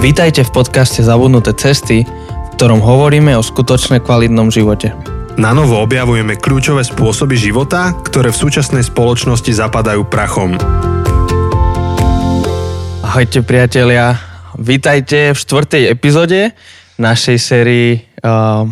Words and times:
Vítajte 0.00 0.48
v 0.48 0.64
podcaste 0.64 1.04
Zabudnuté 1.04 1.52
cesty, 1.52 2.08
v 2.08 2.48
ktorom 2.56 2.80
hovoríme 2.80 3.36
o 3.36 3.44
skutočne 3.44 4.00
kvalitnom 4.00 4.48
živote. 4.48 4.96
Na 5.36 5.52
novo 5.52 5.76
objavujeme 5.76 6.40
kľúčové 6.40 6.80
spôsoby 6.88 7.36
života, 7.36 7.92
ktoré 8.08 8.32
v 8.32 8.40
súčasnej 8.40 8.80
spoločnosti 8.80 9.52
zapadajú 9.52 10.08
prachom. 10.08 10.56
Ahojte 13.04 13.44
priatelia, 13.44 14.16
vítajte 14.56 15.36
v 15.36 15.38
štvrtej 15.38 15.92
epizóde 15.92 16.56
našej 16.96 17.36
sérii, 17.36 18.00
uh, 18.24 18.64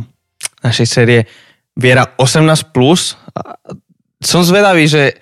našej 0.64 0.86
série 0.88 1.28
Viera 1.76 2.08
18+. 2.16 2.72
Plus. 2.72 3.20
Som 4.24 4.48
zvedavý, 4.48 4.88
že 4.88 5.20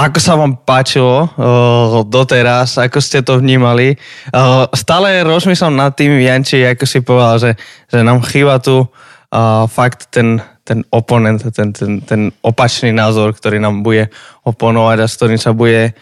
ako 0.00 0.16
sa 0.16 0.32
vám 0.32 0.56
páčilo 0.64 1.28
uh, 1.28 2.00
doteraz, 2.08 2.80
ako 2.80 3.04
ste 3.04 3.20
to 3.20 3.36
vnímali. 3.36 4.00
Uh, 4.32 4.64
stále 4.72 5.20
rozmýšľam 5.20 5.76
nad 5.76 5.92
tým, 5.92 6.24
Janči, 6.24 6.64
ako 6.64 6.84
si 6.88 7.04
povedal, 7.04 7.36
že, 7.36 7.50
že 7.92 8.00
nám 8.00 8.24
chýba 8.24 8.56
tu 8.64 8.80
uh, 8.80 8.88
fakt 9.68 10.08
ten, 10.08 10.40
ten 10.64 10.88
oponent, 10.88 11.44
ten, 11.52 11.76
ten, 11.76 12.00
ten 12.00 12.32
opačný 12.40 12.96
názor, 12.96 13.36
ktorý 13.36 13.60
nám 13.60 13.84
bude 13.84 14.08
oponovať 14.40 15.04
a 15.04 15.06
s 15.06 15.16
ktorým 15.20 15.36
sa 15.36 15.52
bude 15.52 15.92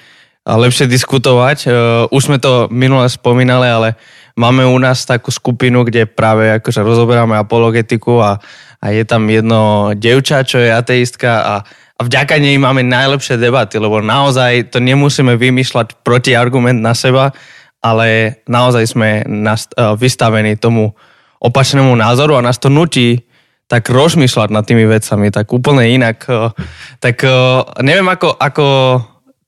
lepšie 0.46 0.86
diskutovať. 0.86 1.58
Uh, 1.66 1.74
už 2.14 2.30
sme 2.30 2.38
to 2.38 2.70
minule 2.70 3.02
spomínali, 3.10 3.66
ale 3.66 3.98
máme 4.38 4.62
u 4.62 4.78
nás 4.78 5.02
takú 5.02 5.34
skupinu, 5.34 5.82
kde 5.82 6.06
práve 6.06 6.46
akože 6.62 6.86
rozoberáme 6.86 7.34
apologetiku 7.34 8.22
a, 8.22 8.38
a 8.78 8.86
je 8.94 9.02
tam 9.02 9.26
jedno 9.26 9.90
devča, 9.98 10.46
čo 10.46 10.62
je 10.62 10.70
ateistka 10.70 11.42
a 11.42 11.54
a 11.98 12.06
vďaka 12.06 12.38
nej 12.38 12.54
máme 12.62 12.86
najlepšie 12.86 13.42
debaty, 13.42 13.82
lebo 13.82 13.98
naozaj 13.98 14.70
to 14.70 14.78
nemusíme 14.78 15.34
vymýšľať 15.34 16.06
protiargument 16.06 16.78
na 16.78 16.94
seba, 16.94 17.34
ale 17.82 18.38
naozaj 18.46 18.84
sme 18.86 19.26
nast- 19.26 19.74
e, 19.74 19.82
vystavení 19.98 20.54
tomu 20.54 20.94
opačnému 21.42 21.90
názoru 21.98 22.38
a 22.38 22.46
nás 22.46 22.62
to 22.62 22.70
nutí 22.70 23.26
tak 23.66 23.90
rozmýšľať 23.90 24.48
nad 24.48 24.64
tými 24.64 24.86
vecami, 24.86 25.34
tak 25.34 25.50
úplne 25.50 25.90
inak. 25.90 26.22
E, 26.30 26.54
tak 27.02 27.26
e, 27.26 27.34
neviem, 27.82 28.06
ako, 28.06 28.30
ako 28.38 28.66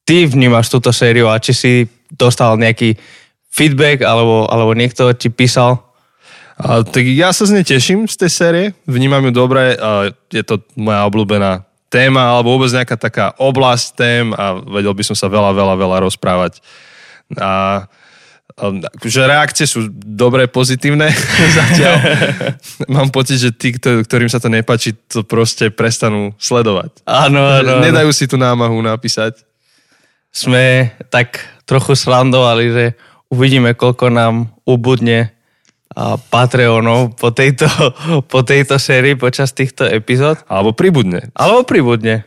ty 0.02 0.26
vnímaš 0.26 0.74
túto 0.74 0.90
sériu 0.90 1.30
a 1.30 1.38
či 1.38 1.54
si 1.54 1.72
dostal 2.10 2.58
nejaký 2.58 2.98
feedback 3.46 4.02
alebo, 4.02 4.50
alebo 4.50 4.74
niekto 4.74 5.06
ti 5.14 5.30
písal? 5.30 5.86
A, 6.58 6.82
tak 6.82 7.06
ja 7.06 7.30
sa 7.30 7.46
z 7.46 7.62
nej 7.62 7.64
teším 7.66 8.10
z 8.10 8.26
tej 8.26 8.30
série, 8.30 8.66
vnímam 8.90 9.22
ju 9.30 9.30
dobre, 9.30 9.78
a 9.78 10.10
je 10.34 10.42
to 10.42 10.66
moja 10.74 11.06
obľúbená 11.06 11.69
téma 11.90 12.38
alebo 12.38 12.54
vôbec 12.54 12.70
nejaká 12.70 12.94
taká 12.94 13.26
oblasť 13.36 13.86
tém 13.98 14.30
a 14.38 14.62
vedel 14.62 14.94
by 14.94 15.02
som 15.02 15.18
sa 15.18 15.26
veľa, 15.26 15.50
veľa, 15.50 15.74
veľa 15.74 15.96
rozprávať. 16.06 16.62
A 17.34 17.84
že 19.02 19.24
reakcie 19.24 19.64
sú 19.64 19.88
dobré, 19.92 20.44
pozitívne 20.44 21.08
zatiaľ. 21.58 21.96
Mám 22.94 23.08
pocit, 23.10 23.40
že 23.40 23.50
tí, 23.50 23.72
ktorým 23.74 24.28
sa 24.28 24.42
to 24.42 24.52
nepáči, 24.52 24.94
to 25.08 25.24
proste 25.24 25.72
prestanú 25.72 26.36
sledovať. 26.36 27.02
Áno, 27.08 27.40
áno. 27.40 27.80
Nedajú 27.80 28.10
si 28.12 28.28
tú 28.28 28.36
námahu 28.36 28.78
napísať. 28.84 29.42
Sme 30.30 30.94
tak 31.10 31.42
trochu 31.66 31.98
srandovali, 31.98 32.64
že 32.70 32.84
uvidíme, 33.32 33.74
koľko 33.74 34.12
nám 34.12 34.52
ubudne 34.62 35.34
Patreonov 36.30 37.18
po 37.18 37.34
tejto, 37.34 37.66
po 38.32 38.40
tejto 38.46 38.78
sérii 38.78 39.18
počas 39.18 39.50
týchto 39.50 39.82
epizód. 39.86 40.38
Alebo 40.46 40.70
pribudne. 40.70 41.34
Alebo 41.34 41.66
pribudne. 41.66 42.22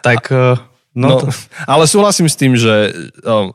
Tak, 0.00 0.32
A, 0.32 0.56
no, 0.96 1.08
no 1.08 1.16
to... 1.20 1.26
Ale 1.68 1.84
súhlasím 1.84 2.26
s 2.26 2.40
tým, 2.40 2.56
že 2.56 2.90
um, 3.22 3.52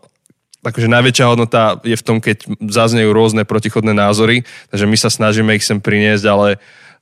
akože 0.62 0.88
najväčšia 0.92 1.26
hodnota 1.26 1.82
je 1.82 1.98
v 1.98 2.06
tom, 2.06 2.18
keď 2.22 2.46
zaznejú 2.70 3.10
rôzne 3.16 3.48
protichodné 3.48 3.98
názory, 3.98 4.46
takže 4.70 4.86
my 4.86 4.98
sa 5.00 5.10
snažíme 5.10 5.56
ich 5.56 5.66
sem 5.66 5.82
priniesť, 5.82 6.26
ale, 6.30 6.50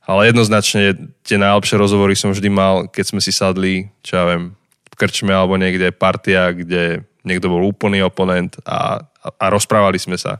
ale 0.06 0.30
jednoznačne 0.30 1.12
tie 1.26 1.36
najlepšie 1.36 1.76
rozhovory 1.76 2.14
som 2.14 2.32
vždy 2.32 2.48
mal, 2.48 2.74
keď 2.88 3.04
sme 3.16 3.20
si 3.20 3.32
sadli, 3.34 3.90
čo 4.00 4.16
ja 4.16 4.24
viem, 4.32 4.56
v 4.86 4.94
krčme 4.96 5.32
alebo 5.34 5.60
niekde 5.60 5.92
partia, 5.92 6.56
kde 6.56 7.04
niekto 7.26 7.50
bol 7.50 7.66
úplný 7.66 8.00
oponent 8.06 8.56
a, 8.62 9.02
a, 9.02 9.28
a 9.34 9.46
rozprávali 9.50 9.98
sme 9.98 10.16
sa. 10.16 10.38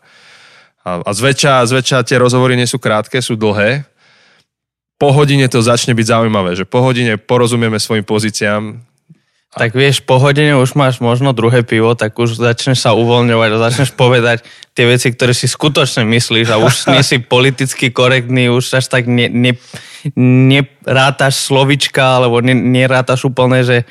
A, 0.87 1.03
a 1.03 1.11
zväčša, 1.11 1.67
zväčša 1.67 2.07
tie 2.07 2.23
rozhovory 2.23 2.55
nie 2.55 2.71
sú 2.71 2.79
krátke, 2.79 3.19
sú 3.19 3.35
dlhé. 3.35 3.83
Po 5.03 5.11
hodine 5.11 5.51
to 5.51 5.59
začne 5.59 5.99
byť 5.99 6.07
zaujímavé, 6.07 6.55
že 6.55 6.63
po 6.63 6.79
hodine 6.79 7.19
porozumieme 7.19 7.83
svojim 7.83 8.07
pozíciám. 8.07 8.87
Tak 9.57 9.73
vieš, 9.73 10.05
po 10.05 10.21
hodine 10.21 10.55
už 10.55 10.77
máš 10.79 11.01
možno 11.03 11.33
druhé 11.35 11.67
pivo, 11.67 11.97
tak 11.99 12.15
už 12.15 12.39
začneš 12.39 12.87
sa 12.87 12.95
uvoľňovať 12.95 13.51
a 13.51 13.63
začneš 13.67 13.91
povedať 13.99 14.47
tie 14.77 14.85
veci, 14.87 15.11
ktoré 15.11 15.33
si 15.35 15.51
skutočne 15.51 16.07
myslíš 16.07 16.55
a 16.55 16.61
už 16.63 16.75
nie 16.95 17.03
si 17.03 17.19
politicky 17.19 17.91
korektný, 17.91 18.47
už 18.53 18.79
až 18.79 18.87
tak 18.87 19.11
ne, 19.11 19.27
ne, 19.27 19.59
nerátaš 20.23 21.51
slovička, 21.51 22.23
alebo 22.23 22.39
ne, 22.39 22.55
nerátaš 22.55 23.27
úplne, 23.27 23.67
že 23.67 23.89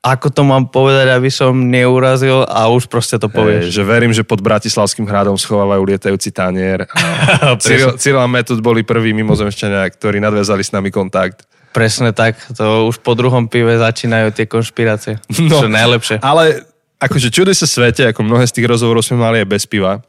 ako 0.00 0.32
to 0.32 0.42
mám 0.48 0.64
povedať, 0.72 1.12
aby 1.12 1.28
som 1.28 1.52
neurazil 1.52 2.48
a 2.48 2.72
už 2.72 2.88
proste 2.88 3.20
to 3.20 3.28
povieš. 3.28 3.68
Hey, 3.68 3.74
že 3.76 3.82
verím, 3.84 4.16
že 4.16 4.24
pod 4.24 4.40
Bratislavským 4.40 5.04
hradom 5.04 5.36
schovávajú 5.36 5.84
lietajúci 5.84 6.32
tanier. 6.32 6.88
Cyril, 7.64 8.00
Cyril 8.00 8.24
a 8.24 8.24
Metod 8.24 8.64
boli 8.64 8.80
prví 8.80 9.12
mimozemšťania, 9.12 9.84
ktorí 9.92 10.16
nadviazali 10.24 10.64
s 10.64 10.72
nami 10.72 10.88
kontakt. 10.88 11.44
Presne 11.76 12.16
tak, 12.16 12.40
to 12.56 12.88
už 12.88 12.98
po 13.04 13.12
druhom 13.12 13.46
pive 13.46 13.76
začínajú 13.76 14.32
tie 14.32 14.48
konšpirácie. 14.48 15.20
No, 15.36 15.62
čo 15.62 15.68
najlepšie. 15.68 16.18
Ale 16.24 16.64
akože 16.98 17.28
čudy 17.28 17.52
sa 17.52 17.68
svete, 17.68 18.08
ako 18.08 18.24
mnohé 18.24 18.48
z 18.48 18.56
tých 18.56 18.66
rozhovorov 18.72 19.04
sme 19.04 19.20
mali 19.20 19.44
aj 19.44 19.48
bez 19.52 19.68
piva. 19.68 20.00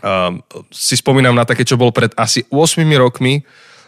Um, 0.00 0.38
si 0.70 0.94
spomínam 0.94 1.34
na 1.34 1.42
také, 1.42 1.66
čo 1.66 1.74
bol 1.74 1.90
pred 1.90 2.14
asi 2.14 2.46
8 2.48 2.78
rokmi, 2.94 3.42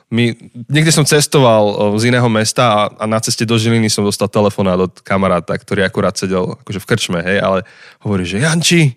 my, 0.09 0.33
niekde 0.73 0.89
som 0.89 1.05
cestoval 1.05 1.93
z 2.01 2.09
iného 2.09 2.25
mesta 2.33 2.65
a, 2.65 2.81
a 2.97 3.05
na 3.05 3.21
ceste 3.21 3.45
do 3.45 3.61
Žiliny 3.61 3.93
som 3.93 4.01
dostal 4.09 4.33
telefonát 4.33 4.81
od 4.81 5.05
kamaráta, 5.05 5.53
ktorý 5.53 5.85
akurát 5.85 6.17
sedel 6.17 6.57
akože 6.65 6.81
v 6.81 6.89
krčme, 6.89 7.21
hej, 7.21 7.45
ale 7.45 7.69
hovorí, 8.01 8.25
že 8.25 8.41
Janči, 8.41 8.97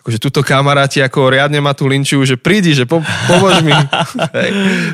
akože 0.00 0.16
túto 0.16 0.40
kamaráti 0.40 1.04
ako 1.04 1.34
riadne 1.34 1.60
ma 1.60 1.76
tu 1.76 1.84
linčujú, 1.84 2.22
že 2.24 2.36
prídi, 2.40 2.72
že 2.72 2.88
po, 2.88 3.04
pomôž 3.28 3.60
mi. 3.60 3.74
hej. 4.38 4.50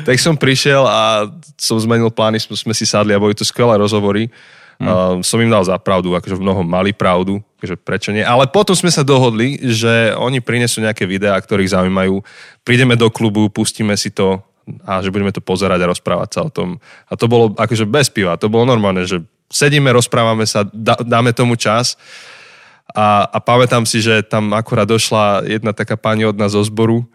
Tak 0.09 0.17
som 0.19 0.35
prišiel 0.35 0.83
a 0.83 1.29
som 1.55 1.79
zmenil 1.79 2.11
plány, 2.11 2.41
sme 2.41 2.73
si 2.75 2.83
sadli 2.83 3.15
a 3.15 3.21
boli 3.21 3.37
to 3.37 3.47
skvelé 3.47 3.79
rozhovory. 3.79 4.27
Hmm. 4.81 4.89
Uh, 4.89 5.13
som 5.21 5.37
im 5.37 5.53
dal 5.53 5.61
za 5.61 5.77
pravdu, 5.77 6.17
akože 6.17 6.35
v 6.35 6.43
mnohom 6.43 6.65
mali 6.65 6.91
pravdu, 6.91 7.39
akože 7.61 7.77
prečo 7.79 8.09
nie. 8.09 8.25
Ale 8.25 8.49
potom 8.49 8.73
sme 8.73 8.89
sa 8.89 9.05
dohodli, 9.05 9.61
že 9.61 10.17
oni 10.17 10.41
prinesú 10.41 10.81
nejaké 10.81 11.05
videá, 11.05 11.37
ktorých 11.37 11.77
zaujímajú. 11.77 12.19
Prídeme 12.65 12.97
do 12.97 13.07
klubu, 13.13 13.47
pustíme 13.53 13.93
si 13.93 14.09
to, 14.09 14.41
a 14.87 15.03
že 15.03 15.11
budeme 15.11 15.35
to 15.35 15.43
pozerať 15.43 15.79
a 15.83 15.91
rozprávať 15.91 16.29
sa 16.31 16.41
o 16.47 16.53
tom. 16.53 16.79
A 17.11 17.13
to 17.19 17.27
bolo 17.27 17.51
akože 17.55 17.83
bez 17.87 18.07
piva, 18.07 18.39
to 18.39 18.47
bolo 18.47 18.67
normálne, 18.67 19.03
že 19.03 19.19
sedíme, 19.51 19.91
rozprávame 19.91 20.47
sa, 20.47 20.65
dá, 20.71 20.97
dáme 21.03 21.35
tomu 21.35 21.59
čas 21.59 21.99
a, 22.89 23.27
a 23.27 23.37
pamätám 23.39 23.85
si, 23.85 23.99
že 24.01 24.23
tam 24.25 24.51
akurát 24.55 24.89
došla 24.89 25.45
jedna 25.45 25.71
taká 25.71 25.95
pani 25.95 26.25
od 26.25 26.35
nás 26.35 26.55
zo 26.55 26.63
zboru 26.63 27.05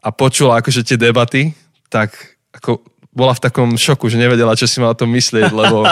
a 0.00 0.08
počula 0.14 0.60
akože 0.60 0.86
tie 0.86 0.96
debaty, 0.96 1.52
tak 1.92 2.14
ako 2.54 2.80
bola 3.10 3.34
v 3.34 3.42
takom 3.42 3.68
šoku, 3.74 4.06
že 4.06 4.20
nevedela, 4.20 4.56
čo 4.56 4.70
si 4.70 4.78
má 4.78 4.92
o 4.92 4.96
tom 4.96 5.10
myslieť, 5.12 5.50
lebo 5.50 5.82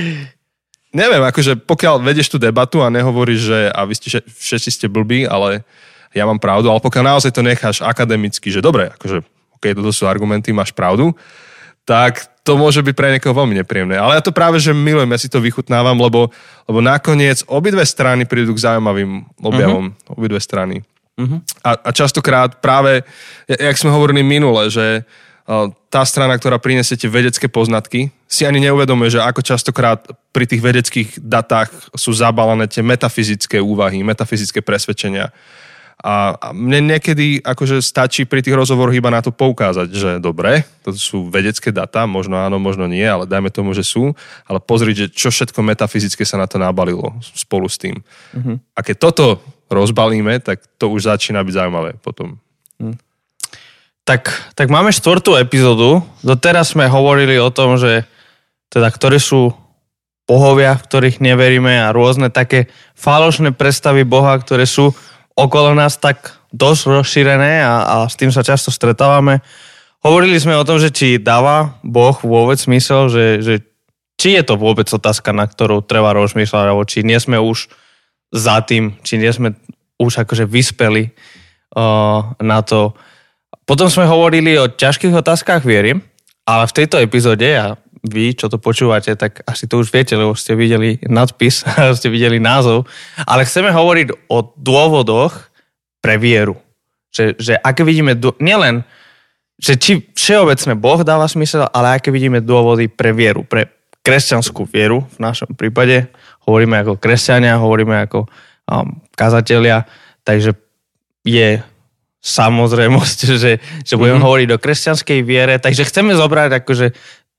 neviem, 1.00 1.22
akože 1.22 1.62
pokiaľ 1.68 2.00
vedieš 2.00 2.32
tú 2.32 2.38
debatu 2.40 2.80
a 2.80 2.92
nehovoríš, 2.92 3.40
že 3.40 3.58
a 3.70 3.84
vy 3.84 3.94
ste, 3.94 4.24
všetci 4.24 4.70
ste 4.72 4.86
blbí, 4.88 5.28
ale 5.28 5.62
ja 6.10 6.26
mám 6.26 6.42
pravdu, 6.42 6.66
ale 6.72 6.82
pokiaľ 6.82 7.16
naozaj 7.16 7.30
to 7.30 7.46
necháš 7.46 7.84
akademicky, 7.84 8.50
že 8.50 8.64
dobre, 8.64 8.90
akože 8.98 9.22
keď 9.60 9.78
toto 9.78 9.92
sú 9.92 10.08
argumenty, 10.08 10.50
máš 10.50 10.72
pravdu, 10.72 11.12
tak 11.84 12.26
to 12.40 12.56
môže 12.56 12.80
byť 12.80 12.94
pre 12.96 13.12
niekoho 13.12 13.36
veľmi 13.36 13.54
nepríjemné. 13.60 14.00
Ale 14.00 14.16
ja 14.16 14.22
to 14.24 14.32
práve, 14.32 14.56
že 14.58 14.72
milujem, 14.72 15.10
ja 15.12 15.20
si 15.20 15.28
to 15.28 15.44
vychutnávam, 15.44 15.96
lebo, 16.00 16.32
lebo 16.64 16.80
nakoniec 16.80 17.44
obidve 17.46 17.84
strany 17.84 18.24
prídu 18.24 18.56
k 18.56 18.64
zaujímavým 18.64 19.28
objavom. 19.44 19.92
Uh-huh. 19.92 20.16
Obidve 20.16 20.40
strany. 20.40 20.80
Uh-huh. 21.20 21.44
A, 21.60 21.76
a 21.76 21.90
častokrát 21.92 22.58
práve, 22.64 23.04
jak 23.44 23.76
sme 23.76 23.92
hovorili 23.92 24.24
minule, 24.24 24.72
že 24.72 25.04
tá 25.90 26.06
strana, 26.06 26.38
ktorá 26.38 26.62
prinesie 26.62 26.94
tie 26.94 27.10
vedecké 27.10 27.50
poznatky, 27.50 28.14
si 28.30 28.46
ani 28.46 28.62
neuvedomuje, 28.62 29.18
že 29.18 29.24
ako 29.24 29.42
častokrát 29.42 29.98
pri 30.30 30.46
tých 30.46 30.62
vedeckých 30.62 31.08
datách 31.18 31.74
sú 31.98 32.14
zabalené 32.14 32.70
tie 32.70 32.86
metafyzické 32.86 33.58
úvahy, 33.58 34.06
metafyzické 34.06 34.62
presvedčenia. 34.62 35.34
A, 36.00 36.32
mne 36.56 36.96
niekedy 36.96 37.44
akože 37.44 37.84
stačí 37.84 38.24
pri 38.24 38.40
tých 38.40 38.56
rozhovoroch 38.56 38.96
iba 38.96 39.12
na 39.12 39.20
to 39.20 39.36
poukázať, 39.36 39.88
že 39.92 40.10
dobre, 40.16 40.64
to 40.80 40.96
sú 40.96 41.28
vedecké 41.28 41.68
data, 41.76 42.08
možno 42.08 42.40
áno, 42.40 42.56
možno 42.56 42.88
nie, 42.88 43.04
ale 43.04 43.28
dajme 43.28 43.52
tomu, 43.52 43.76
že 43.76 43.84
sú, 43.84 44.16
ale 44.48 44.64
pozrieť, 44.64 44.96
že 44.96 45.06
čo 45.12 45.28
všetko 45.28 45.60
metafyzické 45.60 46.24
sa 46.24 46.40
na 46.40 46.48
to 46.48 46.56
nabalilo 46.56 47.20
spolu 47.20 47.68
s 47.68 47.76
tým. 47.76 48.00
Mm-hmm. 48.32 48.56
A 48.72 48.80
keď 48.80 48.96
toto 48.96 49.26
rozbalíme, 49.68 50.40
tak 50.40 50.64
to 50.80 50.88
už 50.88 51.04
začína 51.04 51.44
byť 51.44 51.54
zaujímavé 51.54 52.00
potom. 52.00 52.40
Mm. 52.80 52.96
Tak, 54.08 54.56
tak 54.58 54.66
máme 54.72 54.90
štvrtú 54.90 55.38
epizódu. 55.38 56.02
Doteraz 56.24 56.74
sme 56.74 56.90
hovorili 56.90 57.38
o 57.38 57.52
tom, 57.54 57.78
že 57.78 58.08
teda 58.66 58.90
ktoré 58.90 59.22
sú 59.22 59.54
bohovia, 60.26 60.78
v 60.78 60.86
ktorých 60.86 61.16
neveríme 61.22 61.82
a 61.82 61.94
rôzne 61.94 62.30
také 62.30 62.70
falošné 62.94 63.50
predstavy 63.54 64.06
Boha, 64.06 64.34
ktoré 64.38 64.62
sú 64.62 64.94
okolo 65.34 65.74
nás 65.74 65.96
tak 65.96 66.36
dosť 66.50 67.00
rozšírené 67.00 67.62
a, 67.62 67.74
a 67.86 67.94
s 68.10 68.18
tým 68.18 68.34
sa 68.34 68.42
často 68.42 68.74
stretávame. 68.74 69.42
Hovorili 70.00 70.40
sme 70.40 70.56
o 70.56 70.66
tom, 70.66 70.80
že 70.80 70.90
či 70.90 71.20
dáva 71.20 71.78
Boh 71.84 72.16
vôbec 72.24 72.56
smysel, 72.56 73.12
že, 73.12 73.26
že 73.44 73.54
či 74.20 74.36
je 74.36 74.42
to 74.44 74.60
vôbec 74.60 74.88
otázka, 74.88 75.32
na 75.32 75.48
ktorú 75.48 75.84
treba 75.84 76.12
rozmýšľať, 76.12 76.64
alebo 76.64 76.84
či 76.84 77.04
nie 77.04 77.16
sme 77.16 77.40
už 77.40 77.72
za 78.32 78.60
tým, 78.64 78.96
či 79.00 79.16
nie 79.16 79.32
sme 79.32 79.56
už 80.00 80.24
akože 80.24 80.48
vyspeli 80.48 81.12
uh, 81.76 82.32
na 82.40 82.60
to. 82.64 82.96
Potom 83.68 83.92
sme 83.92 84.08
hovorili 84.08 84.56
o 84.56 84.72
ťažkých 84.72 85.12
otázkach 85.12 85.64
viery, 85.64 86.00
ale 86.48 86.64
v 86.68 86.76
tejto 86.76 86.96
epizóde, 86.98 87.48
a 87.52 87.76
vy, 88.00 88.32
čo 88.32 88.48
to 88.48 88.56
počúvate, 88.56 89.12
tak 89.16 89.44
asi 89.44 89.68
to 89.68 89.80
už 89.80 89.92
viete, 89.92 90.16
lebo 90.16 90.32
ste 90.32 90.56
videli 90.56 90.96
nadpis, 91.04 91.64
ste 91.98 92.08
videli 92.08 92.40
názov, 92.40 92.88
ale 93.28 93.44
chceme 93.44 93.72
hovoriť 93.72 94.30
o 94.32 94.38
dôvodoch 94.56 95.52
pre 96.00 96.16
vieru. 96.16 96.56
Že, 97.10 97.24
že 97.36 97.54
aké 97.60 97.82
vidíme, 97.84 98.16
nielen, 98.40 98.86
že 99.60 99.76
či 99.76 100.00
všeobecne 100.16 100.78
Boh 100.78 101.04
dáva 101.04 101.28
smysel, 101.28 101.68
ale 101.68 102.00
aké 102.00 102.08
vidíme 102.08 102.40
dôvody 102.40 102.88
pre 102.88 103.12
vieru, 103.12 103.44
pre 103.44 103.68
kresťanskú 104.00 104.64
vieru 104.64 105.04
v 105.04 105.18
našom 105.20 105.52
prípade. 105.52 106.08
Hovoríme 106.48 106.80
ako 106.80 106.96
kresťania, 106.96 107.60
hovoríme 107.60 108.08
ako 108.08 108.24
um, 108.24 108.96
kazatelia, 109.12 109.84
takže 110.24 110.56
je 111.20 111.60
samozrejmosť, 112.20 113.18
že, 113.42 113.52
že 113.60 113.94
budeme 113.96 114.20
mm-hmm. 114.20 114.26
hovoriť 114.28 114.48
o 114.56 114.62
kresťanskej 114.62 115.20
viere, 115.24 115.60
takže 115.60 115.88
chceme 115.88 116.16
zobrať 116.16 116.64
akože 116.64 116.86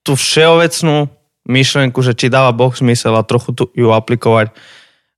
tú 0.02 0.18
všeobecnú 0.18 1.10
myšlenku, 1.46 2.00
že 2.06 2.14
či 2.14 2.30
dáva 2.30 2.54
Boh 2.54 2.74
zmysel 2.74 3.18
a 3.18 3.26
trochu 3.26 3.54
tu, 3.54 3.70
ju 3.74 3.90
aplikovať 3.90 4.54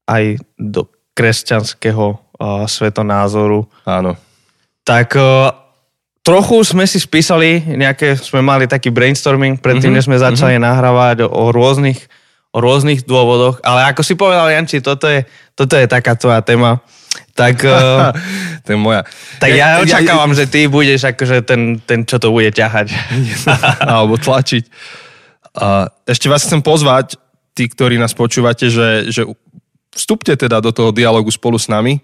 aj 0.08 0.40
do 0.60 0.88
kresťanského 1.14 2.16
uh, 2.16 2.66
svetonázoru. 2.68 3.68
Áno. 3.88 4.20
Tak 4.84 5.16
uh, 5.16 5.52
trochu 6.24 6.64
sme 6.64 6.88
si 6.88 7.00
spísali, 7.00 7.64
nejaké, 7.64 8.20
sme 8.20 8.44
mali 8.44 8.68
taký 8.68 8.92
brainstorming 8.92 9.60
predtým, 9.60 9.94
mm-hmm. 9.94 10.04
než 10.04 10.08
sme 10.08 10.18
začali 10.20 10.56
mm-hmm. 10.56 10.68
nahrávať 10.68 11.18
o, 11.24 11.30
o 11.32 11.44
rôznych 11.52 12.00
o 12.54 12.62
rôznych 12.62 13.10
dôvodoch, 13.10 13.66
ale 13.66 13.90
ako 13.90 14.06
si 14.06 14.14
povedal 14.14 14.46
Janči, 14.54 14.78
toto 14.78 15.10
je, 15.10 15.26
toto 15.58 15.74
je 15.74 15.90
taká 15.90 16.14
tvoja 16.14 16.46
téma. 16.46 16.86
Tak, 17.34 17.66
uh, 17.66 18.14
to 18.64 18.68
je 18.74 18.78
moja. 18.78 19.02
Tak 19.42 19.50
ja, 19.50 19.78
ja 19.78 19.82
očakávam, 19.82 20.32
ja, 20.34 20.46
že 20.46 20.46
ty 20.50 20.70
budeš 20.70 21.10
akože 21.10 21.42
ten, 21.42 21.82
ten, 21.82 22.06
čo 22.06 22.22
to 22.22 22.30
bude 22.30 22.54
ťahať. 22.54 22.94
Alebo 23.94 24.22
tlačiť. 24.22 24.64
Uh, 25.54 25.90
ešte 26.06 26.30
vás 26.30 26.46
chcem 26.46 26.62
pozvať, 26.62 27.18
tí, 27.58 27.70
ktorí 27.70 27.98
nás 27.98 28.14
počúvate, 28.14 28.70
že, 28.70 29.10
že 29.10 29.26
vstupte 29.94 30.34
teda 30.34 30.62
do 30.62 30.74
toho 30.74 30.90
dialogu 30.94 31.30
spolu 31.30 31.58
s 31.58 31.70
nami, 31.70 32.02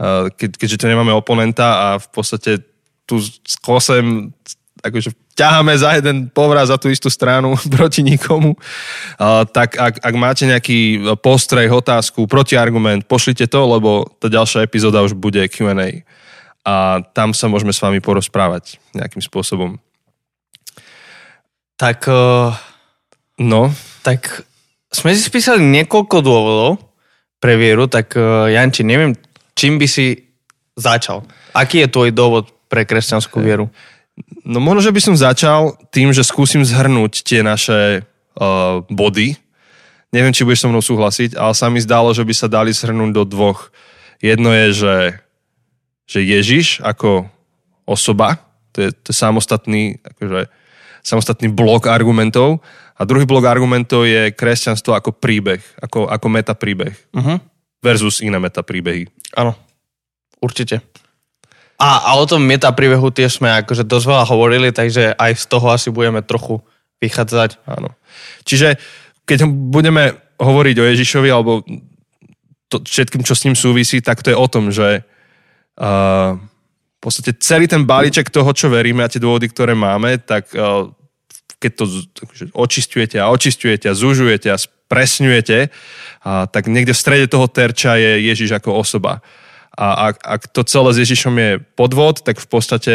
uh, 0.00 0.28
keď, 0.32 0.56
keďže 0.56 0.80
to 0.84 0.90
nemáme 0.92 1.12
oponenta 1.12 1.66
a 1.76 1.88
v 2.00 2.08
podstate 2.12 2.60
tu 3.08 3.20
s 3.24 3.56
kosem 3.64 4.36
akože 4.82 5.14
ťaháme 5.34 5.74
za 5.74 5.98
jeden 5.98 6.30
povraz 6.30 6.70
za 6.70 6.78
tú 6.78 6.90
istú 6.90 7.10
stranu 7.10 7.54
proti 7.74 8.06
nikomu, 8.06 8.54
tak 9.52 9.78
ak, 9.78 10.00
ak 10.02 10.14
máte 10.14 10.44
nejaký 10.46 11.02
postreh, 11.22 11.70
otázku, 11.70 12.26
protiargument, 12.30 13.06
pošlite 13.06 13.50
to, 13.50 13.60
lebo 13.66 14.06
tá 14.18 14.30
ďalšia 14.30 14.64
epizóda 14.64 15.02
už 15.02 15.18
bude 15.18 15.42
Q&A 15.50 16.02
a 16.68 17.00
tam 17.16 17.32
sa 17.32 17.48
môžeme 17.48 17.72
s 17.72 17.80
vami 17.80 18.04
porozprávať 18.04 18.76
nejakým 18.92 19.24
spôsobom. 19.24 19.80
Tak, 21.78 22.10
uh, 22.10 22.52
no, 23.40 23.72
tak 24.04 24.44
sme 24.90 25.14
si 25.14 25.22
spísali 25.22 25.62
niekoľko 25.62 26.16
dôvodov 26.20 26.70
pre 27.38 27.54
vieru, 27.54 27.86
tak 27.86 28.12
uh, 28.18 28.50
Janči, 28.50 28.82
neviem, 28.82 29.14
čím 29.54 29.78
by 29.78 29.86
si 29.86 30.28
začal? 30.74 31.24
Aký 31.54 31.80
je 31.80 31.88
tvoj 31.88 32.10
dôvod 32.12 32.50
pre 32.66 32.84
kresťanskú 32.84 33.40
vieru? 33.40 33.70
No 34.48 34.58
možno, 34.64 34.80
že 34.80 34.94
by 34.94 35.00
som 35.02 35.14
začal 35.14 35.76
tým, 35.92 36.10
že 36.10 36.24
skúsim 36.24 36.64
zhrnúť 36.64 37.22
tie 37.22 37.44
naše 37.44 38.02
uh, 38.38 38.80
body. 38.88 39.36
Neviem, 40.08 40.32
či 40.32 40.46
budeš 40.46 40.64
so 40.64 40.72
mnou 40.72 40.80
súhlasiť, 40.80 41.36
ale 41.36 41.52
sa 41.52 41.68
mi 41.68 41.84
zdalo, 41.84 42.16
že 42.16 42.24
by 42.24 42.32
sa 42.32 42.48
dali 42.48 42.72
zhrnúť 42.72 43.12
do 43.12 43.24
dvoch. 43.28 43.68
Jedno 44.24 44.50
je, 44.56 44.66
že, 44.72 44.96
že 46.08 46.18
Ježiš 46.24 46.80
ako 46.80 47.28
osoba, 47.84 48.40
to 48.72 48.88
je, 48.88 48.90
to 48.92 49.12
je 49.12 49.16
samostatný, 49.16 50.00
akože, 50.00 50.48
samostatný 51.04 51.52
blok 51.52 51.88
argumentov 51.88 52.64
a 52.96 53.04
druhý 53.04 53.28
blok 53.28 53.46
argumentov 53.46 54.08
je 54.08 54.32
kresťanstvo 54.32 54.96
ako 54.96 55.12
príbeh, 55.12 55.60
ako, 55.78 56.08
ako 56.08 56.26
meta 56.28 56.56
príbeh 56.56 56.96
uh-huh. 57.14 57.38
versus 57.84 58.24
iné 58.24 58.40
meta 58.40 58.64
príbehy. 58.64 59.06
Áno, 59.36 59.54
určite. 60.40 60.82
A, 61.78 62.10
a 62.10 62.18
o 62.18 62.26
tom 62.26 62.42
meta 62.42 62.74
príbehu 62.74 63.14
tiež 63.14 63.38
sme 63.38 63.54
akože 63.62 63.86
dosť 63.86 64.06
veľa 64.10 64.24
hovorili, 64.26 64.68
takže 64.74 65.14
aj 65.14 65.32
z 65.38 65.44
toho 65.46 65.66
asi 65.70 65.94
budeme 65.94 66.26
trochu 66.26 66.58
vychádzať. 66.98 67.62
Áno. 67.70 67.94
Čiže 68.42 68.82
keď 69.22 69.46
budeme 69.46 70.18
hovoriť 70.42 70.76
o 70.82 70.88
Ježišovi 70.90 71.28
alebo 71.30 71.62
to, 72.66 72.82
všetkým, 72.82 73.22
čo 73.22 73.38
s 73.38 73.44
ním 73.46 73.54
súvisí, 73.54 74.02
tak 74.02 74.26
to 74.26 74.34
je 74.34 74.38
o 74.38 74.48
tom, 74.50 74.74
že 74.74 75.06
uh, 75.06 76.34
v 76.98 77.00
podstate 77.00 77.38
celý 77.38 77.70
ten 77.70 77.86
balíček 77.86 78.28
toho, 78.34 78.50
čo 78.50 78.68
veríme 78.68 79.06
a 79.06 79.10
tie 79.10 79.22
dôvody, 79.22 79.46
ktoré 79.46 79.78
máme, 79.78 80.18
tak 80.18 80.50
uh, 80.58 80.90
keď 81.62 81.72
to 81.78 81.84
akože, 82.26 82.44
očistujete 82.54 83.16
a 83.22 83.30
očistujete 83.30 83.86
a 83.86 83.94
zužujete 83.94 84.48
a 84.50 84.58
spresňujete, 84.58 85.58
uh, 85.70 86.44
tak 86.50 86.66
niekde 86.66 86.90
v 86.90 87.02
strede 87.06 87.26
toho 87.30 87.46
terča 87.46 87.94
je 87.96 88.26
Ježiš 88.26 88.58
ako 88.58 88.82
osoba. 88.82 89.22
A 89.78 90.10
ak, 90.10 90.16
ak 90.26 90.42
to 90.50 90.66
celé 90.66 90.90
s 90.90 90.98
Ježišom 91.06 91.34
je 91.38 91.50
podvod, 91.78 92.26
tak 92.26 92.42
v 92.42 92.48
podstate 92.50 92.92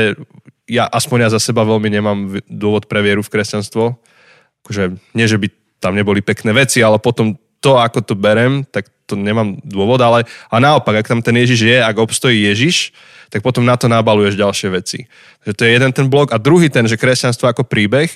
ja, 0.68 0.84
aspoň 0.92 1.28
ja 1.28 1.30
za 1.32 1.40
seba 1.40 1.64
veľmi 1.64 1.88
nemám 1.88 2.20
dôvod 2.52 2.92
pre 2.92 3.00
vieru 3.00 3.24
v 3.24 3.32
kresťanstvo. 3.32 3.96
Akože, 4.64 5.00
nie, 5.16 5.28
že 5.28 5.40
by 5.40 5.48
tam 5.80 5.96
neboli 5.96 6.20
pekné 6.20 6.52
veci, 6.52 6.84
ale 6.84 7.00
potom 7.00 7.40
to, 7.64 7.80
ako 7.80 8.04
to 8.04 8.16
berem, 8.20 8.68
tak 8.68 8.92
to 9.08 9.16
nemám 9.16 9.60
dôvod, 9.64 10.00
ale 10.04 10.28
a 10.52 10.56
naopak, 10.60 11.04
ak 11.04 11.08
tam 11.12 11.20
ten 11.24 11.36
Ježiš 11.36 11.60
je, 11.68 11.78
ak 11.80 11.96
obstojí 11.96 12.48
Ježiš, 12.52 12.92
tak 13.28 13.44
potom 13.44 13.64
na 13.64 13.76
to 13.80 13.92
nabaluješ 13.92 14.40
ďalšie 14.40 14.70
veci. 14.72 15.08
Takže 15.44 15.54
to 15.56 15.64
je 15.66 15.72
jeden 15.72 15.92
ten 15.92 16.08
blok. 16.08 16.32
A 16.32 16.40
druhý 16.40 16.68
ten, 16.68 16.88
že 16.88 17.00
kresťanstvo 17.00 17.48
ako 17.48 17.68
príbeh, 17.68 18.12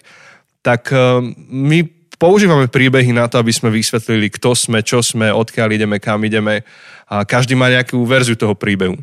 tak 0.64 0.92
uh, 0.92 1.24
my 1.48 1.97
používame 2.18 2.66
príbehy 2.68 3.14
na 3.14 3.30
to, 3.30 3.38
aby 3.38 3.54
sme 3.54 3.70
vysvetlili, 3.70 4.34
kto 4.34 4.58
sme, 4.58 4.82
čo 4.82 5.06
sme, 5.06 5.30
odkiaľ 5.30 5.78
ideme, 5.78 5.98
kam 6.02 6.22
ideme. 6.26 6.66
A 7.08 7.24
každý 7.24 7.56
má 7.56 7.72
nejakú 7.72 8.02
verziu 8.04 8.36
toho 8.36 8.58
príbehu. 8.58 8.98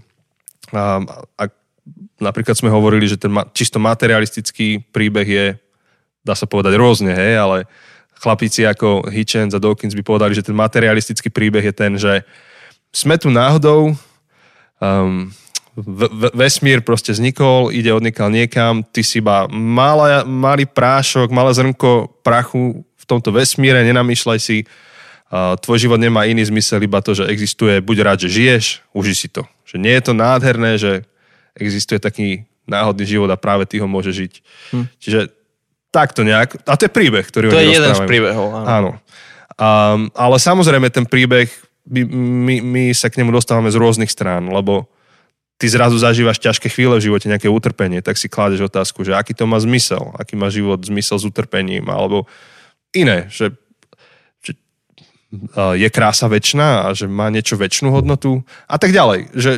A, 0.74 1.00
a 1.38 1.42
napríklad 2.20 2.58
sme 2.58 2.70
hovorili, 2.70 3.06
že 3.08 3.18
ten 3.18 3.32
čisto 3.54 3.78
materialistický 3.78 4.82
príbeh 4.92 5.26
je, 5.26 5.46
dá 6.26 6.34
sa 6.36 6.44
povedať 6.44 6.74
rôzne, 6.76 7.14
hej, 7.14 7.38
ale 7.38 7.58
chlapíci 8.18 8.64
ako 8.64 9.08
Hitchens 9.08 9.54
a 9.54 9.62
Dawkins 9.62 9.96
by 9.96 10.02
povedali, 10.04 10.32
že 10.32 10.44
ten 10.46 10.56
materialistický 10.56 11.28
príbeh 11.28 11.64
je 11.64 11.74
ten, 11.74 11.92
že 12.00 12.24
sme 12.94 13.18
tu 13.18 13.28
náhodou, 13.28 13.92
um, 14.80 15.28
v, 15.74 16.06
v, 16.06 16.22
vesmír 16.38 16.86
proste 16.86 17.10
vznikol, 17.10 17.74
ide 17.74 17.90
odnikal 17.90 18.30
niekam, 18.30 18.86
ty 18.86 19.02
si 19.02 19.18
iba 19.18 19.50
malý 19.50 20.64
prášok, 20.70 21.34
malé 21.34 21.50
zrnko 21.50 22.22
prachu 22.22 22.86
v 23.04 23.06
tomto 23.06 23.36
vesmíre, 23.36 23.84
nenamýšľaj 23.84 24.38
si, 24.40 24.64
tvoj 25.60 25.78
život 25.78 26.00
nemá 26.00 26.24
iný 26.24 26.48
zmysel, 26.48 26.80
iba 26.80 27.04
to, 27.04 27.12
že 27.12 27.28
existuje, 27.28 27.84
buď 27.84 27.96
rád, 28.00 28.18
že 28.24 28.32
žiješ, 28.32 28.80
uži 28.96 29.14
si 29.14 29.28
to. 29.28 29.44
Že 29.68 29.76
nie 29.76 29.92
je 29.92 30.02
to 30.08 30.12
nádherné, 30.16 30.80
že 30.80 31.04
existuje 31.52 32.00
taký 32.00 32.48
náhodný 32.64 33.04
život 33.04 33.28
a 33.28 33.36
práve 33.36 33.68
ty 33.68 33.76
ho 33.76 33.88
môže 33.88 34.14
žiť. 34.14 34.32
Hm. 34.72 34.84
Čiže 34.96 35.20
takto 35.92 36.24
nejak. 36.24 36.64
A 36.64 36.74
to 36.74 36.88
je 36.88 36.92
príbeh, 36.92 37.22
ktorý 37.22 37.52
To 37.52 37.60
je 37.60 37.76
jeden 37.76 37.92
z 37.92 38.02
príbehov. 38.08 38.50
Áno. 38.50 38.66
áno. 38.66 38.90
Um, 39.54 40.10
ale 40.18 40.36
samozrejme 40.42 40.90
ten 40.90 41.06
príbeh, 41.06 41.46
my, 41.86 42.02
my, 42.08 42.54
my 42.64 42.84
sa 42.90 43.06
k 43.06 43.22
nemu 43.22 43.30
dostávame 43.30 43.70
z 43.70 43.78
rôznych 43.78 44.10
strán, 44.10 44.50
lebo 44.50 44.90
ty 45.54 45.70
zrazu 45.70 45.94
zažívaš 45.94 46.42
ťažké 46.42 46.66
chvíle 46.66 46.98
v 46.98 47.06
živote, 47.06 47.30
nejaké 47.30 47.46
utrpenie, 47.46 48.02
tak 48.02 48.18
si 48.18 48.26
kládeš 48.26 48.66
otázku, 48.66 49.06
že 49.06 49.14
aký 49.14 49.36
to 49.36 49.46
má 49.46 49.60
zmysel, 49.62 50.10
aký 50.18 50.34
má 50.34 50.50
život 50.50 50.82
zmysel 50.82 51.22
s 51.22 51.24
utrpením, 51.28 51.86
alebo 51.86 52.26
iné, 52.94 53.26
že, 53.28 53.52
že 54.40 54.56
je 55.76 55.88
krása 55.90 56.30
väčšiná 56.30 56.86
a 56.86 56.88
že 56.94 57.10
má 57.10 57.28
niečo 57.28 57.58
väčšinu 57.58 57.90
hodnotu 57.90 58.40
a 58.70 58.78
tak 58.78 58.94
ďalej. 58.94 59.34
Že, 59.34 59.52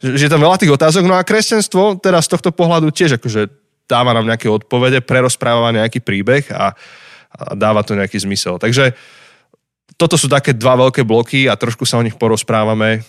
že 0.00 0.22
je 0.24 0.30
tam 0.30 0.42
veľa 0.42 0.56
tých 0.62 0.74
otázok, 0.74 1.04
no 1.04 1.18
a 1.18 1.26
kresťanstvo 1.26 1.98
teraz 1.98 2.30
z 2.30 2.38
tohto 2.38 2.54
pohľadu 2.54 2.94
tiež 2.94 3.18
akože 3.18 3.50
dáva 3.90 4.14
nám 4.14 4.30
nejaké 4.30 4.46
odpovede, 4.46 5.02
prerozpráva 5.02 5.74
nejaký 5.74 5.98
príbeh 5.98 6.46
a, 6.54 6.78
a 7.34 7.42
dáva 7.58 7.82
to 7.82 7.98
nejaký 7.98 8.22
zmysel. 8.22 8.62
Takže 8.62 8.94
toto 9.98 10.14
sú 10.14 10.30
také 10.30 10.54
dva 10.54 10.78
veľké 10.78 11.02
bloky 11.02 11.50
a 11.50 11.58
trošku 11.58 11.82
sa 11.84 11.98
o 11.98 12.06
nich 12.06 12.14
porozprávame. 12.14 13.02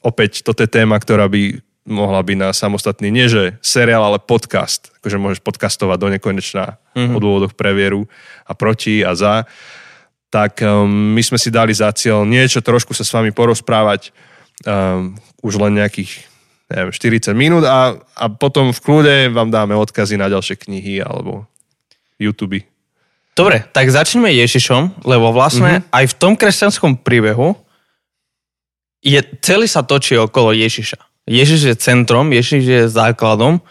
Opäť, 0.00 0.46
toto 0.46 0.62
je 0.62 0.70
téma, 0.70 0.96
ktorá 0.96 1.26
by 1.26 1.58
mohla 1.82 2.22
byť 2.22 2.36
na 2.38 2.50
samostatný, 2.54 3.10
nie 3.10 3.26
že 3.26 3.58
seriál, 3.58 4.06
ale 4.06 4.22
podcast. 4.22 4.94
Akože 5.02 5.18
môžeš 5.18 5.40
podcastovať 5.42 5.98
do 5.98 6.08
nekonečná 6.14 6.78
mm-hmm. 6.94 7.14
o 7.14 7.18
dôvodoch 7.18 7.54
pre 7.58 7.74
vieru 7.74 8.06
a 8.46 8.54
proti 8.54 9.02
a 9.02 9.18
za. 9.18 9.50
Tak 10.30 10.62
um, 10.62 11.12
my 11.18 11.22
sme 11.22 11.36
si 11.36 11.50
dali 11.50 11.74
za 11.74 11.90
cieľ 11.92 12.22
niečo 12.22 12.62
trošku 12.62 12.94
sa 12.94 13.02
s 13.02 13.12
vami 13.12 13.34
porozprávať 13.34 14.14
um, 14.64 15.18
už 15.42 15.58
len 15.58 15.82
nejakých 15.82 16.24
neviem, 16.72 16.94
40 16.94 17.36
minút 17.36 17.64
a, 17.68 17.98
a 18.16 18.24
potom 18.32 18.72
v 18.72 18.80
kľude 18.80 19.16
vám 19.34 19.52
dáme 19.52 19.76
odkazy 19.76 20.16
na 20.16 20.32
ďalšie 20.32 20.56
knihy 20.56 21.04
alebo 21.04 21.44
YouTube. 22.16 22.64
Dobre, 23.32 23.64
tak 23.72 23.88
začneme 23.88 24.28
Ježišom, 24.32 25.04
lebo 25.08 25.32
vlastne 25.34 25.82
mm-hmm. 25.82 25.92
aj 25.92 26.04
v 26.04 26.14
tom 26.16 26.32
kresťanskom 26.38 27.00
príbehu 27.00 27.58
je, 29.02 29.18
celý 29.42 29.66
sa 29.66 29.82
točí 29.82 30.14
okolo 30.14 30.54
Ježiša. 30.54 31.11
Ježiš 31.28 31.60
je 31.62 31.74
centrom, 31.78 32.34
Ježiš 32.34 32.62
je 32.62 32.80
základom 32.90 33.62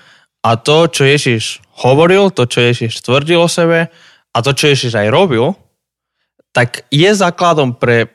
a 0.42 0.56
to, 0.56 0.88
čo 0.88 1.04
Ježiš 1.04 1.60
hovoril, 1.84 2.32
to, 2.32 2.48
čo 2.48 2.64
Ježiš 2.64 3.04
tvrdil 3.04 3.42
o 3.44 3.52
sebe 3.52 3.92
a 4.32 4.38
to, 4.40 4.56
čo 4.56 4.72
Ježiš 4.72 4.96
aj 4.96 5.12
robil, 5.12 5.54
tak 6.56 6.88
je 6.92 7.12
základom 7.12 7.76
pre, 7.76 8.08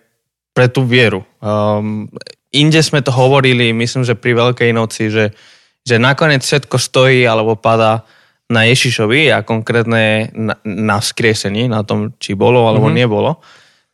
pre 0.57 0.69
tú 0.73 0.85
vieru. 0.85 1.25
Um, 1.41 2.09
inde 2.53 2.81
sme 2.81 3.05
to 3.05 3.13
hovorili, 3.13 3.77
myslím, 3.77 4.05
že 4.05 4.17
pri 4.17 4.33
Veľkej 4.37 4.71
noci, 4.73 5.13
že, 5.13 5.37
že 5.85 5.97
nakoniec 6.01 6.41
všetko 6.41 6.77
stojí 6.81 7.25
alebo 7.29 7.57
padá 7.57 8.09
na 8.47 8.65
Ježišovi 8.65 9.35
a 9.35 9.43
konkrétne 9.43 10.31
na, 10.33 10.55
na 10.63 10.97
vzkriesení, 11.03 11.67
na 11.67 11.83
tom, 11.83 12.15
či 12.17 12.39
bolo 12.39 12.65
alebo 12.65 12.89
mm-hmm. 12.89 13.01
nebolo. 13.03 13.43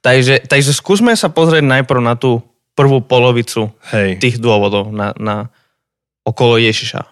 Takže, 0.02 0.44
takže 0.50 0.74
skúsme 0.74 1.14
sa 1.14 1.30
pozrieť 1.30 1.62
najprv 1.62 2.00
na 2.02 2.14
tú 2.18 2.42
prvú 2.72 3.04
polovicu 3.04 3.72
Hej. 3.92 4.18
tých 4.18 4.36
dôvodov 4.40 4.88
na, 4.90 5.12
na 5.20 5.52
okolo 6.24 6.56
Ježiša. 6.56 7.04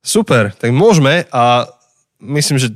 Super, 0.00 0.52
tak 0.56 0.72
môžeme 0.72 1.28
a 1.28 1.68
myslím, 2.20 2.60
že 2.60 2.72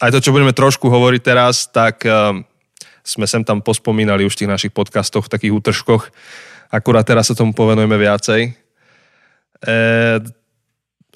aj 0.00 0.12
to, 0.16 0.24
čo 0.24 0.34
budeme 0.34 0.56
trošku 0.56 0.88
hovoriť 0.88 1.20
teraz, 1.20 1.68
tak 1.68 2.04
um, 2.04 2.44
sme 3.02 3.26
sem 3.26 3.42
tam 3.42 3.60
pospomínali 3.60 4.24
už 4.24 4.34
v 4.34 4.40
tých 4.44 4.52
našich 4.52 4.72
podcastoch, 4.72 5.26
v 5.26 5.32
takých 5.32 5.52
útržkoch. 5.58 6.08
Akurát 6.72 7.04
teraz 7.04 7.28
sa 7.28 7.36
tomu 7.36 7.52
povenujeme 7.52 7.98
viacej. 7.98 8.40
E, 8.48 9.70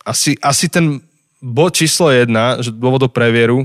asi, 0.05 0.37
asi 0.43 0.67
ten 0.69 1.01
bod 1.41 1.73
číslo 1.73 2.11
jedna, 2.11 2.61
že 2.61 2.75
dôvodov 2.75 3.15
pre 3.15 3.31
vieru, 3.31 3.65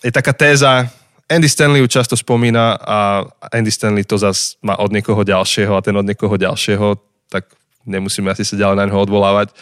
je 0.00 0.10
taká 0.10 0.32
téza, 0.32 0.88
Andy 1.32 1.48
Stanley 1.48 1.80
ju 1.80 1.88
často 1.88 2.12
spomína 2.12 2.76
a 2.76 3.24
Andy 3.48 3.72
Stanley 3.72 4.04
to 4.04 4.20
zase 4.20 4.60
má 4.60 4.76
od 4.76 4.92
niekoho 4.92 5.24
ďalšieho 5.24 5.72
a 5.72 5.80
ten 5.80 5.96
od 5.96 6.04
niekoho 6.04 6.36
ďalšieho, 6.36 7.00
tak 7.32 7.48
nemusíme 7.88 8.28
asi 8.28 8.44
sa 8.44 8.60
ďalej 8.60 8.76
na 8.76 8.84
neho 8.84 9.00
odvolávať. 9.00 9.56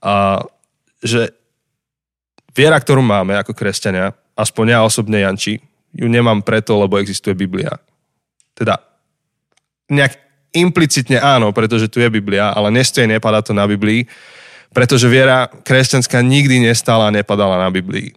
A, 0.00 0.40
že 1.04 1.36
viera, 2.56 2.80
ktorú 2.80 3.04
máme 3.04 3.36
ako 3.36 3.52
kresťania, 3.52 4.16
aspoň 4.32 4.64
ja 4.72 4.80
osobne 4.80 5.20
Janči, 5.20 5.60
ju 5.92 6.08
nemám 6.08 6.40
preto, 6.40 6.80
lebo 6.80 6.96
existuje 6.96 7.36
Biblia. 7.36 7.76
Teda 8.56 8.80
nejak 9.92 10.16
implicitne 10.56 11.20
áno, 11.20 11.52
pretože 11.52 11.90
tu 11.92 12.00
je 12.00 12.08
Biblia, 12.08 12.48
ale 12.54 12.72
nestojí, 12.72 13.04
nepadá 13.04 13.42
to 13.44 13.52
na 13.52 13.68
Biblii, 13.68 14.06
pretože 14.72 15.10
viera 15.10 15.46
kresťanská 15.50 16.22
nikdy 16.22 16.64
nestala 16.64 17.10
a 17.10 17.14
nepadala 17.14 17.60
na 17.60 17.68
Biblii. 17.70 18.14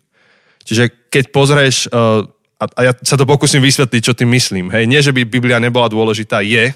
Čiže 0.63 0.89
keď 1.09 1.23
pozrieš, 1.33 1.89
uh, 1.89 2.25
a 2.57 2.79
ja 2.81 2.93
sa 3.05 3.13
to 3.13 3.29
pokúsim 3.29 3.61
vysvetliť, 3.61 4.01
čo 4.01 4.17
tým 4.17 4.33
myslím. 4.33 4.73
Hej, 4.73 4.89
nie, 4.89 4.97
že 4.97 5.13
by 5.13 5.29
Biblia 5.29 5.61
nebola 5.61 5.85
dôležitá, 5.85 6.41
je, 6.41 6.73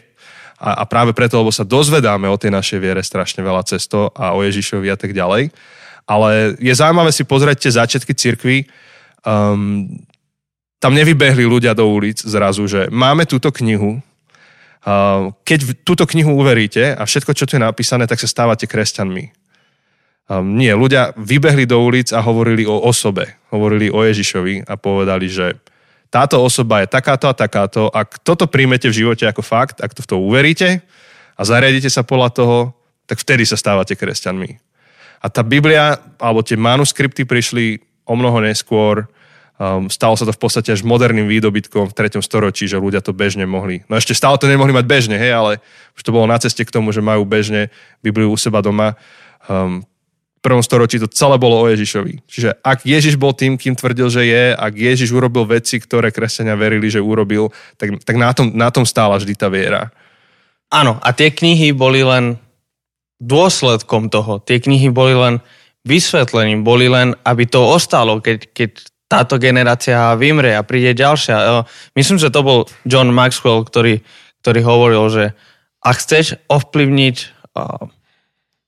a, 0.62 0.70
a 0.82 0.84
práve 0.86 1.10
preto, 1.18 1.42
lebo 1.42 1.50
sa 1.50 1.66
dozvedáme 1.66 2.30
o 2.30 2.38
tej 2.38 2.54
našej 2.54 2.78
viere 2.78 3.02
strašne 3.02 3.42
veľa 3.42 3.66
cesto 3.66 4.14
a 4.14 4.38
o 4.38 4.46
Ježišovi 4.46 4.94
a 4.94 4.98
tak 4.98 5.18
ďalej. 5.18 5.50
Ale 6.06 6.54
je 6.62 6.74
zaujímavé 6.74 7.10
si 7.10 7.26
pozrieť 7.26 7.66
tie 7.66 7.72
začiatky 7.82 8.14
cirkvy. 8.14 8.70
Um, 9.26 9.90
tam 10.78 10.94
nevybehli 10.94 11.46
ľudia 11.46 11.74
do 11.74 11.90
ulic 11.90 12.22
zrazu, 12.22 12.70
že 12.70 12.90
máme 12.94 13.26
túto 13.26 13.50
knihu, 13.50 14.02
keď 15.46 15.60
v 15.62 15.72
túto 15.86 16.10
knihu 16.10 16.34
uveríte 16.34 16.98
a 16.98 17.06
všetko, 17.06 17.38
čo 17.38 17.46
tu 17.46 17.54
je 17.54 17.62
napísané, 17.62 18.10
tak 18.10 18.18
sa 18.18 18.26
stávate 18.26 18.66
kresťanmi. 18.66 19.30
Nie, 20.42 20.74
ľudia 20.74 21.14
vybehli 21.22 21.70
do 21.70 21.78
ulic 21.86 22.10
a 22.10 22.26
hovorili 22.26 22.66
o 22.66 22.82
osobe, 22.82 23.38
hovorili 23.54 23.94
o 23.94 24.02
Ježišovi 24.02 24.66
a 24.66 24.74
povedali, 24.82 25.30
že 25.30 25.54
táto 26.12 26.44
osoba 26.44 26.84
je 26.84 26.91
takáto 26.91 27.32
a 27.32 27.34
takáto, 27.34 27.88
ak 27.88 28.20
toto 28.22 28.46
príjmete 28.46 28.91
v 28.91 29.01
živote 29.01 29.24
ako 29.24 29.39
fakt, 29.39 29.80
ak 29.80 29.96
to 29.96 30.03
v 30.03 30.10
to 30.12 30.15
uveríte 30.20 30.70
a 31.39 31.41
zariadite 31.41 31.88
sa 31.88 32.03
podľa 32.03 32.30
toho, 32.36 32.58
tak 33.08 33.24
vtedy 33.24 33.48
sa 33.48 33.56
stávate 33.56 33.96
kresťanmi. 33.96 34.60
A 35.24 35.32
tá 35.32 35.41
Biblia, 35.41 35.96
alebo 36.20 36.44
tie 36.44 36.60
manuskripty 36.60 37.24
prišli 37.24 37.80
o 38.03 38.13
mnoho 38.20 38.44
neskôr, 38.44 39.08
Um, 39.62 39.94
stalo 39.94 40.18
sa 40.18 40.25
to 40.25 40.34
v 40.34 40.41
podstate 40.41 40.74
až 40.74 40.82
moderným 40.82 41.30
výdobytkom 41.30 41.86
v 41.86 41.94
3. 41.94 42.18
storočí, 42.25 42.65
že 42.65 42.82
ľudia 42.82 42.98
to 42.98 43.13
bežne 43.13 43.46
mohli. 43.46 43.86
No 43.86 43.94
ešte 43.94 44.18
stále 44.18 44.34
to 44.41 44.50
nemohli 44.50 44.74
mať 44.74 44.89
bežne, 44.89 45.22
hej, 45.22 45.38
ale 45.38 45.51
už 45.94 46.01
to 46.01 46.10
bolo 46.10 46.25
na 46.25 46.41
ceste 46.41 46.65
k 46.65 46.74
tomu, 46.74 46.89
že 46.89 47.06
majú 47.06 47.30
bežne 47.30 47.70
Bibliu 48.01 48.34
u 48.34 48.38
seba 48.41 48.65
doma. 48.65 48.98
Um, 49.46 49.86
prvom 50.41 50.65
storočí 50.65 50.98
to 50.98 51.05
celé 51.05 51.38
bolo 51.38 51.62
o 51.62 51.69
Ježišovi. 51.69 52.25
Čiže 52.25 52.57
ak 52.65 52.83
Ježiš 52.83 53.15
bol 53.15 53.38
tým, 53.38 53.62
kým 53.62 53.77
tvrdil, 53.77 54.10
že 54.10 54.25
je, 54.25 54.45
ak 54.57 54.74
Ježiš 54.74 55.13
urobil 55.13 55.45
veci, 55.45 55.77
ktoré 55.77 56.10
kresťania 56.10 56.57
verili, 56.57 56.89
že 56.89 56.98
urobil, 56.98 57.53
tak, 57.77 58.01
tak 58.01 58.17
na, 58.17 58.33
tom, 58.33 58.50
na 58.57 58.74
tom 58.74 58.81
stála 58.81 59.21
vždy 59.21 59.38
tá 59.38 59.53
viera. 59.53 59.93
Áno, 60.74 60.98
a 60.98 61.13
tie 61.13 61.29
knihy 61.29 61.77
boli 61.77 62.01
len 62.01 62.41
dôsledkom 63.21 64.10
toho. 64.10 64.41
Tie 64.41 64.57
knihy 64.57 64.89
boli 64.89 65.13
len 65.13 65.45
vysvetlením, 65.86 66.65
boli 66.65 66.89
len, 66.89 67.13
aby 67.21 67.45
to 67.45 67.62
ostalo, 67.62 68.17
keď, 68.17 68.50
keď 68.50 68.71
táto 69.05 69.38
generácia 69.38 70.17
vymrie 70.17 70.57
a 70.57 70.65
príde 70.65 70.98
ďalšia. 70.98 71.67
Myslím, 71.93 72.17
že 72.17 72.33
to 72.33 72.41
bol 72.41 72.60
John 72.88 73.13
Maxwell, 73.13 73.62
ktorý, 73.62 74.01
ktorý 74.41 74.60
hovoril, 74.65 75.03
že 75.12 75.25
ak 75.83 76.00
chceš 76.01 76.39
ovplyvniť 76.48 77.15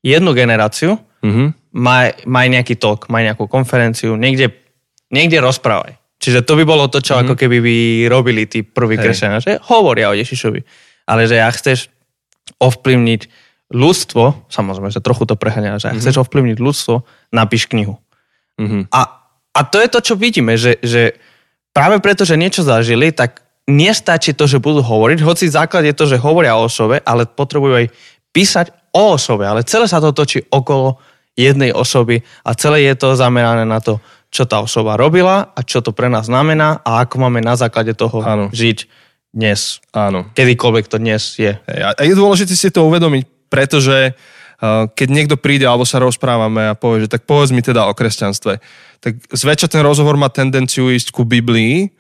jednu 0.04 0.32
generáciu, 0.36 1.00
mm-hmm. 1.24 1.63
Maj, 1.74 2.24
maj 2.30 2.48
nejaký 2.50 2.78
talk, 2.78 3.10
maj 3.10 3.26
nejakú 3.26 3.50
konferenciu, 3.50 4.16
niekde, 4.16 4.54
niekde 5.10 5.42
rozprávaj. 5.42 5.98
Čiže 6.22 6.48
to 6.48 6.56
by 6.56 6.64
bolo 6.64 6.88
to, 6.88 7.04
čo 7.04 7.20
mm-hmm. 7.20 7.26
ako 7.28 7.34
keby 7.36 7.58
by 7.60 7.78
robili 8.08 8.48
tí 8.48 8.64
prví 8.64 8.96
kresťania, 8.96 9.44
že 9.44 9.60
hovoria 9.68 10.08
o 10.08 10.16
Ježišovi. 10.16 10.64
Ale 11.04 11.28
že 11.28 11.44
ak 11.44 11.60
chceš 11.60 11.92
ovplyvniť 12.64 13.22
ľudstvo, 13.76 14.48
samozrejme, 14.48 14.88
že 14.94 15.04
trochu 15.04 15.28
to 15.28 15.36
preháňa, 15.36 15.84
že 15.84 15.92
ak 15.92 16.00
mm-hmm. 16.00 16.00
chceš 16.00 16.16
ovplyvniť 16.24 16.58
ľudstvo, 16.64 17.04
napíš 17.36 17.68
knihu. 17.68 18.00
Mm-hmm. 18.56 18.88
A 18.96 19.24
a 19.54 19.60
to 19.62 19.78
je 19.78 19.88
to, 19.88 20.00
čo 20.02 20.14
vidíme, 20.18 20.58
že, 20.58 20.82
že 20.82 21.14
práve 21.72 22.02
preto, 22.02 22.26
že 22.26 22.38
niečo 22.38 22.66
zažili, 22.66 23.14
tak 23.14 23.46
nestačí 23.70 24.34
to, 24.34 24.50
že 24.50 24.60
budú 24.60 24.82
hovoriť, 24.82 25.22
hoci 25.22 25.46
základ 25.48 25.86
je 25.86 25.96
to, 25.96 26.10
že 26.10 26.20
hovoria 26.20 26.58
o 26.58 26.66
osobe, 26.66 27.00
ale 27.06 27.30
potrebujú 27.30 27.86
aj 27.86 27.88
písať 28.34 28.74
o 28.98 29.14
osobe, 29.16 29.46
ale 29.46 29.64
celé 29.64 29.86
sa 29.86 30.02
to 30.02 30.12
točí 30.12 30.42
okolo 30.50 30.98
jednej 31.34 31.74
osoby 31.74 32.22
a 32.46 32.54
celé 32.54 32.86
je 32.90 32.96
to 32.98 33.18
zamerané 33.18 33.66
na 33.66 33.82
to, 33.82 33.98
čo 34.34 34.46
tá 34.50 34.62
osoba 34.62 34.98
robila 34.98 35.54
a 35.54 35.60
čo 35.62 35.82
to 35.82 35.94
pre 35.94 36.10
nás 36.10 36.30
znamená 36.30 36.82
a 36.82 37.06
ako 37.06 37.22
máme 37.22 37.42
na 37.42 37.54
základe 37.54 37.94
toho 37.94 38.22
Áno. 38.22 38.46
žiť 38.54 38.90
dnes. 39.34 39.82
Áno. 39.94 40.30
Kedykoľvek 40.38 40.86
to 40.90 41.02
dnes 41.02 41.38
je. 41.38 41.58
A 41.70 42.02
je 42.02 42.14
dôležité 42.14 42.54
si 42.54 42.70
to 42.70 42.86
uvedomiť, 42.86 43.50
pretože 43.50 44.14
keď 44.94 45.08
niekto 45.10 45.36
príde 45.36 45.68
alebo 45.68 45.84
sa 45.84 46.00
rozprávame 46.00 46.72
a 46.72 46.78
povie, 46.78 47.06
že 47.06 47.12
tak 47.12 47.28
povedz 47.28 47.52
mi 47.52 47.60
teda 47.60 47.90
o 47.90 47.98
kresťanstve, 47.98 48.54
tak 49.04 49.14
zväčša 49.28 49.68
ten 49.68 49.84
rozhovor 49.84 50.16
má 50.16 50.32
tendenciu 50.32 50.88
ísť 50.88 51.12
ku 51.12 51.28
Biblii 51.28 51.92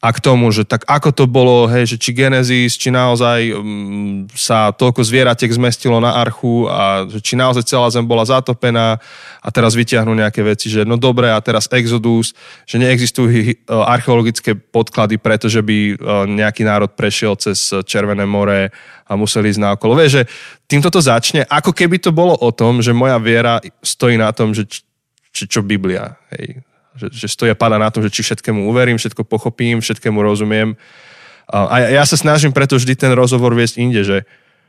a 0.00 0.16
k 0.16 0.18
tomu, 0.24 0.48
že 0.48 0.64
tak 0.64 0.88
ako 0.88 1.12
to 1.12 1.24
bolo, 1.28 1.68
hej, 1.68 1.92
že 1.92 1.96
či 2.00 2.16
Genesis, 2.16 2.80
či 2.80 2.88
naozaj 2.88 3.52
um, 3.52 4.24
sa 4.32 4.72
toľko 4.72 5.04
zvieratek 5.04 5.52
zmestilo 5.52 6.00
na 6.00 6.16
archu 6.16 6.64
a 6.72 7.04
že 7.04 7.20
či 7.20 7.36
naozaj 7.36 7.68
celá 7.68 7.84
zem 7.92 8.08
bola 8.08 8.24
zatopená 8.24 8.96
a 9.44 9.48
teraz 9.52 9.76
vyťahnú 9.76 10.16
nejaké 10.16 10.40
veci, 10.40 10.72
že 10.72 10.88
no 10.88 10.96
dobre 10.96 11.28
a 11.28 11.36
teraz 11.44 11.68
Exodus, 11.68 12.32
že 12.64 12.80
neexistujú 12.80 13.60
archeologické 13.68 14.56
podklady, 14.56 15.20
pretože 15.20 15.60
by 15.60 15.78
uh, 15.92 16.24
nejaký 16.24 16.64
národ 16.64 16.88
prešiel 16.96 17.36
cez 17.36 17.68
Červené 17.84 18.24
more 18.24 18.72
a 19.04 19.12
museli 19.20 19.52
ísť 19.52 19.60
na 19.60 19.76
okolo. 19.76 20.00
Vieš, 20.00 20.12
že 20.16 20.22
týmto 20.64 20.88
to 20.88 21.04
začne, 21.04 21.44
ako 21.44 21.76
keby 21.76 22.00
to 22.00 22.08
bolo 22.08 22.32
o 22.40 22.48
tom, 22.56 22.80
že 22.80 22.96
moja 22.96 23.20
viera 23.20 23.60
stojí 23.84 24.16
na 24.16 24.32
tom, 24.32 24.56
že 24.56 24.64
či 25.28 25.44
čo 25.44 25.60
Biblia. 25.60 26.16
Hej. 26.32 26.69
Že, 27.00 27.08
že 27.16 27.26
stoja 27.32 27.54
pada 27.56 27.80
na 27.80 27.88
tom, 27.88 28.04
že 28.04 28.12
či 28.12 28.20
všetkému 28.20 28.68
uverím, 28.68 29.00
všetko 29.00 29.24
pochopím, 29.24 29.80
všetkému 29.80 30.20
rozumiem. 30.20 30.76
A 31.50 31.90
ja 31.90 32.04
sa 32.06 32.14
snažím 32.14 32.54
preto 32.54 32.78
vždy 32.78 32.94
ten 32.94 33.10
rozhovor 33.10 33.56
viesť 33.56 33.74
inde, 33.82 34.06
že, 34.06 34.22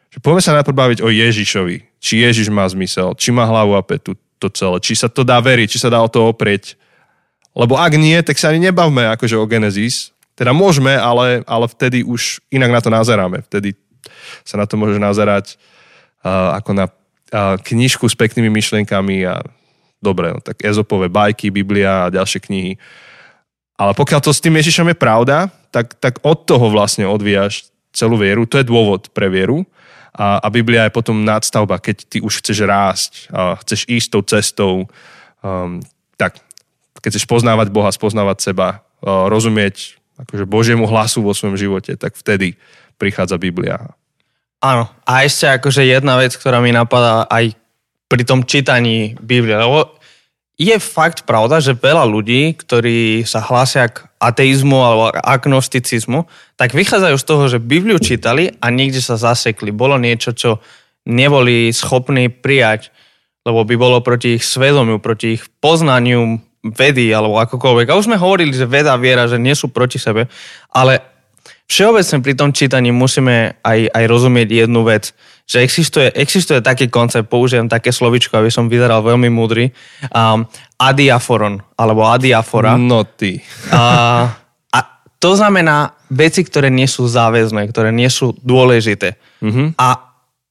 že 0.10 0.18
poďme 0.18 0.42
sa 0.42 0.58
najprv 0.58 0.74
baviť 0.74 1.00
o 1.06 1.14
Ježišovi. 1.14 2.02
Či 2.02 2.26
Ježiš 2.26 2.50
má 2.50 2.66
zmysel, 2.66 3.14
či 3.14 3.30
má 3.30 3.46
hlavu 3.46 3.78
a 3.78 3.86
petu 3.86 4.18
to 4.42 4.50
celé, 4.50 4.82
či 4.82 4.98
sa 4.98 5.06
to 5.06 5.22
dá 5.22 5.38
veriť, 5.38 5.68
či 5.70 5.78
sa 5.78 5.94
dá 5.94 6.02
o 6.02 6.10
to 6.10 6.26
oprieť. 6.26 6.74
Lebo 7.54 7.78
ak 7.78 7.94
nie, 7.94 8.18
tak 8.26 8.42
sa 8.42 8.50
ani 8.50 8.72
nebavme 8.72 9.06
akože 9.14 9.38
o 9.38 9.46
Genesis. 9.46 10.10
Teda 10.34 10.58
môžeme, 10.58 10.98
ale, 10.98 11.46
ale 11.46 11.70
vtedy 11.70 12.02
už 12.02 12.42
inak 12.50 12.74
na 12.74 12.82
to 12.82 12.90
nazeráme. 12.90 13.46
Vtedy 13.46 13.78
sa 14.42 14.58
na 14.58 14.66
to 14.66 14.80
môže 14.80 14.98
nazerať 14.98 15.62
uh, 16.26 16.58
ako 16.58 16.72
na 16.74 16.86
uh, 16.90 17.62
knižku 17.62 18.10
s 18.10 18.18
peknými 18.18 18.50
myšlienkami 18.50 19.22
a 19.30 19.46
dobre, 20.02 20.34
no, 20.34 20.42
tak 20.42 20.66
Ezopové 20.66 21.08
bajky, 21.08 21.54
Biblia 21.54 22.10
a 22.10 22.14
ďalšie 22.14 22.42
knihy. 22.42 22.74
Ale 23.78 23.94
pokiaľ 23.94 24.20
to 24.22 24.34
s 24.34 24.44
tým 24.44 24.58
Ježišom 24.58 24.90
je 24.92 24.98
pravda, 24.98 25.50
tak, 25.70 25.98
tak 25.98 26.20
od 26.26 26.44
toho 26.46 26.70
vlastne 26.70 27.08
odvíjaš 27.08 27.72
celú 27.96 28.20
vieru. 28.20 28.46
To 28.46 28.60
je 28.60 28.68
dôvod 28.68 29.10
pre 29.14 29.32
vieru. 29.32 29.64
A, 30.12 30.44
a 30.44 30.48
Biblia 30.52 30.86
je 30.86 30.98
potom 30.98 31.24
nadstavba, 31.24 31.80
keď 31.80 32.04
ty 32.04 32.18
už 32.20 32.44
chceš 32.44 32.68
rásť, 32.68 33.12
a 33.32 33.56
chceš 33.64 33.88
ísť 33.88 34.08
tou 34.12 34.24
cestou, 34.28 34.74
um, 35.40 35.80
tak 36.20 36.44
keď 37.00 37.16
chceš 37.16 37.26
poznávať 37.26 37.72
Boha, 37.72 37.88
spoznávať 37.90 38.52
seba, 38.52 38.84
uh, 39.02 39.32
rozumieť 39.32 40.02
akože 40.20 40.46
Božiemu 40.46 40.86
hlasu 40.86 41.24
vo 41.24 41.32
svojom 41.32 41.56
živote, 41.56 41.96
tak 41.96 42.14
vtedy 42.20 42.60
prichádza 43.00 43.40
Biblia. 43.40 43.96
Áno. 44.62 44.86
A 45.10 45.26
ešte 45.26 45.50
akože 45.50 45.82
jedna 45.82 46.22
vec, 46.22 46.38
ktorá 46.38 46.62
mi 46.62 46.70
napadá 46.70 47.26
aj 47.26 47.58
pri 48.12 48.28
tom 48.28 48.44
čítaní 48.44 49.16
Biblie, 49.24 49.56
lebo 49.56 49.96
je 50.60 50.76
fakt 50.78 51.24
pravda, 51.24 51.64
že 51.64 51.80
veľa 51.80 52.04
ľudí, 52.04 52.60
ktorí 52.60 53.24
sa 53.24 53.40
hlásia 53.40 53.88
k 53.88 54.04
ateizmu 54.20 54.78
alebo 54.78 55.04
agnosticizmu, 55.16 56.28
tak 56.60 56.76
vychádzajú 56.76 57.16
z 57.18 57.26
toho, 57.26 57.44
že 57.48 57.64
Bibliu 57.64 57.98
čítali 57.98 58.52
a 58.60 58.68
niekde 58.68 59.00
sa 59.00 59.16
zasekli. 59.16 59.72
Bolo 59.72 59.96
niečo, 59.96 60.36
čo 60.36 60.60
neboli 61.08 61.72
schopní 61.74 62.30
prijať, 62.30 62.92
lebo 63.42 63.66
by 63.66 63.76
bolo 63.80 64.06
proti 64.06 64.38
ich 64.38 64.46
svedomiu, 64.46 65.02
proti 65.02 65.40
ich 65.40 65.50
poznaniu 65.64 66.38
vedy 66.62 67.10
alebo 67.10 67.42
akokoľvek. 67.42 67.90
A 67.90 67.98
už 67.98 68.06
sme 68.12 68.22
hovorili, 68.22 68.54
že 68.54 68.70
veda 68.70 68.94
a 68.94 69.02
viera, 69.02 69.26
že 69.26 69.42
nie 69.42 69.58
sú 69.58 69.74
proti 69.74 69.98
sebe, 69.98 70.30
ale 70.70 71.02
všeobecne 71.72 72.20
pri 72.20 72.34
tom 72.36 72.52
čítaní 72.52 72.92
musíme 72.92 73.56
aj, 73.64 73.80
aj 73.96 74.04
rozumieť 74.12 74.68
jednu 74.68 74.84
vec, 74.84 75.16
že 75.48 75.64
existuje, 75.64 76.12
existuje 76.12 76.60
taký 76.60 76.92
koncept, 76.92 77.32
použijem 77.32 77.72
také 77.72 77.96
slovičko, 77.96 78.36
aby 78.36 78.52
som 78.52 78.68
vyzeral 78.68 79.00
veľmi 79.00 79.32
múdry, 79.32 79.72
um, 80.12 80.44
adiaforon, 80.76 81.64
alebo 81.80 82.04
adiafora. 82.04 82.76
No 82.76 83.08
ty. 83.08 83.40
A, 83.72 84.28
a 84.68 84.80
to 85.16 85.32
znamená 85.40 85.96
veci, 86.12 86.44
ktoré 86.44 86.68
nie 86.68 86.92
sú 86.92 87.08
záväzné, 87.08 87.72
ktoré 87.72 87.96
nie 87.96 88.12
sú 88.12 88.36
dôležité. 88.44 89.16
Mhm. 89.40 89.80
A, 89.80 89.88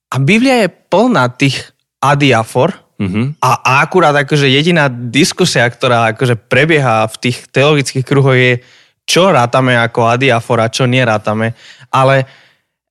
a 0.08 0.16
Biblia 0.16 0.64
je 0.64 0.72
plná 0.72 1.36
tých 1.36 1.68
adiafor 2.00 2.80
Mhm. 3.00 3.40
a, 3.40 3.50
a 3.64 3.72
akurát 3.80 4.12
akože 4.12 4.44
jediná 4.44 4.92
diskusia, 4.92 5.64
ktorá 5.64 6.12
akože 6.12 6.36
prebieha 6.36 7.08
v 7.08 7.16
tých 7.16 7.48
teologických 7.48 8.04
kruhoch 8.04 8.36
je, 8.36 8.60
čo 9.06 9.30
rátame 9.30 9.74
ako 9.78 10.06
adiafora, 10.06 10.70
čo 10.70 10.86
nerátame. 10.86 11.54
Ale 11.90 12.26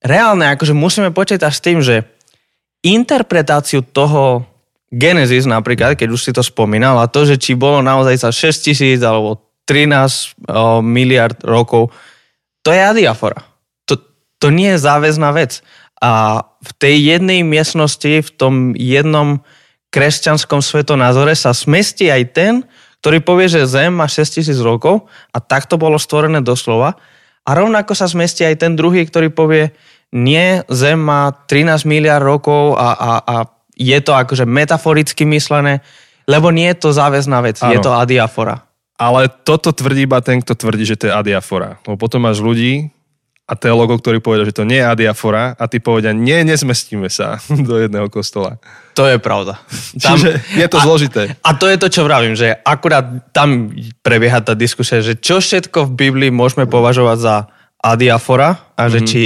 reálne 0.04 0.52
akože 0.52 0.76
musíme 0.76 1.10
počítať 1.16 1.52
s 1.52 1.64
tým, 1.64 1.80
že 1.80 2.04
interpretáciu 2.84 3.84
toho 3.84 4.48
Genesis 4.90 5.46
napríklad, 5.46 5.94
keď 5.94 6.10
už 6.10 6.22
si 6.22 6.32
to 6.34 6.42
spomínal, 6.42 6.98
a 6.98 7.06
to, 7.06 7.22
že 7.28 7.38
či 7.38 7.54
bolo 7.54 7.86
naozaj 7.86 8.16
za 8.26 8.30
6 8.34 8.66
tisíc 8.66 9.00
alebo 9.06 9.38
13 9.70 10.50
o, 10.50 10.82
miliard 10.82 11.38
rokov, 11.46 11.94
to 12.66 12.74
je 12.74 12.82
adiafora. 12.82 13.46
To, 13.86 14.02
to 14.42 14.50
nie 14.50 14.74
je 14.74 14.82
záväzná 14.82 15.30
vec. 15.38 15.62
A 16.02 16.42
v 16.64 16.72
tej 16.82 16.96
jednej 17.16 17.46
miestnosti, 17.46 18.26
v 18.26 18.32
tom 18.34 18.74
jednom 18.74 19.46
kresťanskom 19.94 20.66
svetonázore 20.66 21.38
sa 21.38 21.54
smestí 21.54 22.10
aj 22.10 22.24
ten, 22.34 22.54
ktorý 23.00 23.24
povie, 23.24 23.48
že 23.48 23.70
Zem 23.70 23.96
má 23.96 24.08
6 24.08 24.40
tisíc 24.40 24.60
rokov 24.60 25.08
a 25.32 25.40
takto 25.40 25.80
bolo 25.80 25.96
stvorené 25.96 26.44
doslova. 26.44 27.00
A 27.48 27.50
rovnako 27.56 27.96
sa 27.96 28.06
zmestí 28.06 28.44
aj 28.44 28.62
ten 28.62 28.74
druhý, 28.76 29.08
ktorý 29.08 29.32
povie, 29.32 29.72
nie, 30.12 30.62
Zem 30.68 31.00
má 31.00 31.32
13 31.32 31.88
miliard 31.88 32.22
rokov 32.22 32.76
a, 32.76 32.90
a, 32.94 33.12
a 33.24 33.36
je 33.80 34.00
to 34.04 34.12
akože 34.12 34.44
metaforicky 34.44 35.24
myslené, 35.24 35.80
lebo 36.28 36.52
nie 36.52 36.68
je 36.76 36.78
to 36.84 36.90
záväzná 36.92 37.40
vec, 37.40 37.64
Áno. 37.64 37.72
je 37.72 37.80
to 37.80 37.96
adiafora. 37.96 38.68
Ale 39.00 39.32
toto 39.32 39.72
tvrdí 39.72 40.04
iba 40.04 40.20
ten, 40.20 40.44
kto 40.44 40.60
tvrdí, 40.60 40.84
že 40.84 41.00
to 41.00 41.08
je 41.08 41.14
adiafora. 41.16 41.80
Lebo 41.88 41.96
potom 41.96 42.28
máš 42.28 42.44
ľudí 42.44 42.92
a 43.50 43.58
teologov, 43.58 43.98
ktorí 44.00 44.22
povedia, 44.22 44.46
že 44.46 44.54
to 44.54 44.64
nie 44.64 44.78
je 44.78 44.86
adiafora 44.86 45.58
a 45.58 45.66
ty 45.66 45.82
povedia, 45.82 46.14
nie, 46.14 46.46
nezmestíme 46.46 47.10
sa 47.10 47.42
do 47.68 47.82
jedného 47.82 48.06
kostola. 48.08 48.62
To 48.94 49.10
je 49.10 49.18
pravda. 49.18 49.58
Čiže 50.06 50.38
je 50.54 50.68
to 50.70 50.78
a, 50.78 50.84
zložité. 50.86 51.22
A 51.42 51.58
to 51.58 51.66
je 51.66 51.82
to, 51.82 51.90
čo 51.90 52.06
vravím, 52.06 52.38
že 52.38 52.54
akurát 52.62 53.34
tam 53.34 53.74
prebieha 54.00 54.38
tá 54.40 54.54
diskusia, 54.54 55.02
že 55.02 55.18
čo 55.18 55.42
všetko 55.42 55.90
v 55.90 55.96
Biblii 55.98 56.30
môžeme 56.30 56.70
považovať 56.70 57.18
za 57.18 57.36
adiafora 57.82 58.62
a 58.78 58.84
že 58.86 59.02
Mhm. 59.02 59.08
či 59.08 59.24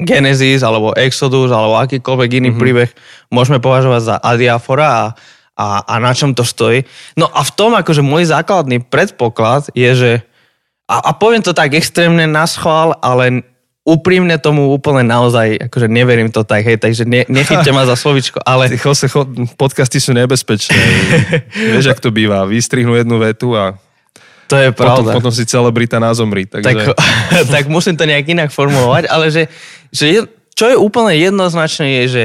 Genesis 0.00 0.64
alebo 0.64 0.96
Exodus 0.96 1.52
alebo 1.52 1.76
akýkoľvek 1.78 2.30
iný 2.40 2.50
Mhm. 2.50 2.58
príbeh 2.58 2.90
môžeme 3.28 3.60
považovať 3.60 4.02
za 4.02 4.16
adiafora 4.16 4.86
a, 4.88 5.04
a, 5.54 5.66
a 5.84 5.94
na 6.00 6.10
čom 6.10 6.32
to 6.32 6.40
stojí. 6.40 6.88
No 7.14 7.28
a 7.28 7.44
v 7.44 7.52
tom 7.52 7.76
akože 7.76 8.00
môj 8.00 8.24
základný 8.26 8.80
predpoklad 8.80 9.68
je, 9.76 9.90
že 9.92 10.12
a, 10.88 10.98
a 10.98 11.14
poviem 11.14 11.38
to 11.38 11.52
tak 11.52 11.70
extrémne 11.70 12.26
na 12.26 12.48
schvál, 12.48 12.98
ale 12.98 13.44
úprimne 13.90 14.38
tomu 14.38 14.70
úplne 14.70 15.02
naozaj, 15.02 15.66
akože 15.66 15.90
neverím 15.90 16.30
to 16.30 16.46
tak, 16.46 16.62
hej, 16.62 16.78
takže 16.78 17.02
ne, 17.02 17.26
nechyťte 17.26 17.74
ma 17.74 17.82
za 17.82 17.98
slovičko, 17.98 18.38
ale... 18.46 18.70
Ty, 18.70 18.78
Jose, 18.78 19.10
cho, 19.10 19.26
podcasty 19.58 19.98
sú 19.98 20.14
nebezpečné. 20.14 20.78
Vieš, 21.74 21.90
ak 21.90 21.98
to 21.98 22.14
býva. 22.14 22.46
Vystrihnú 22.46 22.94
jednu 22.94 23.18
vetu 23.18 23.58
a 23.58 23.74
To 24.46 24.54
je 24.54 24.70
potom, 24.70 25.02
pravda. 25.02 25.10
potom 25.18 25.32
si 25.34 25.42
celebrita 25.42 25.98
názomri. 25.98 26.46
Takže... 26.46 26.94
tak, 26.94 26.94
tak 27.58 27.64
musím 27.66 27.98
to 27.98 28.06
nejak 28.06 28.26
inak 28.26 28.50
formulovať, 28.54 29.10
ale 29.10 29.34
že, 29.34 29.50
že 29.90 30.06
je, 30.06 30.20
čo 30.54 30.70
je 30.70 30.76
úplne 30.78 31.10
jednoznačné 31.14 32.02
je, 32.02 32.04
že 32.06 32.24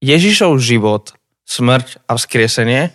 Ježišov 0.00 0.56
život, 0.58 1.12
smrť 1.44 2.00
a 2.08 2.16
vzkriesenie 2.16 2.90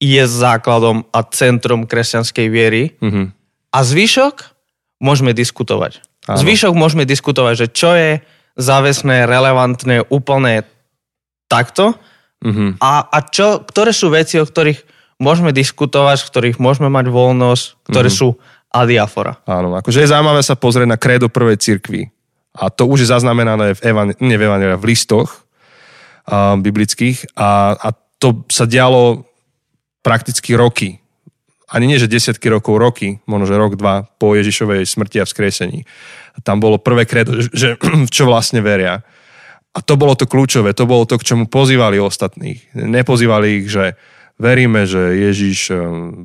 je 0.00 0.22
základom 0.24 1.06
a 1.12 1.20
centrom 1.28 1.84
kresťanskej 1.84 2.46
viery 2.48 2.82
Mhm. 3.00 3.30
a 3.70 3.78
zvyšok 3.80 4.34
môžeme 5.00 5.32
diskutovať. 5.32 6.00
Áno. 6.24 6.38
Zvyšok 6.40 6.72
môžeme 6.72 7.04
diskutovať, 7.04 7.54
že 7.54 7.66
čo 7.68 7.90
je 7.92 8.10
záväzné, 8.56 9.26
relevantné, 9.26 10.08
úplne 10.08 10.64
takto 11.50 11.94
Mhm. 12.44 12.76
a, 12.76 13.08
a 13.08 13.18
čo, 13.24 13.64
ktoré 13.64 13.88
sú 13.90 14.12
veci, 14.12 14.36
o 14.36 14.44
ktorých 14.44 14.84
môžeme 15.16 15.48
diskutovať, 15.48 16.20
v 16.20 16.28
ktorých 16.28 16.56
môžeme 16.60 16.92
mať 16.92 17.08
voľnosť, 17.08 17.64
ktoré 17.88 18.12
Mhm. 18.12 18.16
sú 18.20 18.28
adiafora. 18.68 19.38
Áno, 19.48 19.72
akože 19.72 20.02
je 20.02 20.12
zaujímavé 20.12 20.44
sa 20.44 20.52
pozrieť 20.52 20.88
na 20.90 20.98
krédo 21.00 21.32
prvej 21.32 21.56
cirkvi. 21.56 22.10
A 22.52 22.68
to 22.68 22.84
už 22.86 23.06
je 23.06 23.08
zaznamenané 23.08 23.74
v, 23.74 23.80
evan- 23.82 24.18
nie 24.20 24.36
v, 24.36 24.44
evangelia, 24.44 24.76
v 24.76 24.92
listoch 24.92 25.46
a, 26.26 26.54
biblických 26.54 27.32
a, 27.34 27.74
a 27.74 27.88
to 28.18 28.44
sa 28.46 28.64
dialo 28.64 29.24
prakticky 30.04 30.52
roky. 30.54 31.00
Ani 31.70 31.88
nie, 31.88 31.96
že 31.96 32.10
desiatky 32.10 32.52
rokov, 32.52 32.76
roky, 32.76 33.24
možno, 33.24 33.48
že 33.48 33.56
rok, 33.56 33.80
dva 33.80 34.04
po 34.20 34.36
Ježišovej 34.36 34.84
smrti 34.84 35.20
a 35.20 35.28
vzkriesení. 35.28 35.88
Tam 36.44 36.60
bolo 36.60 36.76
prvé 36.76 37.08
kredo, 37.08 37.40
že, 37.40 37.80
čo 38.14 38.28
vlastne 38.28 38.60
veria. 38.60 39.00
A 39.74 39.82
to 39.82 39.98
bolo 39.98 40.14
to 40.14 40.28
kľúčové, 40.28 40.76
to 40.76 40.86
bolo 40.86 41.02
to, 41.08 41.18
k 41.18 41.34
čomu 41.34 41.50
pozývali 41.50 41.98
ostatných. 41.98 42.76
Nepozývali 42.78 43.64
ich, 43.64 43.66
že 43.72 43.98
veríme, 44.38 44.82
že 44.86 44.98
Ježiš 45.30 45.58
eh, 45.70 45.78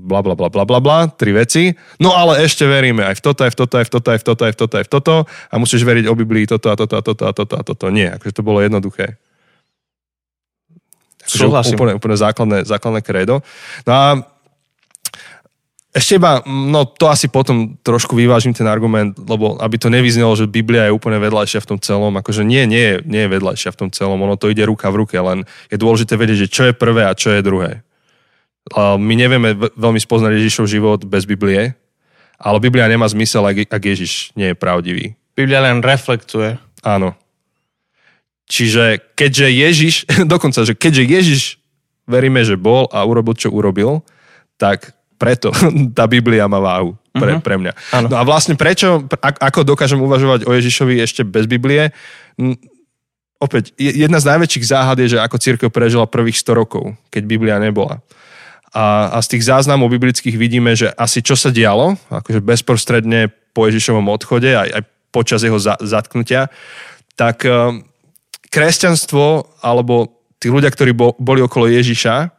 bla 0.06 0.21
bla 0.25 0.34
bla 0.34 0.49
bla 0.49 0.65
bla 0.65 0.80
bla, 0.82 0.99
tri 1.10 1.34
veci, 1.34 1.73
no 2.02 2.13
ale 2.13 2.41
ešte 2.41 2.65
veríme 2.65 3.06
aj 3.06 3.21
v 3.21 3.21
toto, 3.21 3.41
aj 3.45 3.52
v 3.54 3.58
toto, 3.58 3.75
aj 3.78 3.86
v 3.86 3.91
toto, 3.91 4.10
aj 4.10 4.19
v 4.19 4.25
toto, 4.25 4.43
aj 4.45 4.54
v 4.54 4.58
toto, 4.58 4.75
aj 4.78 4.86
v 4.86 4.91
toto 4.91 5.15
a 5.25 5.56
musíš 5.62 5.82
veriť 5.86 6.06
o 6.10 6.17
Biblii 6.17 6.45
toto 6.49 6.73
a 6.73 6.75
toto 6.78 6.95
a 6.97 7.02
toto 7.06 7.23
a 7.30 7.32
toto 7.34 7.56
a 7.58 7.63
toto. 7.63 7.86
Nie, 7.93 8.17
akože 8.17 8.34
to 8.34 8.43
bolo 8.45 8.65
jednoduché. 8.65 9.17
Akože 11.25 11.45
Súhlasím. 11.45 11.78
Úplne, 11.78 11.93
úplne 12.02 12.17
základné, 12.17 12.58
základné 12.65 13.02
krédo. 13.06 13.45
No 13.86 13.91
a 13.93 14.06
ešte 15.89 16.21
iba, 16.21 16.45
no 16.45 16.86
to 16.86 17.10
asi 17.10 17.25
potom 17.25 17.73
trošku 17.82 18.13
vyvážim 18.13 18.54
ten 18.54 18.69
argument, 18.69 19.17
lebo 19.17 19.58
aby 19.58 19.82
to 19.82 19.89
nevyznelo, 19.89 20.38
že 20.38 20.45
Biblia 20.45 20.86
je 20.86 20.93
úplne 20.93 21.17
vedľajšia 21.17 21.65
v 21.65 21.69
tom 21.75 21.80
celom, 21.82 22.13
akože 22.13 22.45
nie, 22.45 22.69
nie, 22.69 23.02
nie 23.10 23.25
je 23.25 23.34
vedľajšia 23.34 23.73
v 23.73 23.80
tom 23.86 23.89
celom, 23.89 24.21
ono 24.21 24.38
to 24.38 24.54
ide 24.54 24.62
ruka 24.69 24.93
v 24.93 25.02
ruke, 25.02 25.17
len 25.17 25.49
je 25.73 25.82
dôležité 25.82 26.13
vedieť, 26.13 26.45
že 26.45 26.54
čo 26.54 26.63
je 26.69 26.78
prvé 26.78 27.10
a 27.10 27.17
čo 27.17 27.34
je 27.34 27.41
druhé. 27.41 27.82
My 28.78 29.13
nevieme 29.17 29.58
ve- 29.58 29.73
veľmi 29.73 29.97
spoznať 29.97 30.38
Ježišov 30.38 30.65
život 30.69 31.02
bez 31.10 31.25
Biblie, 31.25 31.73
ale 32.38 32.62
Biblia 32.62 32.86
nemá 32.86 33.10
zmysel, 33.10 33.41
ak, 33.49 33.73
ak 33.73 33.82
Ježiš 33.82 34.30
nie 34.38 34.54
je 34.54 34.56
pravdivý. 34.56 35.17
Biblia 35.34 35.65
len 35.65 35.82
reflektuje. 35.82 36.62
Áno. 36.86 37.17
Čiže 38.45 39.02
keďže 39.17 39.47
Ježiš, 39.49 39.95
dokonca, 40.34 40.69
že 40.69 40.78
keďže 40.78 41.04
Ježiš 41.10 41.41
veríme, 42.06 42.45
že 42.45 42.62
bol 42.62 42.86
a 42.93 43.02
urobil, 43.02 43.34
čo 43.34 43.49
urobil, 43.49 44.06
tak 44.62 44.93
preto 45.19 45.51
tá 45.97 46.08
Biblia 46.08 46.47
má 46.47 46.58
váhu 46.58 46.95
pre, 47.12 47.36
Mhm. 47.36 47.41
pre 47.43 47.55
mňa. 47.60 47.73
Áno. 47.91 48.08
No 48.08 48.15
a 48.15 48.23
vlastne 48.23 48.55
prečo, 48.55 49.03
ako 49.19 49.67
dokážem 49.67 49.99
uvažovať 49.99 50.47
o 50.47 50.55
Ježišovi 50.55 51.03
ešte 51.03 51.21
bez 51.21 51.43
Biblie? 51.45 51.91
Opäť, 53.39 53.71
je- 53.75 54.03
jedna 54.03 54.19
z 54.19 54.36
najväčších 54.36 54.65
záhad 54.65 54.99
je, 54.99 55.15
že 55.15 55.19
ako 55.19 55.39
církev 55.39 55.69
prežila 55.71 56.03
prvých 56.03 56.39
100 56.39 56.51
rokov, 56.51 56.84
keď 57.08 57.23
Biblia 57.23 57.55
nebola. 57.55 58.03
A, 58.69 59.15
a 59.15 59.17
z 59.23 59.36
tých 59.36 59.47
záznamov 59.47 59.89
biblických 59.89 60.36
vidíme, 60.36 60.75
že 60.75 60.91
asi 60.93 61.23
čo 61.23 61.34
sa 61.34 61.49
dialo, 61.49 61.95
akože 62.12 62.43
bezprostredne 62.43 63.27
po 63.51 63.65
Ježišovom 63.65 64.05
odchode, 64.08 64.51
aj, 64.53 64.69
aj 64.71 64.84
počas 65.10 65.41
jeho 65.41 65.58
za, 65.58 65.73
zatknutia, 65.79 66.51
tak 67.15 67.41
um, 67.43 67.82
kresťanstvo 68.51 69.58
alebo 69.60 70.13
tí 70.38 70.47
ľudia, 70.47 70.69
ktorí 70.69 70.93
bo, 70.93 71.15
boli 71.17 71.41
okolo 71.41 71.65
Ježiša, 71.65 72.29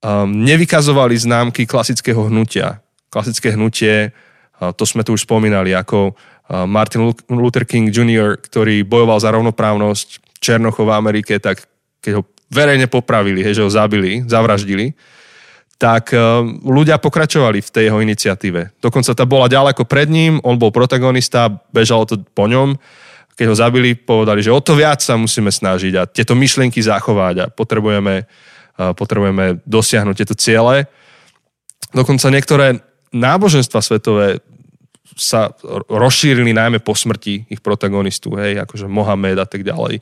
um, 0.00 0.28
nevykazovali 0.44 1.16
známky 1.16 1.64
klasického 1.68 2.28
hnutia. 2.28 2.80
Klasické 3.12 3.52
hnutie, 3.54 4.10
uh, 4.10 4.72
to 4.72 4.84
sme 4.88 5.04
tu 5.04 5.16
už 5.16 5.24
spomínali, 5.24 5.72
ako 5.76 6.12
uh, 6.12 6.64
Martin 6.64 7.08
Lu- 7.08 7.26
Luther 7.28 7.68
King 7.68 7.92
Jr., 7.92 8.36
ktorý 8.40 8.84
bojoval 8.84 9.18
za 9.20 9.30
rovnoprávnosť, 9.32 10.30
Černochov 10.40 10.88
v 10.88 10.96
Amerike, 10.96 11.36
tak 11.36 11.68
keď 12.00 12.12
ho 12.16 12.22
verejne 12.50 12.88
popravili, 12.90 13.44
hej, 13.44 13.60
že 13.60 13.64
ho 13.64 13.70
zabili, 13.70 14.24
zavraždili, 14.24 14.96
tak 15.80 16.12
eh, 16.12 16.20
ľudia 16.64 17.00
pokračovali 17.00 17.64
v 17.64 17.72
tej 17.72 17.84
jeho 17.88 17.98
iniciatíve. 18.04 18.76
Dokonca 18.82 19.16
tá 19.16 19.24
bola 19.24 19.46
ďaleko 19.48 19.88
pred 19.88 20.08
ním, 20.12 20.36
on 20.44 20.60
bol 20.60 20.74
protagonista, 20.74 21.48
bežalo 21.70 22.04
to 22.04 22.20
po 22.36 22.44
ňom. 22.50 22.76
Keď 23.38 23.46
ho 23.48 23.56
zabili, 23.56 23.96
povedali, 23.96 24.44
že 24.44 24.52
o 24.52 24.60
to 24.60 24.76
viac 24.76 25.00
sa 25.00 25.16
musíme 25.16 25.48
snažiť 25.48 25.92
a 25.96 26.04
tieto 26.04 26.36
myšlienky 26.36 26.84
zachovať 26.84 27.34
a 27.40 27.46
potrebujeme, 27.48 28.28
potrebujeme 28.96 29.60
dosiahnuť 29.68 30.16
tieto 30.16 30.36
ciele. 30.36 30.88
Dokonca 31.90 32.32
niektoré 32.32 32.80
náboženstva 33.10 33.82
svetové 33.82 34.40
sa 35.18 35.52
rozšírili 35.90 36.54
najmä 36.54 36.78
po 36.80 36.94
smrti 36.94 37.44
ich 37.50 37.60
protagonistu, 37.60 38.32
hej, 38.38 38.62
akože 38.62 38.86
Mohamed 38.88 39.42
a 39.42 39.44
tak 39.44 39.66
ďalej. 39.66 40.00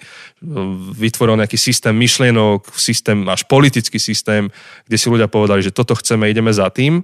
Vytvoril 0.94 1.40
nejaký 1.40 1.58
systém 1.58 1.96
myšlienok, 1.96 2.70
systém, 2.76 3.26
až 3.26 3.42
politický 3.48 3.98
systém, 3.98 4.52
kde 4.86 4.96
si 5.00 5.10
ľudia 5.10 5.26
povedali, 5.26 5.64
že 5.64 5.74
toto 5.74 5.98
chceme, 5.98 6.28
ideme 6.28 6.52
za 6.54 6.68
tým. 6.70 7.02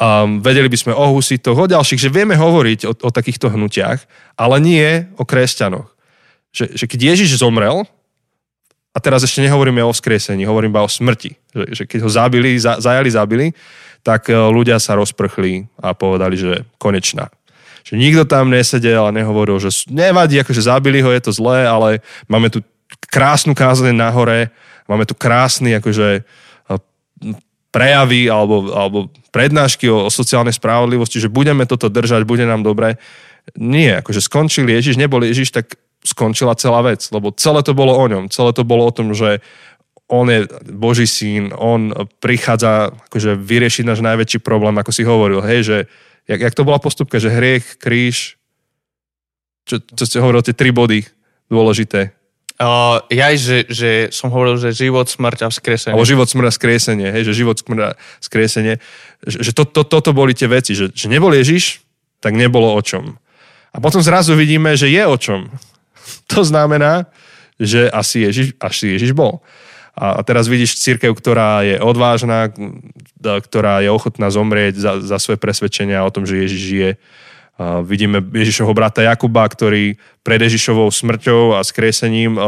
Um, 0.00 0.40
vedeli 0.40 0.68
by 0.68 0.78
sme 0.80 0.92
o 0.96 1.12
husitoch, 1.12 1.56
o 1.56 1.70
ďalších, 1.70 2.00
že 2.00 2.12
vieme 2.12 2.36
hovoriť 2.36 2.80
o, 2.88 2.92
o 2.92 3.10
takýchto 3.12 3.52
hnutiach, 3.52 4.00
ale 4.36 4.56
nie 4.60 5.08
o 5.20 5.24
kresťanoch. 5.28 5.92
Že, 6.50 6.64
že 6.76 6.84
keď 6.88 7.00
Ježiš 7.14 7.40
zomrel, 7.40 7.84
a 8.90 8.98
teraz 8.98 9.22
ešte 9.22 9.46
nehovoríme 9.46 9.78
o 9.86 9.94
vzkriesení, 9.94 10.42
hovorím 10.42 10.74
iba 10.74 10.82
o 10.82 10.90
smrti. 10.90 11.38
Že, 11.54 11.64
že 11.70 11.82
keď 11.86 11.98
ho 12.02 12.10
zabili, 12.10 12.50
za, 12.58 12.82
zajali, 12.82 13.10
zabili, 13.10 13.46
tak 14.02 14.26
e, 14.26 14.34
ľudia 14.34 14.82
sa 14.82 14.98
rozprchli 14.98 15.70
a 15.78 15.94
povedali, 15.94 16.34
že 16.34 16.66
konečná. 16.82 17.30
Že 17.86 17.94
nikto 17.96 18.22
tam 18.26 18.50
nesedel 18.50 19.06
a 19.06 19.14
nehovoril, 19.14 19.62
že 19.62 19.86
nevadí, 19.86 20.42
akože 20.42 20.66
zabili 20.66 21.00
ho, 21.06 21.10
je 21.14 21.22
to 21.22 21.32
zlé, 21.32 21.70
ale 21.70 22.02
máme 22.26 22.50
tu 22.50 22.66
krásnu 23.06 23.54
kázeň 23.54 23.94
na 23.94 24.10
hore, 24.10 24.50
máme 24.90 25.06
tu 25.06 25.14
krásny 25.14 25.78
akože 25.78 26.08
e, 26.18 26.22
prejavy 27.70 28.26
alebo, 28.26 28.74
alebo 28.74 28.98
prednášky 29.30 29.86
o, 29.86 30.06
o 30.06 30.10
sociálnej 30.10 30.58
spravodlivosti, 30.58 31.22
že 31.22 31.30
budeme 31.30 31.62
toto 31.62 31.86
držať, 31.86 32.26
bude 32.26 32.42
nám 32.42 32.66
dobre. 32.66 32.98
Nie, 33.54 34.02
akože 34.02 34.18
skončil 34.18 34.66
Ježiš, 34.66 34.98
nebol 34.98 35.22
Ježiš, 35.22 35.54
tak 35.54 35.78
skončila 36.00 36.56
celá 36.56 36.80
vec, 36.80 37.04
lebo 37.12 37.32
celé 37.36 37.60
to 37.60 37.76
bolo 37.76 37.92
o 37.92 38.04
ňom. 38.08 38.32
Celé 38.32 38.50
to 38.56 38.64
bolo 38.64 38.88
o 38.88 38.94
tom, 38.94 39.12
že 39.12 39.44
on 40.10 40.26
je 40.26 40.48
Boží 40.66 41.06
syn, 41.06 41.54
on 41.54 41.94
prichádza 42.18 42.90
akože 43.08 43.38
vyriešiť 43.38 43.84
náš 43.86 44.02
najväčší 44.02 44.42
problém, 44.42 44.74
ako 44.74 44.90
si 44.90 45.06
hovoril, 45.06 45.38
hej, 45.46 45.60
že 45.62 45.76
jak, 46.26 46.40
jak 46.50 46.54
to 46.58 46.66
bola 46.66 46.82
postupka, 46.82 47.22
že 47.22 47.30
hriech, 47.30 47.78
kríž, 47.78 48.34
čo, 49.70 49.78
čo 49.78 50.04
ste 50.04 50.18
hovoril, 50.18 50.42
tie 50.42 50.56
tri 50.56 50.74
body 50.74 51.06
dôležité. 51.46 52.10
Uh, 52.60 53.00
ja 53.08 53.32
že, 53.32 53.64
že 53.72 54.12
som 54.12 54.28
hovoril, 54.28 54.60
že 54.60 54.76
život, 54.76 55.08
smrť 55.08 55.46
a 55.46 55.48
vzkriesenie. 55.48 55.96
Alebo 55.96 56.04
život, 56.04 56.28
smrť 56.28 56.44
a 56.44 56.52
skriesenie, 56.52 57.08
hej, 57.08 57.22
že 57.24 57.32
život, 57.32 57.56
smrť 57.56 57.80
a 57.80 57.90
skriesenie. 58.20 58.74
Že, 59.24 59.38
že 59.48 59.50
to, 59.56 59.64
to, 59.64 59.82
toto 59.86 60.10
boli 60.12 60.36
tie 60.36 60.44
veci, 60.44 60.76
že, 60.76 60.92
že 60.92 61.08
nebol 61.08 61.32
Ježiš, 61.32 61.80
tak 62.20 62.36
nebolo 62.36 62.76
o 62.76 62.80
čom. 62.84 63.16
A 63.72 63.80
potom 63.80 64.04
zrazu 64.04 64.36
vidíme, 64.36 64.76
že 64.76 64.92
je 64.92 65.02
o 65.06 65.16
čom. 65.16 65.48
To 66.32 66.46
znamená, 66.46 67.10
že 67.60 67.90
asi 67.92 68.24
Ježiš, 68.24 68.56
asi 68.56 68.96
Ježiš 68.96 69.12
bol. 69.12 69.44
A 70.00 70.22
teraz 70.24 70.48
vidíš 70.48 70.80
církev, 70.80 71.12
ktorá 71.12 71.60
je 71.60 71.76
odvážna, 71.76 72.48
ktorá 73.20 73.84
je 73.84 73.92
ochotná 73.92 74.32
zomrieť 74.32 74.80
za, 74.80 74.92
za 75.02 75.20
svoje 75.20 75.36
presvedčenia 75.36 76.00
o 76.00 76.14
tom, 76.14 76.24
že 76.24 76.40
Ježiš 76.40 76.62
žije. 76.62 76.90
A 77.60 77.84
vidíme 77.84 78.24
Ježišovho 78.24 78.72
brata 78.72 79.04
Jakuba, 79.04 79.44
ktorý 79.44 80.00
pred 80.24 80.40
Ježišovou 80.40 80.88
smrťou 80.88 81.58
a 81.58 81.60
skriesením 81.60 82.40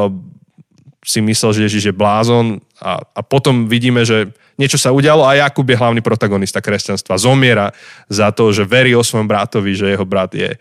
si 1.02 1.18
myslel, 1.18 1.50
že 1.52 1.64
Ježiš 1.66 1.84
je 1.90 1.94
blázon 1.94 2.62
a, 2.78 3.02
a 3.02 3.20
potom 3.26 3.66
vidíme, 3.66 4.06
že 4.06 4.30
niečo 4.54 4.78
sa 4.78 4.94
udialo 4.94 5.26
a 5.26 5.34
Jakub 5.34 5.66
je 5.66 5.74
hlavný 5.74 5.98
protagonista 5.98 6.62
kresťanstva. 6.62 7.18
Zomiera 7.18 7.74
za 8.06 8.30
to, 8.30 8.54
že 8.54 8.62
verí 8.62 8.94
o 8.94 9.02
svojom 9.02 9.26
bratovi, 9.26 9.74
že 9.74 9.90
jeho 9.90 10.06
brat 10.06 10.30
je 10.30 10.54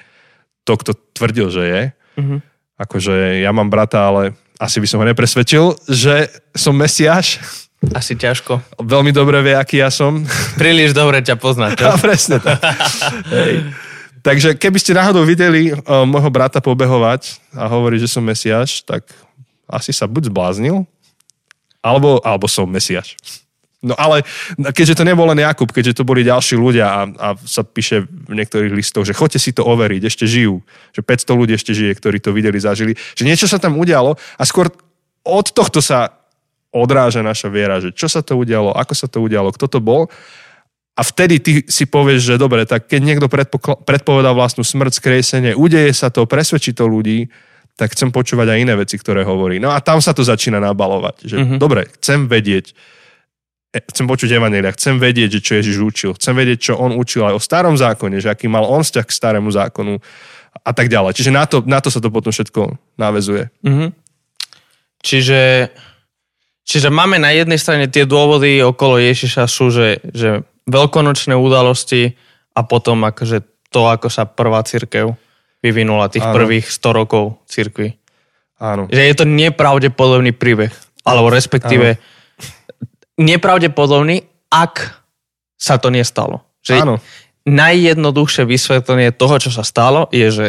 to, 0.66 0.74
kto 0.82 0.98
tvrdil, 1.14 1.48
že 1.54 1.64
je. 1.64 1.82
Mm-hmm. 2.18 2.40
Akože 2.82 3.46
ja 3.46 3.54
mám 3.54 3.70
brata, 3.70 4.10
ale 4.10 4.34
asi 4.58 4.82
by 4.82 4.88
som 4.90 4.98
ho 5.02 5.06
nepresvedčil, 5.06 5.78
že 5.86 6.34
som 6.58 6.74
Mesiáš. 6.74 7.38
Asi 7.94 8.18
ťažko. 8.18 8.62
Veľmi 8.82 9.14
dobre 9.14 9.42
vie, 9.46 9.54
aký 9.54 9.82
ja 9.82 9.94
som. 9.94 10.26
Príliš 10.58 10.98
dobre 10.98 11.22
ťa 11.22 11.38
pozná? 11.38 11.74
A 11.94 11.98
presne 12.02 12.42
tak. 12.42 12.62
Hej. 13.30 13.70
Takže 14.22 14.54
keby 14.54 14.78
ste 14.78 14.94
náhodou 14.94 15.26
videli 15.26 15.74
uh, 15.74 16.06
môjho 16.06 16.30
brata 16.30 16.62
pobehovať 16.62 17.42
a 17.58 17.66
hovoriť, 17.66 18.06
že 18.06 18.14
som 18.14 18.22
Mesiáš, 18.22 18.86
tak 18.86 19.02
asi 19.66 19.90
sa 19.90 20.06
buď 20.06 20.30
zbláznil, 20.30 20.86
alebo, 21.82 22.22
alebo 22.22 22.46
som 22.46 22.70
Mesiáš. 22.70 23.18
No 23.82 23.98
ale 23.98 24.22
keďže 24.78 25.02
to 25.02 25.08
nebol 25.10 25.26
len 25.26 25.42
Jakub, 25.42 25.66
keďže 25.74 25.98
to 25.98 26.04
boli 26.06 26.22
ďalší 26.22 26.54
ľudia 26.54 26.86
a, 26.86 27.02
a 27.18 27.28
sa 27.42 27.66
píše 27.66 28.06
v 28.06 28.38
niektorých 28.38 28.78
listoch, 28.78 29.10
že 29.10 29.18
chodte 29.18 29.42
si 29.42 29.58
to 29.58 29.66
overiť, 29.66 30.06
ešte 30.06 30.30
žijú, 30.30 30.62
že 30.94 31.02
500 31.02 31.40
ľudí 31.42 31.54
ešte 31.58 31.74
žije, 31.74 31.98
ktorí 31.98 32.22
to 32.22 32.30
videli, 32.30 32.62
zažili, 32.62 32.94
že 33.18 33.26
niečo 33.26 33.50
sa 33.50 33.58
tam 33.58 33.82
udialo 33.82 34.14
a 34.38 34.44
skôr 34.46 34.70
od 35.26 35.48
tohto 35.50 35.82
sa 35.82 36.14
odráža 36.70 37.26
naša 37.26 37.50
viera, 37.50 37.82
že 37.82 37.90
čo 37.90 38.06
sa 38.06 38.22
to 38.22 38.38
udialo, 38.38 38.70
ako 38.72 38.94
sa 38.94 39.10
to 39.10 39.18
udialo, 39.18 39.50
kto 39.50 39.66
to 39.66 39.80
bol. 39.82 40.08
A 40.94 41.02
vtedy 41.02 41.42
ty 41.42 41.52
si 41.66 41.90
povieš, 41.90 42.36
že 42.36 42.42
dobre, 42.42 42.70
tak 42.70 42.86
keď 42.86 43.02
niekto 43.02 43.28
predpovedá 43.82 44.30
vlastnú 44.36 44.62
smrť, 44.62 44.94
skresenie, 45.02 45.52
udeje 45.58 45.90
sa 45.98 46.14
to, 46.14 46.30
presvedčí 46.30 46.78
to 46.78 46.86
ľudí, 46.86 47.32
tak 47.80 47.96
chcem 47.96 48.14
počúvať 48.14 48.54
aj 48.54 48.62
iné 48.62 48.74
veci, 48.76 49.00
ktoré 49.00 49.26
hovorí. 49.26 49.58
No 49.58 49.72
a 49.72 49.82
tam 49.82 50.04
sa 50.04 50.14
to 50.14 50.22
začína 50.22 50.62
nabalovať. 50.62 51.16
Že 51.26 51.38
mm-hmm. 51.40 51.60
dobre, 51.60 51.88
chcem 51.98 52.28
vedieť, 52.28 52.76
chcem 53.72 54.04
počuť 54.04 54.36
Evanelia, 54.36 54.76
chcem 54.76 55.00
vedieť, 55.00 55.40
že 55.40 55.44
čo 55.44 55.54
Ježiš 55.56 55.78
učil, 55.80 56.12
chcem 56.20 56.36
vedieť, 56.36 56.72
čo 56.72 56.74
on 56.76 56.92
učil 56.92 57.24
aj 57.24 57.40
o 57.40 57.42
starom 57.42 57.80
zákone, 57.80 58.20
že 58.20 58.28
aký 58.28 58.52
mal 58.52 58.68
on 58.68 58.84
vzťah 58.84 59.06
k 59.08 59.16
starému 59.16 59.48
zákonu 59.48 60.04
a 60.52 60.72
tak 60.76 60.92
ďalej. 60.92 61.16
Čiže 61.16 61.32
na 61.32 61.48
to, 61.48 61.64
na 61.64 61.80
to 61.80 61.88
sa 61.88 62.04
to 62.04 62.12
potom 62.12 62.36
všetko 62.36 62.76
navezuje. 63.00 63.48
Mm-hmm. 63.64 63.90
Čiže, 65.02 65.72
čiže 66.68 66.90
máme 66.92 67.16
na 67.16 67.32
jednej 67.32 67.56
strane 67.56 67.88
tie 67.88 68.04
dôvody 68.04 68.60
okolo 68.60 69.00
Ježiša 69.00 69.48
sú, 69.48 69.72
že, 69.72 70.04
že 70.12 70.44
veľkonočné 70.68 71.32
udalosti 71.32 72.20
a 72.52 72.68
potom 72.68 73.08
akože 73.08 73.72
to, 73.72 73.88
ako 73.88 74.12
sa 74.12 74.28
prvá 74.28 74.60
církev 74.68 75.16
vyvinula, 75.64 76.12
tých 76.12 76.28
Áno. 76.28 76.36
prvých 76.36 76.68
100 76.68 76.92
rokov 76.92 77.40
církvy. 77.48 77.96
Áno. 78.60 78.92
Že 78.92 79.02
je 79.08 79.16
to 79.16 79.26
nepravdepodobný 79.26 80.36
príbeh, 80.36 80.76
alebo 81.08 81.32
respektíve 81.32 81.96
Áno 81.96 82.20
nepravdepodobný, 83.22 84.26
ak 84.50 84.98
sa 85.62 85.78
to 85.78 85.94
nestalo. 85.94 86.42
Že 86.66 86.74
Áno. 86.82 86.96
Najjednoduchšie 87.46 88.46
vysvetlenie 88.46 89.14
toho, 89.14 89.38
čo 89.38 89.50
sa 89.54 89.66
stalo, 89.66 90.10
je, 90.14 90.28
že 90.30 90.48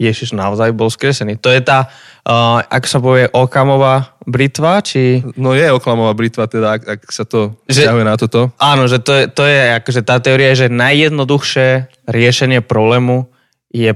Ježiš 0.00 0.32
naozaj 0.32 0.72
bol 0.72 0.88
skresený. 0.88 1.36
To 1.44 1.52
je 1.52 1.60
tá, 1.60 1.92
uh, 2.24 2.64
ak 2.64 2.88
sa 2.88 3.04
povie 3.04 3.28
Okamová 3.28 4.16
britva, 4.24 4.80
či... 4.80 5.20
No 5.36 5.52
je 5.52 5.68
Okamová 5.68 6.16
britva, 6.16 6.48
teda, 6.48 6.80
ak, 6.80 6.82
ak 6.88 7.00
sa 7.12 7.28
to 7.28 7.60
že, 7.68 7.84
na 7.84 8.16
toto. 8.16 8.48
Áno, 8.56 8.88
že 8.88 8.96
to 9.00 9.12
je, 9.12 9.24
to 9.28 9.44
je 9.44 9.60
akože 9.76 10.00
tá 10.00 10.16
teória, 10.24 10.56
že 10.56 10.72
najjednoduchšie 10.72 11.68
riešenie 12.08 12.64
problému 12.64 13.28
je 13.68 13.92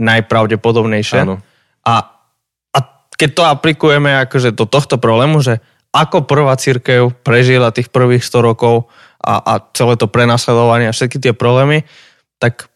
najpravdepodobnejšie. 0.00 1.20
Áno. 1.20 1.44
A, 1.84 1.94
a 2.72 2.78
keď 3.20 3.30
to 3.36 3.42
aplikujeme 3.44 4.24
akože 4.24 4.56
do 4.56 4.64
tohto 4.64 4.96
problému, 4.96 5.44
že 5.44 5.60
ako 5.92 6.24
prvá 6.24 6.56
církev 6.56 7.12
prežila 7.20 7.68
tých 7.68 7.92
prvých 7.92 8.24
100 8.24 8.48
rokov 8.48 8.88
a, 9.20 9.38
a 9.38 9.54
celé 9.76 9.94
to 10.00 10.08
prenasledovanie 10.08 10.88
a 10.88 10.96
všetky 10.96 11.20
tie 11.20 11.32
problémy, 11.36 11.84
tak 12.40 12.72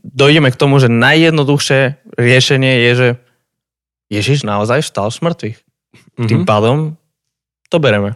dojdeme 0.00 0.52
k 0.52 0.60
tomu, 0.60 0.76
že 0.78 0.92
najjednoduchšie 0.92 1.80
riešenie 2.20 2.72
je, 2.88 2.92
že 2.92 3.08
Ježiš 4.12 4.44
naozaj 4.44 4.84
vstal 4.84 5.08
z 5.08 5.18
mŕtvych. 5.24 5.58
Mm-hmm. 5.58 6.28
Tým 6.28 6.42
pádom 6.44 6.76
to 7.72 7.80
bereme. 7.80 8.12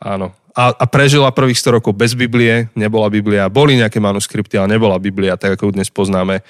Áno. 0.00 0.32
A, 0.56 0.72
a 0.72 0.84
prežila 0.88 1.36
prvých 1.36 1.60
100 1.60 1.76
rokov 1.80 1.92
bez 1.92 2.16
Biblie, 2.16 2.72
nebola 2.72 3.12
Biblia, 3.12 3.52
boli 3.52 3.76
nejaké 3.76 4.00
manuskripty, 4.00 4.56
ale 4.56 4.72
nebola 4.72 4.96
Biblia, 4.96 5.36
tak 5.36 5.60
ako 5.60 5.68
ju 5.68 5.72
dnes 5.76 5.92
poznáme. 5.92 6.40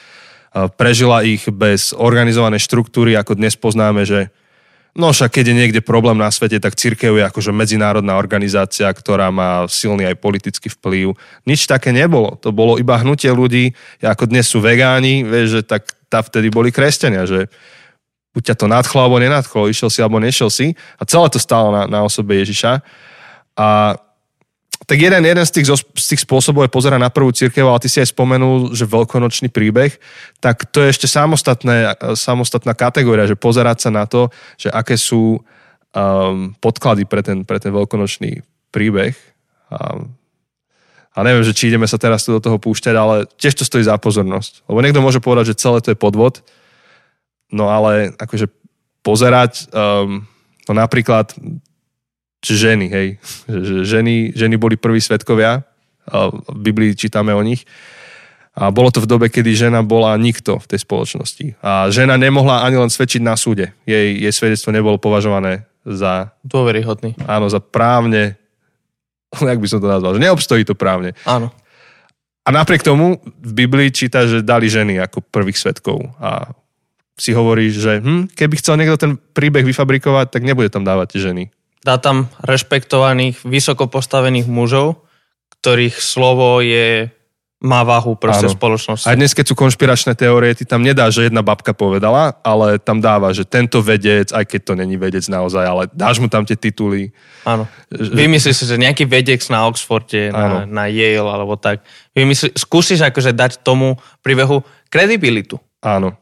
Prežila 0.78 1.26
ich 1.26 1.42
bez 1.50 1.90
organizovanej 1.90 2.62
štruktúry, 2.62 3.18
ako 3.18 3.34
dnes 3.34 3.58
poznáme, 3.58 4.06
že 4.06 4.30
No 4.96 5.12
však 5.12 5.28
keď 5.28 5.44
je 5.52 5.58
niekde 5.60 5.80
problém 5.84 6.16
na 6.16 6.32
svete, 6.32 6.56
tak 6.56 6.72
církev 6.72 7.20
je 7.20 7.28
akože 7.28 7.52
medzinárodná 7.52 8.16
organizácia, 8.16 8.88
ktorá 8.88 9.28
má 9.28 9.68
silný 9.68 10.08
aj 10.08 10.16
politický 10.16 10.72
vplyv. 10.72 11.12
Nič 11.44 11.68
také 11.68 11.92
nebolo. 11.92 12.40
To 12.40 12.48
bolo 12.48 12.80
iba 12.80 12.96
hnutie 12.96 13.28
ľudí, 13.28 13.76
ako 14.00 14.24
dnes 14.24 14.48
sú 14.48 14.64
vegáni, 14.64 15.20
vieš, 15.20 15.60
že 15.60 15.62
tak 15.68 15.92
tá 16.08 16.24
vtedy 16.24 16.48
boli 16.48 16.72
kresťania, 16.72 17.28
že 17.28 17.52
buď 18.32 18.52
ťa 18.52 18.56
to 18.56 18.66
nadchlo 18.72 18.98
alebo 19.04 19.20
nenadchlo, 19.20 19.68
išiel 19.68 19.92
si 19.92 20.00
alebo 20.00 20.16
nešiel 20.16 20.48
si. 20.48 20.72
A 20.96 21.04
celé 21.04 21.28
to 21.28 21.36
stálo 21.36 21.68
na, 21.76 21.84
na 21.84 22.00
osobe 22.00 22.40
Ježiša. 22.40 22.80
A 23.52 24.00
Tak 24.86 25.02
jeden, 25.02 25.18
jeden 25.26 25.42
z, 25.42 25.50
tých, 25.50 25.66
z 25.82 26.06
tých 26.14 26.22
spôsobov 26.22 26.62
je 26.62 26.70
pozerať 26.70 27.02
na 27.02 27.10
prvú 27.10 27.34
církev, 27.34 27.66
ale 27.66 27.82
ty 27.82 27.90
si 27.90 27.98
aj 27.98 28.14
spomenul, 28.14 28.70
že 28.70 28.86
veľkonočný 28.86 29.50
príbeh, 29.50 29.90
tak 30.38 30.62
to 30.70 30.78
je 30.86 30.94
ešte 30.94 31.10
samostatné, 31.10 31.98
samostatná 32.14 32.70
kategória, 32.70 33.26
že 33.26 33.34
pozerať 33.34 33.82
sa 33.82 33.90
na 33.90 34.06
to, 34.06 34.30
že 34.54 34.70
aké 34.70 34.94
sú 34.94 35.42
um, 35.90 36.54
podklady 36.62 37.02
pre 37.02 37.26
ten, 37.26 37.42
pre 37.42 37.58
ten 37.58 37.74
veľkonočný 37.74 38.46
príbeh. 38.70 39.18
A, 39.74 40.06
a 41.10 41.18
neviem, 41.26 41.42
že 41.42 41.50
či 41.50 41.74
ideme 41.74 41.90
sa 41.90 41.98
teraz 41.98 42.22
tu 42.22 42.30
do 42.30 42.38
toho 42.38 42.62
púšťať, 42.62 42.94
ale 42.94 43.26
tiež 43.42 43.58
to 43.58 43.66
stojí 43.66 43.82
za 43.82 43.98
pozornosť. 43.98 44.70
Lebo 44.70 44.86
niekto 44.86 45.02
môže 45.02 45.18
povedať, 45.18 45.50
že 45.50 45.66
celé 45.66 45.82
to 45.82 45.90
je 45.90 45.98
podvod, 45.98 46.46
no 47.50 47.74
ale 47.74 48.14
akože 48.22 48.46
pozerať, 49.02 49.66
um, 49.74 50.22
no 50.70 50.72
napríklad 50.78 51.34
ženy, 52.54 52.86
hej. 52.86 53.08
Že 53.50 53.82
ženy, 53.82 54.14
ženy 54.36 54.54
boli 54.60 54.78
prví 54.78 55.02
svetkovia, 55.02 55.66
v 56.12 56.58
Biblii 56.62 56.94
čítame 56.94 57.34
o 57.34 57.42
nich. 57.42 57.66
A 58.56 58.72
bolo 58.72 58.88
to 58.88 59.04
v 59.04 59.10
dobe, 59.10 59.26
kedy 59.28 59.52
žena 59.52 59.84
bola 59.84 60.16
nikto 60.16 60.56
v 60.56 60.66
tej 60.66 60.80
spoločnosti. 60.80 61.60
A 61.60 61.92
žena 61.92 62.16
nemohla 62.16 62.64
ani 62.64 62.80
len 62.80 62.88
svedčiť 62.88 63.20
na 63.20 63.36
súde. 63.36 63.76
Jej, 63.84 64.16
jej 64.16 64.32
svedectvo 64.32 64.72
nebolo 64.72 64.96
považované 64.96 65.68
za... 65.84 66.32
Dôveryhodný. 66.40 67.20
Áno, 67.28 67.52
za 67.52 67.60
právne... 67.60 68.40
Jak 69.36 69.60
by 69.60 69.68
som 69.68 69.84
to 69.84 69.92
nazval? 69.92 70.16
Že 70.16 70.24
neobstojí 70.24 70.64
to 70.64 70.72
právne. 70.72 71.12
Áno. 71.28 71.52
A 72.46 72.48
napriek 72.48 72.80
tomu 72.80 73.20
v 73.44 73.52
Biblii 73.52 73.92
číta, 73.92 74.24
že 74.24 74.40
dali 74.40 74.72
ženy 74.72 75.04
ako 75.04 75.20
prvých 75.20 75.60
svetkov. 75.60 76.16
A 76.16 76.56
si 77.20 77.36
hovorí, 77.36 77.68
že 77.68 78.00
hm, 78.00 78.32
keby 78.32 78.56
chcel 78.56 78.80
niekto 78.80 78.96
ten 78.96 79.12
príbeh 79.36 79.68
vyfabrikovať, 79.68 80.32
tak 80.32 80.48
nebude 80.48 80.72
tam 80.72 80.80
dávať 80.80 81.20
ženy 81.20 81.52
dá 81.86 82.02
tam 82.02 82.26
rešpektovaných, 82.42 83.46
vysoko 83.46 83.86
postavených 83.86 84.50
mužov, 84.50 85.06
ktorých 85.62 85.94
slovo 86.02 86.58
je 86.58 87.14
má 87.56 87.80
váhu 87.88 88.20
proste 88.20 88.52
v 88.52 88.52
spoločnosti. 88.52 89.08
A 89.08 89.16
dnes, 89.16 89.32
keď 89.32 89.48
sú 89.48 89.54
konšpiračné 89.56 90.12
teórie, 90.12 90.52
ty 90.52 90.68
tam 90.68 90.84
nedá, 90.84 91.08
že 91.08 91.24
jedna 91.24 91.40
babka 91.40 91.72
povedala, 91.72 92.36
ale 92.44 92.76
tam 92.76 93.00
dáva, 93.00 93.32
že 93.32 93.48
tento 93.48 93.80
vedec, 93.80 94.28
aj 94.28 94.44
keď 94.44 94.60
to 94.60 94.72
není 94.76 95.00
vedec 95.00 95.24
naozaj, 95.24 95.64
ale 95.64 95.82
dáš 95.88 96.20
mu 96.20 96.28
tam 96.28 96.44
tie 96.44 96.52
tituly. 96.52 97.16
Áno. 97.48 97.64
Vymyslíš 97.88 98.60
si, 98.60 98.64
že 98.68 98.76
nejaký 98.76 99.08
vedec 99.08 99.40
na 99.48 99.64
Oxforde, 99.64 100.28
na, 100.36 100.68
na 100.68 100.84
Yale 100.92 101.24
alebo 101.24 101.56
tak. 101.56 101.80
Vymyslí, 102.12 102.52
skúsiš 102.60 103.00
akože 103.00 103.32
dať 103.32 103.64
tomu 103.64 103.96
príbehu 104.20 104.60
kredibilitu. 104.92 105.56
Áno. 105.80 106.12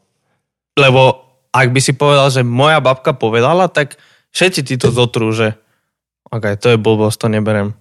Lebo 0.79 1.19
ak 1.51 1.69
by 1.75 1.81
si 1.83 1.99
povedal, 1.99 2.31
že 2.31 2.47
moja 2.47 2.79
babka 2.79 3.11
povedala, 3.11 3.67
tak 3.67 3.99
všetci 4.35 4.61
ti 4.67 4.75
to 4.77 4.91
zotrú, 4.91 5.31
že 5.31 5.55
ok, 6.29 6.59
to 6.59 6.75
je 6.75 6.79
blbosť, 6.83 7.17
to 7.25 7.29
neberem. 7.31 7.79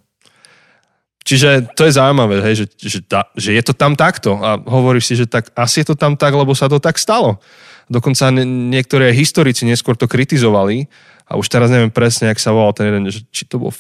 Čiže 1.24 1.72
to 1.80 1.88
je 1.88 1.96
zaujímavé, 1.96 2.44
hej, 2.44 2.56
že, 2.64 2.66
že, 2.78 3.00
ta, 3.00 3.32
že 3.40 3.56
je 3.56 3.64
to 3.64 3.72
tam 3.72 3.96
takto 3.96 4.36
a 4.44 4.60
hovoríš 4.60 5.08
si, 5.08 5.14
že 5.16 5.26
tak 5.26 5.56
asi 5.56 5.82
je 5.82 5.92
to 5.92 5.96
tam 5.96 6.20
tak, 6.20 6.36
lebo 6.36 6.52
sa 6.52 6.68
to 6.68 6.84
tak 6.84 7.00
stalo. 7.00 7.40
Dokonca 7.88 8.28
ne, 8.32 8.44
niektoré 8.44 9.16
historici 9.16 9.64
neskôr 9.64 9.96
to 9.96 10.12
kritizovali 10.12 10.92
a 11.24 11.40
už 11.40 11.48
teraz 11.48 11.72
neviem 11.72 11.92
presne, 11.92 12.28
jak 12.28 12.44
sa 12.44 12.52
volal 12.52 12.76
ten 12.76 12.92
jeden, 12.92 13.04
že, 13.08 13.24
či 13.32 13.48
to 13.48 13.56
bol 13.56 13.72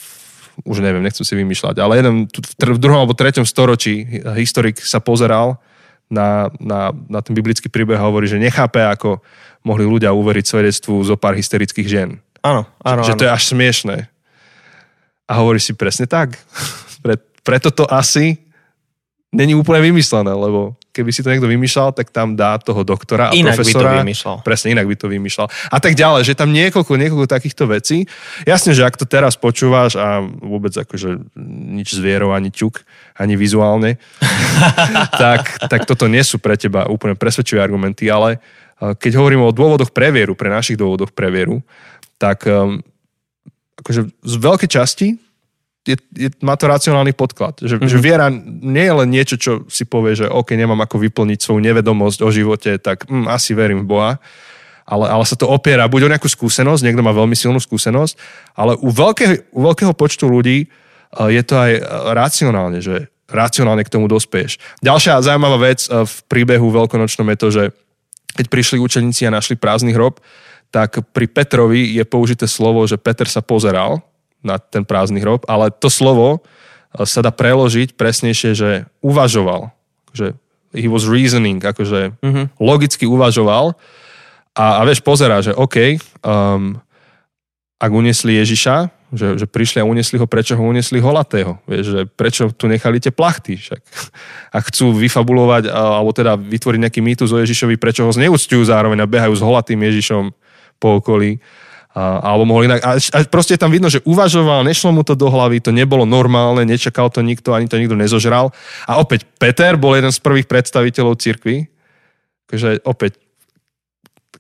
už 0.64 0.86
neviem, 0.86 1.02
nechcem 1.02 1.26
si 1.26 1.34
vymýšľať, 1.34 1.82
ale 1.82 1.98
jeden 2.00 2.30
v 2.62 2.80
druhom 2.80 3.04
alebo 3.04 3.18
treťom 3.18 3.44
storočí 3.44 4.24
historik 4.38 4.78
sa 4.80 5.02
pozeral 5.02 5.58
na, 6.14 6.54
na, 6.62 6.94
na 7.10 7.20
ten 7.26 7.34
biblický 7.34 7.74
príbeh 7.74 7.98
a 7.98 8.06
hovorí, 8.06 8.30
že 8.30 8.38
nechápe, 8.38 8.78
ako 8.78 9.20
mohli 9.66 9.84
ľudia 9.84 10.14
uveriť 10.14 10.46
svedectvu 10.46 10.94
zo 11.02 11.18
pár 11.18 11.34
hysterických 11.34 11.90
žien. 11.90 12.22
Áno, 12.44 12.68
áno. 12.84 13.02
Že, 13.08 13.16
že 13.16 13.18
to 13.18 13.26
je 13.26 13.32
až 13.32 13.44
smiešné. 13.56 13.98
A 15.26 15.32
hovorí 15.40 15.64
si 15.64 15.72
presne 15.72 16.06
tak. 16.06 16.36
Pre, 17.04 17.16
preto 17.44 17.72
to 17.72 17.88
asi 17.88 18.44
není 19.34 19.58
úplne 19.58 19.82
vymyslené, 19.82 20.30
lebo 20.30 20.78
keby 20.94 21.10
si 21.10 21.26
to 21.26 21.34
niekto 21.34 21.50
vymýšľal, 21.50 21.90
tak 21.98 22.14
tam 22.14 22.38
dá 22.38 22.62
toho 22.62 22.86
doktora 22.86 23.34
a 23.34 23.36
inak 23.36 23.58
profesora. 23.58 23.82
by 23.82 23.98
to 23.98 24.00
vymýšľal. 24.06 24.36
Presne, 24.46 24.68
inak 24.78 24.86
by 24.86 24.96
to 24.96 25.08
vymýšľal. 25.10 25.48
A 25.74 25.78
tak 25.82 25.98
ďalej, 25.98 26.22
že 26.30 26.38
tam 26.38 26.54
niekoľko, 26.54 26.94
niekoľko 26.94 27.26
takýchto 27.26 27.66
vecí. 27.66 28.06
Jasne, 28.46 28.78
že 28.78 28.86
ak 28.86 28.94
to 28.94 29.10
teraz 29.10 29.34
počúvaš 29.34 29.98
a 29.98 30.22
vôbec 30.22 30.72
akože 30.78 31.34
nič 31.74 31.98
zvierov, 31.98 32.38
ani 32.38 32.54
ťuk, 32.54 32.86
ani 33.18 33.34
vizuálne, 33.34 33.98
tak, 35.26 35.66
tak 35.66 35.82
toto 35.90 36.06
nie 36.06 36.22
sú 36.22 36.38
pre 36.38 36.54
teba 36.54 36.86
úplne 36.86 37.18
presvedčivé 37.18 37.58
argumenty, 37.66 38.14
ale 38.14 38.38
eh, 38.38 38.94
keď 38.94 39.18
hovorím 39.18 39.50
o 39.50 39.52
dôvodoch 39.52 39.90
pre 39.90 40.14
vieru, 40.14 40.38
pre 40.38 40.54
našich 40.54 40.78
dôvodoch 40.78 41.10
pre 41.10 41.34
vieru, 41.34 41.66
tak 42.24 42.48
um, 42.48 42.80
akože 43.84 44.08
z 44.08 44.36
veľkej 44.40 44.70
časti 44.72 45.08
je, 45.84 46.00
je, 46.16 46.32
má 46.40 46.56
to 46.56 46.72
racionálny 46.72 47.12
podklad. 47.12 47.60
Že, 47.60 47.84
mm-hmm. 47.84 47.92
že 47.92 47.98
viera 48.00 48.32
nie 48.48 48.86
je 48.88 48.96
len 49.04 49.10
niečo, 49.12 49.36
čo 49.36 49.52
si 49.68 49.84
povie, 49.84 50.16
že 50.16 50.32
OK, 50.32 50.56
nemám 50.56 50.80
ako 50.88 51.04
vyplniť 51.04 51.44
svoju 51.44 51.60
nevedomosť 51.60 52.24
o 52.24 52.32
živote, 52.32 52.80
tak 52.80 53.12
mm, 53.12 53.28
asi 53.28 53.52
verím 53.52 53.84
v 53.84 53.92
Boha. 53.92 54.12
Ale, 54.88 55.12
ale 55.12 55.24
sa 55.28 55.36
to 55.36 55.48
opiera 55.48 55.88
buď 55.92 56.08
o 56.08 56.12
nejakú 56.16 56.28
skúsenosť, 56.28 56.84
niekto 56.84 57.04
má 57.04 57.12
veľmi 57.12 57.36
silnú 57.36 57.60
skúsenosť, 57.60 58.16
ale 58.56 58.76
u, 58.80 58.92
veľké, 58.92 59.52
u 59.52 59.60
veľkého 59.68 59.92
počtu 59.96 60.28
ľudí 60.28 60.68
uh, 60.68 61.28
je 61.28 61.44
to 61.44 61.56
aj 61.60 61.72
racionálne, 62.16 62.80
že 62.80 63.12
racionálne 63.28 63.84
k 63.84 63.92
tomu 63.92 64.12
dospieš. 64.12 64.60
Ďalšia 64.84 65.24
zaujímavá 65.24 65.60
vec 65.72 65.88
uh, 65.88 66.08
v 66.08 66.16
príbehu 66.32 66.72
veľkonočnom 66.72 67.28
je 67.32 67.38
to, 67.40 67.48
že 67.52 67.64
keď 68.40 68.46
prišli 68.48 68.78
učeníci 68.80 69.28
a 69.28 69.36
našli 69.36 69.56
prázdny 69.56 69.96
hrob, 69.96 70.20
tak 70.74 71.06
pri 71.14 71.30
Petrovi 71.30 71.94
je 71.94 72.02
použité 72.02 72.50
slovo, 72.50 72.82
že 72.90 72.98
Peter 72.98 73.30
sa 73.30 73.46
pozeral 73.46 74.02
na 74.42 74.58
ten 74.58 74.82
prázdny 74.82 75.22
hrob, 75.22 75.46
ale 75.46 75.70
to 75.70 75.88
slovo 75.94 76.42
e, 76.98 77.06
sa 77.06 77.22
dá 77.22 77.30
preložiť 77.30 77.94
presnejšie, 77.94 78.52
že 78.58 78.70
uvažoval. 79.06 79.70
Že 80.18 80.34
he 80.74 80.90
was 80.90 81.06
reasoning, 81.06 81.62
akože 81.62 82.18
mm-hmm. 82.18 82.46
logicky 82.58 83.06
uvažoval 83.06 83.78
a, 84.54 84.66
a 84.78 84.86
vieš, 84.86 85.02
pozerá, 85.02 85.42
že 85.42 85.54
OK, 85.54 85.98
um, 86.22 86.78
ak 87.82 87.92
uniesli 87.94 88.38
Ježiša, 88.38 88.90
že, 89.14 89.28
že 89.38 89.46
prišli 89.46 89.82
a 89.82 89.86
uniesli 89.86 90.18
ho, 90.18 90.26
prečo 90.30 90.58
ho 90.58 90.66
uniesli 90.66 90.98
holatého? 91.02 91.58
Vieš, 91.70 91.86
že 91.86 92.02
prečo 92.06 92.50
tu 92.54 92.66
nechali 92.66 92.98
tie 92.98 93.14
plachty? 93.14 93.58
Však. 93.58 93.82
A 94.56 94.58
chcú 94.62 94.94
vyfabulovať, 94.94 95.70
alebo 95.70 96.10
teda 96.14 96.38
vytvoriť 96.38 96.80
nejaký 96.86 97.02
mýtus 97.02 97.30
o 97.34 97.42
Ježišovi, 97.42 97.78
prečo 97.82 98.06
ho 98.06 98.14
zneúctujú 98.14 98.62
zároveň 98.66 99.02
a 99.02 99.10
behajú 99.10 99.34
s 99.34 99.42
holatým 99.42 99.82
Ježišom 99.82 100.30
po 100.78 101.02
okolí. 101.02 101.42
A, 101.94 102.26
alebo 102.26 102.50
mohol 102.50 102.66
inak. 102.66 102.82
A, 102.82 102.98
a 102.98 103.18
proste 103.30 103.54
tam 103.54 103.70
vidno, 103.70 103.86
že 103.86 104.02
uvažoval, 104.02 104.66
nešlo 104.66 104.90
mu 104.90 105.06
to 105.06 105.14
do 105.14 105.30
hlavy, 105.30 105.62
to 105.62 105.70
nebolo 105.70 106.10
normálne, 106.10 106.66
nečakal 106.66 107.14
to 107.14 107.22
nikto, 107.22 107.54
ani 107.54 107.70
to 107.70 107.78
nikto 107.78 107.94
nezožral. 107.94 108.50
A 108.90 108.98
opäť 108.98 109.30
Peter 109.38 109.78
bol 109.78 109.94
jeden 109.94 110.10
z 110.10 110.18
prvých 110.18 110.50
predstaviteľov 110.50 111.22
cirkvi. 111.22 111.70
Takže 112.50 112.82
opäť, 112.82 113.22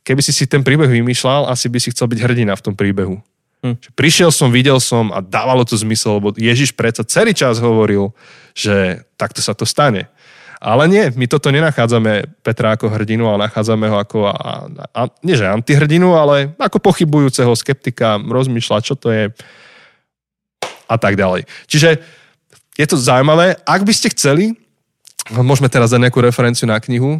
keby 0.02 0.22
si 0.26 0.34
si 0.34 0.50
ten 0.50 0.66
príbeh 0.66 0.90
vymýšľal, 0.90 1.50
asi 1.50 1.70
by 1.70 1.78
si 1.78 1.94
chcel 1.94 2.10
byť 2.10 2.20
hrdina 2.26 2.58
v 2.58 2.64
tom 2.66 2.74
príbehu. 2.74 3.22
Hm. 3.64 3.80
Prišiel 3.96 4.34
som, 4.34 4.52
videl 4.52 4.82
som 4.84 5.14
a 5.16 5.24
dávalo 5.24 5.64
to 5.64 5.80
zmysel, 5.80 6.20
lebo 6.20 6.36
Ježiš 6.36 6.76
predsa 6.76 7.08
celý 7.08 7.32
čas 7.32 7.64
hovoril, 7.64 8.12
že 8.52 9.08
takto 9.16 9.40
sa 9.40 9.56
to 9.56 9.64
stane. 9.64 10.12
Ale 10.64 10.88
nie, 10.88 11.12
my 11.20 11.28
toto 11.28 11.52
nenachádzame 11.52 12.40
Petra 12.40 12.80
ako 12.80 12.88
hrdinu, 12.88 13.28
ale 13.28 13.52
nachádzame 13.52 13.92
ho 13.92 14.00
ako, 14.00 14.32
a, 14.32 14.72
a, 14.96 15.02
nie 15.20 15.36
že 15.36 15.44
antihrdinu, 15.44 16.16
ale 16.16 16.56
ako 16.56 16.80
pochybujúceho 16.80 17.52
skeptika, 17.52 18.16
rozmýšľa, 18.16 18.80
čo 18.80 18.96
to 18.96 19.12
je 19.12 19.28
a 20.88 20.96
tak 20.96 21.20
ďalej. 21.20 21.44
Čiže 21.68 22.00
je 22.80 22.86
to 22.88 22.96
zaujímavé. 22.96 23.60
Ak 23.68 23.84
by 23.84 23.92
ste 23.92 24.16
chceli, 24.16 24.56
môžeme 25.36 25.68
teraz 25.68 25.92
dať 25.92 26.08
nejakú 26.08 26.24
referenciu 26.24 26.72
na 26.72 26.80
knihu, 26.80 27.20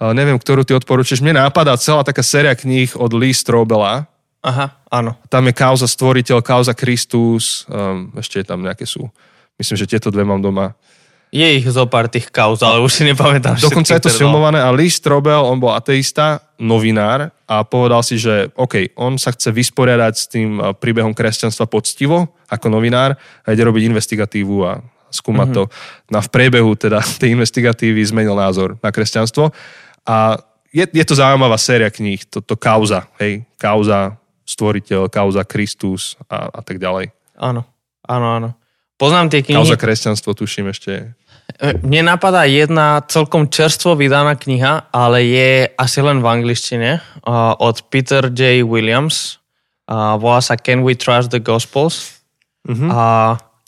neviem, 0.00 0.40
ktorú 0.40 0.64
ty 0.64 0.72
odporúčaš. 0.72 1.20
Mne 1.20 1.44
nápadá 1.44 1.76
celá 1.76 2.00
taká 2.02 2.24
séria 2.24 2.56
kníh 2.56 2.88
od 2.96 3.12
Lee 3.12 3.36
Strobela. 3.36 4.08
Aha, 4.42 4.74
áno. 4.90 5.14
Tam 5.30 5.46
je 5.46 5.54
kauza 5.54 5.86
stvoriteľ, 5.86 6.42
kauza 6.42 6.74
Kristus, 6.74 7.68
um, 7.70 8.10
ešte 8.18 8.42
je 8.42 8.46
tam 8.48 8.64
nejaké 8.64 8.82
sú. 8.82 9.06
Myslím, 9.60 9.76
že 9.78 9.86
tieto 9.86 10.10
dve 10.10 10.26
mám 10.26 10.42
doma. 10.42 10.74
Je 11.32 11.48
ich 11.48 11.64
zo 11.64 11.88
pár 11.88 12.12
tých 12.12 12.28
kauz, 12.28 12.60
ale 12.60 12.84
už 12.84 12.92
si 12.92 13.08
nepamätám. 13.08 13.56
Dokonca 13.56 13.96
je 13.96 14.04
to 14.04 14.12
filmované 14.12 14.60
a 14.60 14.68
Lee 14.68 14.92
Strobel, 14.92 15.40
on 15.40 15.56
bol 15.56 15.72
ateista, 15.72 16.44
novinár 16.60 17.32
a 17.48 17.64
povedal 17.64 18.04
si, 18.04 18.20
že 18.20 18.52
OK, 18.52 18.92
on 19.00 19.16
sa 19.16 19.32
chce 19.32 19.48
vysporiadať 19.48 20.12
s 20.12 20.28
tým 20.28 20.60
eh, 20.60 20.76
príbehom 20.76 21.16
kresťanstva 21.16 21.64
poctivo 21.72 22.36
ako 22.52 22.68
novinár 22.68 23.16
a 23.16 23.46
ide 23.48 23.64
robiť 23.64 23.88
investigatívu 23.88 24.56
a 24.60 24.84
skúmať 25.08 25.48
mm-hmm. 25.56 25.68
to. 25.68 26.12
No 26.12 26.16
a 26.20 26.22
v 26.22 26.32
priebehu 26.32 26.76
teda 26.76 27.00
tej 27.20 27.32
investigatívy 27.32 28.04
zmenil 28.04 28.36
názor 28.36 28.76
na 28.84 28.92
kresťanstvo 28.92 29.56
a 30.04 30.36
je, 30.72 30.84
je 30.84 31.04
to 31.04 31.16
zaujímavá 31.16 31.56
séria 31.56 31.88
kníh, 31.88 32.20
to, 32.28 32.40
to 32.40 32.56
kauza, 32.56 33.08
hej, 33.20 33.44
kauza, 33.60 34.16
stvoriteľ, 34.44 35.08
kauza 35.08 35.44
Kristus 35.44 36.16
a, 36.28 36.48
a 36.48 36.60
tak 36.64 36.80
ďalej. 36.80 37.12
Áno, 37.36 37.64
áno, 38.04 38.26
áno. 38.36 38.48
Poznám 38.96 39.28
tie 39.28 39.44
knihy. 39.44 39.58
Kauza 39.58 39.76
kresťanstvo, 39.76 40.32
tuším 40.32 40.72
ešte. 40.72 41.12
Mne 41.60 42.14
napadá 42.16 42.48
jedna 42.48 43.02
celkom 43.04 43.50
čerstvo 43.50 43.98
vydaná 43.98 44.38
kniha, 44.38 44.88
ale 44.94 45.26
je 45.26 45.50
asi 45.76 45.98
len 46.00 46.22
v 46.22 46.26
angličtine 46.30 46.90
uh, 46.98 47.58
od 47.58 47.84
Peter 47.92 48.30
J. 48.32 48.64
Williams. 48.64 49.42
Uh, 49.90 50.16
volá 50.16 50.40
sa 50.40 50.56
Can 50.56 50.86
We 50.86 50.96
Trust 50.96 51.34
the 51.34 51.42
Gospels? 51.42 52.22
Uh-huh. 52.64 52.88
A 52.88 53.02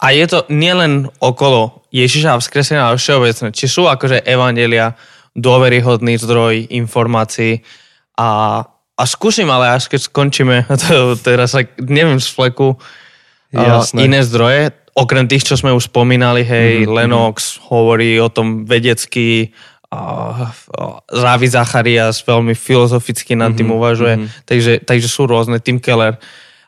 a 0.04 0.12
je 0.12 0.26
to 0.28 0.44
nielen 0.52 1.08
okolo 1.16 1.86
Ježiša 1.88 2.36
a 2.36 2.40
vzkresenia, 2.42 2.84
ale 2.92 3.00
všeobecné. 3.00 3.56
Či 3.56 3.66
sú 3.72 3.88
akože 3.88 4.26
evangelia 4.28 5.00
dôveryhodný 5.32 6.20
zdroj 6.20 6.68
informácií 6.68 7.64
a, 8.20 8.60
a 8.68 9.02
skúsim, 9.08 9.48
ale 9.48 9.72
až 9.72 9.88
keď 9.88 10.00
skončíme, 10.12 10.56
to, 10.84 11.16
teraz 11.16 11.56
neviem 11.80 12.20
z 12.20 12.28
fleku, 12.28 12.76
Jasné. 13.54 14.04
iné 14.04 14.20
zdroje, 14.26 14.76
okrem 14.94 15.26
tých, 15.26 15.42
čo 15.42 15.58
sme 15.58 15.74
už 15.74 15.90
spomínali, 15.90 16.46
hej, 16.46 16.86
Mhm, 16.86 16.94
Lennox 16.94 17.58
hovorí 17.66 18.16
o 18.22 18.30
tom 18.30 18.62
vedecky, 18.62 19.50
a, 19.90 20.50
Rávi 21.10 21.48
Zacharias 21.50 22.22
veľmi 22.22 22.54
filozoficky 22.54 23.34
nad 23.34 23.54
tým 23.54 23.74
uvažuje, 23.74 24.30
takže, 24.46 24.82
takže 24.82 25.06
sú 25.10 25.26
rôzne, 25.26 25.58
Tim 25.58 25.78
Keller. 25.82 26.18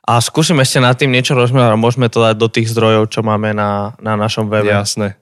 A 0.06 0.22
skúsim 0.22 0.54
ešte 0.62 0.78
nad 0.78 0.94
tým 0.94 1.10
niečo 1.10 1.34
rozmýšľať 1.34 1.74
a 1.74 1.82
môžeme 1.82 2.06
to 2.06 2.22
dať 2.22 2.38
do 2.38 2.46
tých 2.46 2.70
zdrojov, 2.70 3.10
čo 3.10 3.26
máme 3.26 3.50
na, 3.50 3.98
na 3.98 4.14
našom 4.14 4.46
webe. 4.46 4.70
Jasné. 4.70 5.18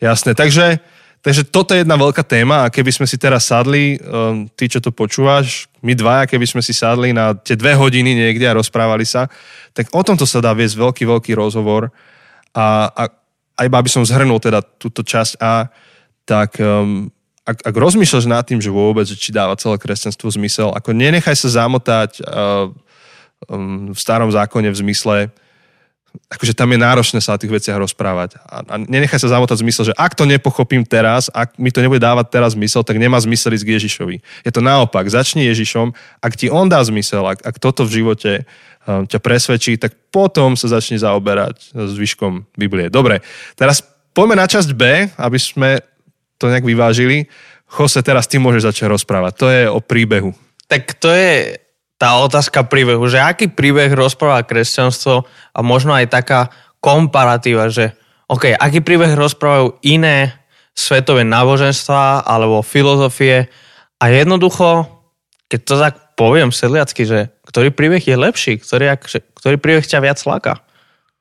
Jasné. 0.00 0.32
Takže, 0.32 0.80
takže 1.20 1.44
toto 1.44 1.76
je 1.76 1.84
jedna 1.84 2.00
veľká 2.00 2.24
téma 2.24 2.64
a 2.64 2.72
keby 2.72 2.88
sme 2.88 3.04
si 3.04 3.20
teraz 3.20 3.52
sadli, 3.52 4.00
um, 4.00 4.48
ty, 4.56 4.64
čo 4.64 4.80
to 4.80 4.96
počúvaš, 4.96 5.68
my 5.84 5.92
dvaja, 5.92 6.24
keby 6.24 6.48
sme 6.48 6.64
si 6.64 6.72
sadli 6.72 7.12
na 7.12 7.36
tie 7.36 7.52
dve 7.52 7.76
hodiny 7.76 8.16
niekde 8.16 8.48
a 8.48 8.56
rozprávali 8.56 9.04
sa, 9.04 9.28
tak 9.76 9.92
o 9.92 10.00
tomto 10.00 10.24
sa 10.24 10.40
dá 10.40 10.56
viesť 10.56 10.80
veľký, 10.80 11.04
veľký 11.04 11.36
rozhovor 11.36 11.92
a, 12.58 12.90
a, 12.90 13.02
a 13.54 13.60
iba 13.62 13.78
aby 13.78 13.86
som 13.86 14.02
zhrnul 14.02 14.42
teda 14.42 14.58
túto 14.82 15.06
časť 15.06 15.38
A, 15.38 15.70
tak 16.26 16.58
um, 16.58 17.06
ak, 17.46 17.62
ak 17.62 17.74
rozmýšľaš 17.74 18.26
nad 18.26 18.42
tým, 18.42 18.58
že 18.58 18.74
vôbec, 18.74 19.06
či 19.06 19.30
dáva 19.30 19.54
celé 19.54 19.78
kresťanstvo 19.78 20.26
zmysel, 20.34 20.74
ako 20.74 20.90
nenechaj 20.90 21.38
sa 21.38 21.64
zamotať 21.64 22.20
uh, 22.26 22.68
um, 23.46 23.94
v 23.94 23.98
starom 23.98 24.28
zákone 24.28 24.68
v 24.74 24.80
zmysle, 24.82 25.16
akože 26.28 26.56
tam 26.56 26.72
je 26.72 26.78
náročné 26.80 27.20
sa 27.20 27.36
o 27.36 27.40
tých 27.40 27.52
veciach 27.52 27.78
rozprávať. 27.78 28.40
A, 28.44 28.64
a 28.64 28.74
nenechaj 28.80 29.22
sa 29.22 29.32
zamotať 29.38 29.60
v 29.60 29.64
zmysle, 29.68 29.82
že 29.92 29.94
ak 29.96 30.12
to 30.12 30.24
nepochopím 30.28 30.82
teraz, 30.82 31.32
ak 31.32 31.56
mi 31.56 31.72
to 31.72 31.80
nebude 31.80 32.02
dávať 32.02 32.32
teraz 32.32 32.52
zmysel, 32.52 32.84
tak 32.84 33.00
nemá 33.00 33.20
zmysel 33.20 33.54
ísť 33.54 33.64
k 33.64 33.74
Ježišovi. 33.80 34.16
Je 34.44 34.52
to 34.52 34.60
naopak, 34.60 35.08
začni 35.08 35.46
Ježišom, 35.48 35.94
ak 36.20 36.32
ti 36.36 36.52
on 36.52 36.68
dá 36.68 36.80
zmysel, 36.84 37.22
ak, 37.24 37.44
ak 37.44 37.56
toto 37.60 37.84
v 37.88 38.02
živote 38.02 38.32
ťa 38.88 39.20
presvedčí, 39.20 39.76
tak 39.76 40.08
potom 40.08 40.56
sa 40.56 40.72
začne 40.72 40.96
zaoberať 40.96 41.76
zvyškom 41.76 42.56
Biblie. 42.56 42.88
Dobre, 42.88 43.20
teraz 43.52 43.84
poďme 44.16 44.40
na 44.40 44.48
časť 44.48 44.70
B, 44.72 45.12
aby 45.12 45.38
sme 45.38 45.84
to 46.40 46.48
nejak 46.48 46.64
vyvážili. 46.64 47.28
Jose, 47.68 48.00
teraz 48.00 48.24
ty 48.24 48.40
môžeš 48.40 48.72
začať 48.72 48.86
rozprávať. 48.88 49.32
To 49.36 49.46
je 49.52 49.62
o 49.68 49.80
príbehu. 49.84 50.32
Tak 50.64 50.96
to 50.96 51.12
je 51.12 51.60
tá 52.00 52.16
otázka 52.22 52.64
príbehu, 52.64 53.04
že 53.10 53.20
aký 53.20 53.52
príbeh 53.52 53.92
rozpráva 53.92 54.46
kresťanstvo 54.46 55.26
a 55.52 55.58
možno 55.60 55.92
aj 55.92 56.08
taká 56.08 56.40
komparatíva, 56.78 57.68
že 57.68 57.92
OK, 58.30 58.54
aký 58.54 58.80
príbeh 58.80 59.12
rozprávajú 59.18 59.82
iné 59.84 60.32
svetové 60.72 61.26
náboženstva 61.26 62.22
alebo 62.22 62.62
filozofie 62.62 63.50
a 63.98 64.04
jednoducho, 64.08 64.86
keď 65.50 65.60
to 65.66 65.74
tak 65.74 65.94
poviem 66.18 66.50
sedliacky, 66.50 67.06
že 67.06 67.30
ktorý 67.46 67.70
príbeh 67.70 68.02
je 68.02 68.18
lepší, 68.18 68.58
ktorý, 68.58 68.98
ktorý 69.38 69.56
príbeh 69.62 69.86
ťa 69.86 70.02
viac 70.02 70.18
láka 70.26 70.58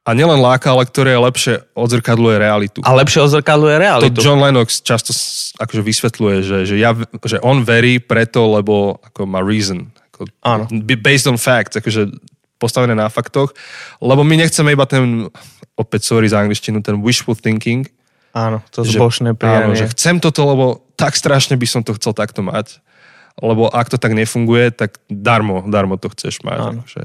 A 0.02 0.18
nielen 0.18 0.42
láka, 0.42 0.74
ale 0.74 0.90
ktoré 0.90 1.14
je 1.14 1.22
lepšie 1.22 1.54
odzrkadluje 1.78 2.36
realitu. 2.42 2.80
a 2.82 2.98
lepšie 2.98 3.22
odzrkadluje 3.30 3.76
To 3.78 3.82
realitu. 3.84 4.18
John 4.18 4.42
Lennox 4.42 4.82
často 4.82 5.14
akože 5.62 5.82
vysvetľuje, 5.86 6.38
že, 6.42 6.58
že, 6.66 6.76
ja, 6.82 6.98
že 7.22 7.38
on 7.46 7.62
verí 7.62 8.02
preto, 8.02 8.50
lebo 8.50 8.98
ako 9.06 9.30
má 9.30 9.44
reason. 9.46 9.94
Ako, 10.10 10.26
Áno. 10.42 10.66
Based 10.98 11.30
on 11.30 11.38
facts, 11.38 11.78
akože 11.78 12.10
postavené 12.58 12.98
na 12.98 13.06
faktoch. 13.12 13.54
Lebo 14.02 14.26
my 14.26 14.42
nechceme 14.42 14.74
iba 14.74 14.90
ten, 14.90 15.30
opäť 15.78 16.10
sorry 16.10 16.26
za 16.26 16.42
angličtinu, 16.42 16.82
ten 16.82 16.98
wishful 17.06 17.38
thinking. 17.38 17.86
Áno, 18.34 18.62
to 18.74 18.82
zbožné 18.86 19.34
Áno, 19.34 19.40
prianie. 19.40 19.78
že 19.78 19.90
chcem 19.94 20.18
toto, 20.18 20.46
lebo 20.46 20.66
tak 20.98 21.14
strašne 21.18 21.58
by 21.58 21.68
som 21.70 21.82
to 21.86 21.94
chcel 21.98 22.14
takto 22.18 22.42
mať. 22.42 22.82
Lebo 23.38 23.70
ak 23.70 23.94
to 23.94 23.98
tak 24.02 24.18
nefunguje, 24.18 24.74
tak 24.74 24.98
darmo, 25.08 25.62
darmo 25.70 26.02
to 26.02 26.10
chceš 26.10 26.42
mať. 26.42 26.58
Áno. 26.58 26.82
Akože, 26.82 27.02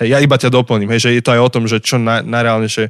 hej, 0.00 0.08
ja 0.08 0.18
iba 0.24 0.36
ťa 0.40 0.48
doplním, 0.48 0.88
hej, 0.96 1.08
že 1.08 1.10
je 1.16 1.22
to 1.24 1.36
aj 1.36 1.40
o 1.44 1.52
tom, 1.52 1.64
že 1.68 1.84
čo 1.84 2.00
na, 2.00 2.24
najreálnejšie 2.24 2.88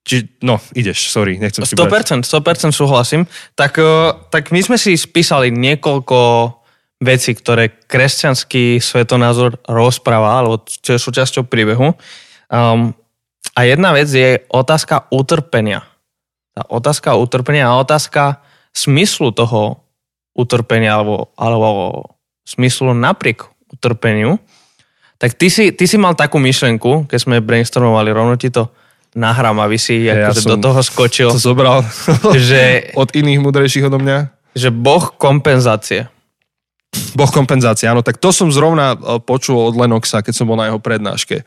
či, 0.00 0.26
no, 0.40 0.56
ideš, 0.72 1.12
sorry, 1.12 1.36
nechcem 1.36 1.60
si 1.62 1.76
brať. 1.76 2.24
100%, 2.24 2.24
100% 2.24 2.72
súhlasím. 2.72 3.28
Tak, 3.52 3.76
eh, 3.76 4.16
tak 4.32 4.48
my 4.48 4.60
sme 4.64 4.76
si 4.80 4.96
spísali 4.96 5.52
niekoľko 5.52 6.18
vecí, 7.00 7.32
ktoré 7.32 7.72
kresťanský 7.88 8.80
svetonázor 8.80 9.60
rozpráva, 9.64 10.40
alebo 10.40 10.60
čo 10.64 10.96
je 10.96 11.00
súčasťou 11.00 11.48
príbehu. 11.48 11.96
Um, 12.52 12.92
a 13.56 13.60
jedna 13.64 13.96
vec 13.96 14.12
je 14.12 14.44
otázka 14.52 15.08
utrpenia. 15.08 15.88
Tá 16.52 16.68
otázka 16.68 17.16
utrpenia 17.16 17.72
a 17.72 17.80
otázka 17.80 18.44
smyslu 18.76 19.32
toho 19.32 19.80
utrpenia 20.40 20.96
alebo, 20.96 21.28
alebo 21.36 22.02
smyslu 22.48 22.96
napriek 22.96 23.44
utrpeniu. 23.70 24.40
Tak 25.20 25.36
ty 25.36 25.52
si, 25.52 25.70
ty 25.76 25.84
si 25.84 26.00
mal 26.00 26.16
takú 26.16 26.40
myšlenku, 26.40 27.04
keď 27.04 27.18
sme 27.20 27.44
brainstormovali, 27.44 28.08
rovno 28.08 28.40
ti 28.40 28.48
to 28.48 28.72
nahrám, 29.12 29.60
aby 29.60 29.76
si 29.76 30.08
Ja 30.08 30.32
akože 30.32 30.48
do 30.48 30.56
toho 30.56 30.80
skočil, 30.80 31.28
To 31.28 31.40
zobral 31.40 31.84
že, 32.38 32.62
od 33.02 33.10
iných 33.12 33.42
mudrejších 33.42 33.86
odo 33.90 34.00
mňa. 34.00 34.18
že 34.56 34.72
boh 34.72 35.12
kompenzácie. 35.20 36.08
Boh 37.14 37.30
kompenzácie, 37.30 37.86
áno, 37.86 38.02
tak 38.02 38.18
to 38.18 38.34
som 38.34 38.50
zrovna 38.50 38.94
e, 38.94 39.22
počul 39.22 39.70
od 39.70 39.78
Lenoxa, 39.78 40.26
keď 40.26 40.34
som 40.34 40.48
bol 40.50 40.58
na 40.58 40.70
jeho 40.70 40.82
prednáške. 40.82 41.46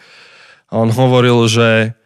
A 0.72 0.74
on 0.80 0.92
hovoril, 0.92 1.36
že, 1.52 1.98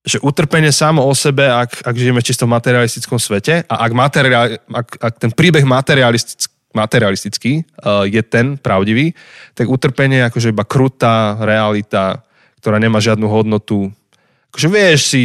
že 0.00 0.16
utrpenie 0.24 0.72
samo 0.72 1.04
o 1.04 1.12
sebe, 1.12 1.44
ak, 1.44 1.84
ak 1.84 1.94
žijeme 1.96 2.24
v 2.24 2.28
čisto 2.32 2.48
materialistickom 2.48 3.20
svete 3.20 3.68
a 3.68 3.74
ak, 3.84 3.92
materiál, 3.92 4.56
ak, 4.56 4.88
ak 4.96 5.14
ten 5.20 5.30
príbeh 5.32 5.64
materialistický, 5.68 6.56
materialistický 6.72 7.52
uh, 7.82 8.06
je 8.06 8.22
ten 8.24 8.56
pravdivý, 8.56 9.12
tak 9.52 9.68
utrpenie 9.68 10.24
je 10.24 10.28
akože 10.32 10.48
iba 10.54 10.64
krutá 10.64 11.36
realita, 11.36 12.24
ktorá 12.62 12.80
nemá 12.80 13.02
žiadnu 13.02 13.26
hodnotu. 13.28 13.92
Akože 14.54 14.68
vieš 14.70 15.00
si 15.12 15.22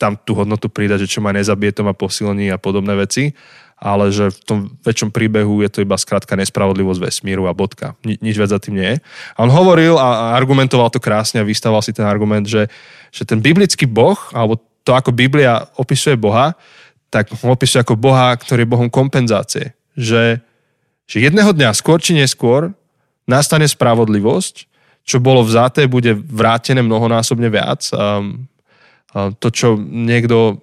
tam 0.00 0.16
tú 0.16 0.32
hodnotu 0.32 0.72
pridať, 0.72 1.04
že 1.04 1.12
čo 1.12 1.20
ma 1.20 1.34
nezabije, 1.34 1.76
to 1.76 1.82
ma 1.84 1.92
posilní 1.92 2.48
a 2.48 2.56
podobné 2.56 2.96
veci, 2.96 3.36
ale 3.80 4.12
že 4.12 4.28
v 4.28 4.40
tom 4.44 4.58
väčšom 4.84 5.08
príbehu 5.08 5.64
je 5.64 5.72
to 5.72 5.80
iba 5.80 5.96
skrátka 5.96 6.36
nespravodlivosť 6.36 7.00
vesmíru 7.00 7.48
a 7.48 7.56
bodka. 7.56 7.96
Ni, 8.04 8.20
nič 8.20 8.36
viac 8.36 8.52
za 8.52 8.60
tým 8.60 8.76
nie 8.76 8.88
je. 8.94 8.98
A 9.34 9.38
on 9.40 9.50
hovoril 9.50 9.96
a 9.96 10.36
argumentoval 10.36 10.92
to 10.92 11.00
krásne 11.00 11.40
a 11.40 11.48
vystával 11.48 11.80
si 11.80 11.96
ten 11.96 12.04
argument, 12.04 12.44
že, 12.44 12.68
že 13.08 13.24
ten 13.24 13.40
biblický 13.40 13.88
boh, 13.88 14.20
alebo 14.36 14.60
to, 14.84 14.92
ako 14.92 15.16
Biblia 15.16 15.64
opisuje 15.80 16.20
Boha, 16.20 16.52
tak 17.08 17.32
ho 17.32 17.48
opisuje 17.50 17.80
ako 17.80 17.96
Boha, 17.96 18.36
ktorý 18.36 18.68
je 18.68 18.72
Bohom 18.76 18.88
kompenzácie. 18.92 19.72
Že, 19.96 20.44
že 21.08 21.16
jedného 21.16 21.50
dňa, 21.50 21.72
skôr 21.72 21.98
či 21.98 22.12
neskôr, 22.12 22.76
nastane 23.24 23.64
spravodlivosť, 23.64 24.68
čo 25.08 25.18
bolo 25.18 25.40
vzaté, 25.40 25.88
bude 25.88 26.14
vrátené 26.14 26.84
mnohonásobne 26.84 27.48
viac. 27.48 27.88
Um, 27.96 28.46
to, 29.10 29.48
čo 29.50 29.74
niekto 29.80 30.62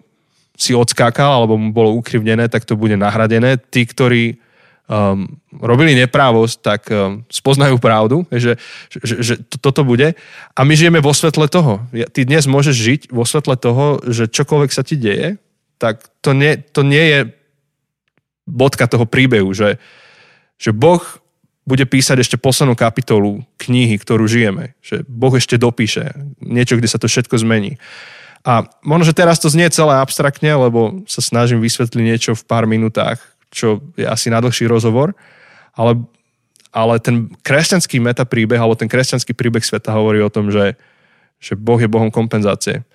si 0.57 0.73
odskákal 0.73 1.31
alebo 1.45 1.55
mu 1.55 1.69
bolo 1.69 1.93
ukrivnené, 1.93 2.49
tak 2.49 2.65
to 2.65 2.73
bude 2.73 2.97
nahradené. 2.97 3.61
Tí, 3.61 3.85
ktorí 3.85 4.41
um, 4.89 5.29
robili 5.53 5.93
neprávosť, 5.93 6.55
tak 6.65 6.81
um, 6.89 7.21
spoznajú 7.29 7.77
pravdu, 7.77 8.25
že, 8.33 8.57
že, 8.89 9.15
že 9.21 9.33
to, 9.45 9.61
toto 9.61 9.85
bude. 9.85 10.17
A 10.57 10.59
my 10.65 10.73
žijeme 10.73 10.97
vo 10.97 11.13
svetle 11.13 11.45
toho. 11.45 11.85
Ty 11.93 12.19
dnes 12.25 12.49
môžeš 12.49 12.75
žiť 12.75 13.01
vo 13.13 13.21
svetle 13.21 13.53
toho, 13.53 14.01
že 14.09 14.25
čokoľvek 14.25 14.71
sa 14.73 14.81
ti 14.81 14.97
deje, 14.97 15.37
tak 15.77 16.09
to 16.25 16.33
nie, 16.33 16.57
to 16.73 16.81
nie 16.81 17.05
je 17.05 17.19
bodka 18.49 18.89
toho 18.89 19.05
príbehu, 19.05 19.53
že, 19.53 19.77
že 20.57 20.73
Boh 20.73 21.03
bude 21.67 21.83
písať 21.83 22.23
ešte 22.23 22.37
poslednú 22.39 22.79
kapitolu 22.79 23.43
knihy, 23.59 23.99
ktorú 23.99 24.23
žijeme. 24.23 24.73
Že 24.79 25.03
Boh 25.03 25.35
ešte 25.35 25.59
dopíše 25.59 26.15
niečo, 26.39 26.79
kde 26.79 26.87
sa 26.87 26.95
to 26.95 27.11
všetko 27.11 27.35
zmení. 27.43 27.75
A 28.47 28.63
možno, 28.79 29.03
že 29.03 29.17
teraz 29.17 29.43
to 29.43 29.51
znie 29.51 29.67
celé 29.67 29.99
abstraktne, 29.99 30.55
lebo 30.55 31.03
sa 31.03 31.19
snažím 31.19 31.59
vysvetliť 31.59 31.99
niečo 31.99 32.31
v 32.31 32.47
pár 32.47 32.63
minútach, 32.63 33.19
čo 33.51 33.83
je 33.99 34.07
asi 34.07 34.31
na 34.31 34.39
dlhší 34.39 34.71
rozhovor, 34.71 35.11
ale, 35.75 35.99
ale 36.71 37.03
ten 37.03 37.27
kresťanský 37.43 37.99
metapríbeh, 37.99 38.55
alebo 38.55 38.79
ten 38.79 38.87
kresťanský 38.87 39.35
príbeh 39.35 39.67
sveta 39.67 39.91
hovorí 39.91 40.23
o 40.23 40.31
tom, 40.31 40.47
že, 40.47 40.79
že 41.43 41.59
Boh 41.59 41.75
je 41.75 41.91
Bohom 41.91 42.07
kompenzácie. 42.07 42.87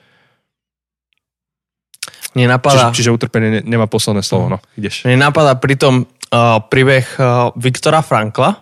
Mne 2.32 2.56
napadá, 2.56 2.88
Čiže, 2.88 2.96
čiže 2.96 3.10
utrpenie 3.12 3.60
ne- 3.60 3.64
nemá 3.76 3.84
posledné 3.84 4.24
slovo. 4.24 4.56
No, 4.56 4.58
ideš. 4.80 5.04
mne 5.04 5.20
napadá 5.20 5.52
pritom 5.52 6.08
uh, 6.08 6.64
príbeh 6.64 7.04
uh, 7.20 7.52
Viktora 7.60 8.00
Frankla, 8.00 8.56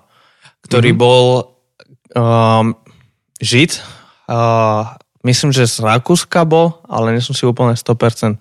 ktorý 0.67 0.91
mm-hmm. 0.91 1.07
bol 1.07 1.55
um, 2.19 2.75
žid, 3.39 3.79
uh, 4.27 4.99
myslím, 5.25 5.51
že 5.53 5.69
z 5.69 5.85
Rakúska 5.85 6.45
bol, 6.49 6.81
ale 6.89 7.17
nie 7.17 7.23
som 7.25 7.37
si 7.37 7.45
úplne 7.45 7.77
100%. 7.77 8.41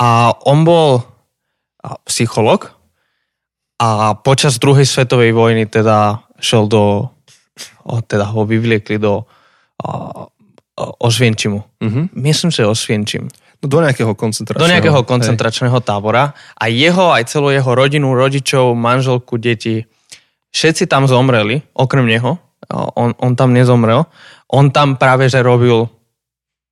A 0.00 0.34
on 0.44 0.66
bol 0.66 1.06
psycholog 2.08 2.72
a 3.78 4.16
počas 4.16 4.56
druhej 4.56 4.86
svetovej 4.88 5.36
vojny 5.36 5.68
teda 5.68 6.24
šel 6.40 6.66
do, 6.66 7.12
teda 8.08 8.30
ho 8.32 8.48
vyvliekli 8.48 8.96
do 8.96 9.28
Osvienčimu. 10.78 11.60
Mhm. 11.82 12.14
Myslím, 12.14 12.50
že 12.50 12.66
Osvienčim. 12.66 13.30
No 13.62 13.66
do 13.70 13.80
nejakého 13.80 14.12
koncentračného. 14.12 14.60
Do 14.60 14.68
nejakého 14.68 15.00
hej. 15.00 15.08
koncentračného 15.08 15.78
tábora 15.80 16.36
a 16.58 16.64
jeho, 16.68 17.14
aj 17.16 17.32
celú 17.32 17.48
jeho 17.48 17.72
rodinu, 17.72 18.12
rodičov, 18.12 18.76
manželku, 18.76 19.40
deti, 19.40 19.88
všetci 20.52 20.84
tam 20.84 21.08
zomreli, 21.08 21.64
okrem 21.72 22.04
neho. 22.04 22.36
On, 22.72 23.16
on 23.16 23.32
tam 23.36 23.56
nezomrel. 23.56 24.04
On 24.54 24.70
tam 24.70 24.94
práve, 24.94 25.26
že 25.26 25.42
robil 25.42 25.90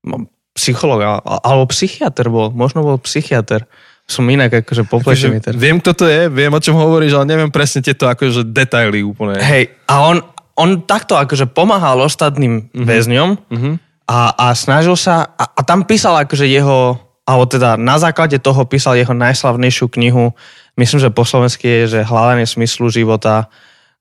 no, 0.07 0.17
psycholog, 0.55 1.03
a- 1.03 1.43
alebo 1.43 1.67
psychiatr 1.67 2.31
bol, 2.31 2.55
možno 2.55 2.87
bol 2.87 3.03
psychiatr. 3.03 3.67
Som 4.07 4.27
inak 4.31 4.63
akože 4.63 4.87
poplešený 4.87 5.43
Akože, 5.43 5.59
viem, 5.59 5.79
kto 5.83 5.91
to 5.95 6.05
je, 6.07 6.27
viem, 6.31 6.51
o 6.51 6.61
čom 6.63 6.79
hovoríš, 6.79 7.19
ale 7.19 7.27
neviem 7.27 7.51
presne 7.51 7.83
tieto 7.83 8.11
akože 8.11 8.51
detaily 8.51 9.03
úplne. 9.03 9.39
Hej, 9.39 9.71
a 9.87 9.95
on, 10.07 10.23
on 10.59 10.83
takto 10.87 11.15
akože 11.19 11.51
pomáhal 11.51 12.03
ostatným 12.03 12.67
mm-hmm. 12.71 12.87
väzňom 12.87 13.31
Mhm. 13.51 13.71
a, 14.11 14.19
a 14.35 14.47
snažil 14.59 14.99
sa, 14.99 15.35
a, 15.39 15.45
a 15.55 15.61
tam 15.63 15.87
písal 15.87 16.19
akože 16.27 16.45
jeho, 16.51 16.99
alebo 17.23 17.47
teda 17.47 17.79
na 17.79 17.97
základe 18.03 18.37
toho 18.43 18.67
písal 18.67 18.99
jeho 18.99 19.15
najslavnejšiu 19.15 19.87
knihu, 19.95 20.35
myslím, 20.77 20.99
že 20.99 21.15
po 21.15 21.23
slovensky 21.23 21.87
je, 21.87 21.99
že 21.99 22.01
Hľadanie 22.05 22.45
smyslu 22.45 22.91
života. 22.91 23.47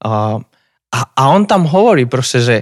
A, 0.01 0.41
a, 0.89 0.99
a 1.13 1.23
on 1.29 1.45
tam 1.45 1.69
hovorí 1.69 2.09
proste, 2.09 2.41
že 2.41 2.55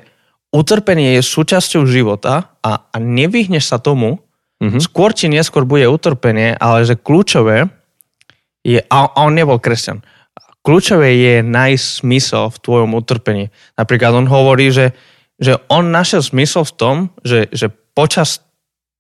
utrpenie 0.50 1.20
je 1.20 1.22
súčasťou 1.26 1.86
života 1.86 2.54
a, 2.66 2.90
a 2.90 2.98
nevyhneš 2.98 3.70
sa 3.70 3.78
tomu, 3.78 4.20
Mhm. 4.60 4.76
mm-hmm. 4.76 4.82
skôr 4.84 5.16
či 5.16 5.32
neskôr 5.32 5.64
bude 5.64 5.88
utrpenie, 5.88 6.52
ale 6.60 6.84
že 6.84 7.00
kľúčové 7.00 7.72
je, 8.60 8.84
a, 8.84 8.98
a 9.08 9.20
on 9.24 9.32
nebol 9.32 9.56
kresťan, 9.56 10.04
kľúčové 10.68 11.16
je 11.16 11.36
nájsť 11.40 11.86
smysel 12.04 12.52
v 12.52 12.58
tvojom 12.60 12.92
utrpení. 12.92 13.56
Napríklad 13.80 14.12
on 14.20 14.28
hovorí, 14.28 14.68
že, 14.68 14.92
že 15.40 15.56
on 15.72 15.96
našiel 15.96 16.20
smysel 16.20 16.68
v 16.68 16.76
tom, 16.76 16.96
že, 17.24 17.48
že 17.56 17.72
počas 17.72 18.44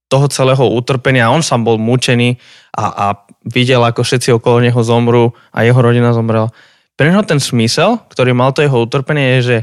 toho 0.07 0.31
celého 0.31 0.63
utrpenia 0.63 1.29
on 1.29 1.43
sám 1.43 1.67
bol 1.67 1.75
mučený 1.75 2.39
a, 2.73 2.83
a 2.87 3.05
videl, 3.45 3.83
ako 3.83 4.01
všetci 4.01 4.33
okolo 4.39 4.63
neho 4.63 4.79
zomrú 4.79 5.35
a 5.51 5.67
jeho 5.67 5.77
rodina 5.77 6.15
zomrela. 6.15 6.49
Pre 6.95 7.05
neho 7.11 7.21
ten 7.27 7.37
smysel, 7.37 7.99
ktorý 8.09 8.31
mal 8.31 8.55
to 8.55 8.63
jeho 8.63 8.79
utrpenie, 8.79 9.37
je, 9.37 9.39
že 9.43 9.57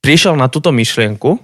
prišiel 0.00 0.36
na 0.36 0.48
túto 0.48 0.72
myšlienku 0.72 1.38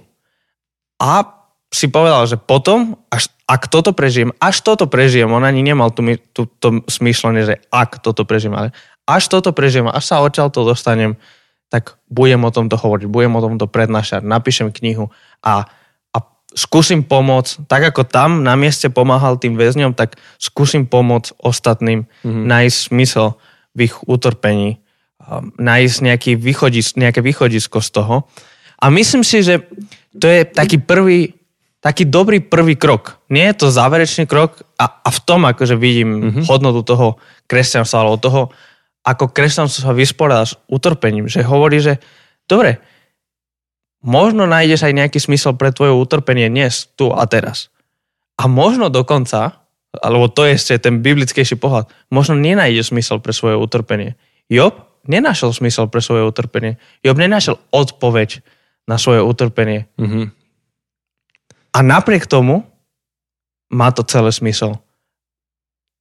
a 1.01 1.37
si 1.67 1.91
povedal, 1.91 2.23
že 2.25 2.39
potom, 2.39 2.95
až, 3.11 3.27
ak 3.45 3.67
toto 3.67 3.91
prežijem, 3.91 4.31
až 4.39 4.63
toto 4.63 4.87
prežijem, 4.87 5.27
on 5.27 5.43
ani 5.43 5.61
nemal 5.61 5.91
tú, 5.91 6.03
tú, 6.31 6.47
to 6.47 6.81
smýšľanie, 6.87 7.43
že 7.43 7.55
ak 7.69 7.99
toto 7.99 8.23
prežijem, 8.23 8.55
ale 8.55 8.71
až 9.03 9.27
toto 9.27 9.51
prežijem, 9.51 9.87
až 9.91 10.03
sa 10.03 10.23
odtiaľ 10.23 10.47
to 10.51 10.63
dostanem, 10.63 11.19
tak 11.67 11.99
budem 12.07 12.39
o 12.47 12.51
tomto 12.51 12.79
hovoriť, 12.79 13.11
budem 13.11 13.35
o 13.35 13.43
tomto 13.43 13.67
prednášať, 13.67 14.23
napíšem 14.23 14.71
knihu 14.71 15.11
a, 15.43 15.67
a 16.15 16.17
skúsim 16.55 17.03
pomôcť, 17.03 17.67
tak 17.67 17.91
ako 17.91 18.07
tam 18.07 18.47
na 18.47 18.55
mieste 18.55 18.87
pomáhal 18.87 19.35
tým 19.35 19.59
väzňom, 19.59 19.91
tak 19.91 20.15
skúsim 20.39 20.87
pomôcť 20.87 21.35
ostatným 21.43 22.07
mm-hmm. 22.07 22.43
nájsť 22.47 22.77
smysel 22.91 23.35
v 23.75 23.91
ich 23.91 23.95
utrpení, 24.07 24.79
um, 25.19 25.51
nájsť 25.59 25.97
nejaký 26.07 26.31
východis, 26.39 26.95
nejaké 26.95 27.19
východisko 27.19 27.83
z 27.83 27.89
toho. 27.91 28.15
A 28.77 28.93
myslím 28.93 29.25
si, 29.25 29.41
že 29.41 29.65
to 30.13 30.29
je 30.29 30.45
taký 30.45 30.77
prvý, 30.77 31.33
taký 31.81 32.05
dobrý 32.05 32.41
prvý 32.41 32.77
krok. 32.77 33.17
Nie 33.29 33.53
je 33.53 33.65
to 33.65 33.73
záverečný 33.73 34.29
krok 34.29 34.61
a, 34.77 35.01
a 35.01 35.09
v 35.09 35.19
tom 35.25 35.45
akože 35.49 35.73
vidím 35.77 36.09
mm-hmm. 36.13 36.43
hodnotu 36.45 36.85
toho 36.85 37.17
kresťanstva, 37.49 37.97
alebo 38.05 38.17
toho, 38.21 38.41
ako 39.01 39.33
kresťanstvo 39.33 39.89
sa 39.89 39.93
vysporiada 39.97 40.45
s 40.45 40.53
utrpením. 40.69 41.25
Že 41.25 41.41
hovorí, 41.45 41.81
že 41.81 41.97
dobre, 42.45 42.77
možno 44.05 44.45
nájdeš 44.45 44.85
aj 44.85 44.93
nejaký 44.93 45.19
smysel 45.21 45.57
pre 45.57 45.73
tvoje 45.73 45.93
utrpenie 45.93 46.49
dnes, 46.53 46.85
tu 46.93 47.09
a 47.09 47.25
teraz. 47.25 47.73
A 48.37 48.45
možno 48.45 48.93
dokonca, 48.93 49.65
alebo 49.97 50.29
to 50.29 50.45
je 50.45 50.53
ešte 50.53 50.77
ten 50.77 51.01
biblickejší 51.01 51.57
pohľad, 51.57 51.89
možno 52.13 52.37
nenájdeš 52.37 52.93
smysel 52.93 53.17
pre 53.17 53.33
svoje 53.33 53.57
utrpenie. 53.57 54.13
Job 54.45 54.85
nenašiel 55.09 55.49
smysel 55.49 55.89
pre 55.89 56.03
svoje 56.03 56.27
utrpenie. 56.27 56.77
Job 57.01 57.17
nenašiel 57.17 57.57
odpoveď 57.73 58.45
na 58.87 58.95
svoje 58.95 59.19
utrpenie. 59.21 59.85
Mhm. 59.99 60.31
A 61.75 61.79
napriek 61.85 62.25
tomu 62.25 62.65
má 63.69 63.91
to 63.93 64.01
celé 64.01 64.31
smysel. 64.33 64.79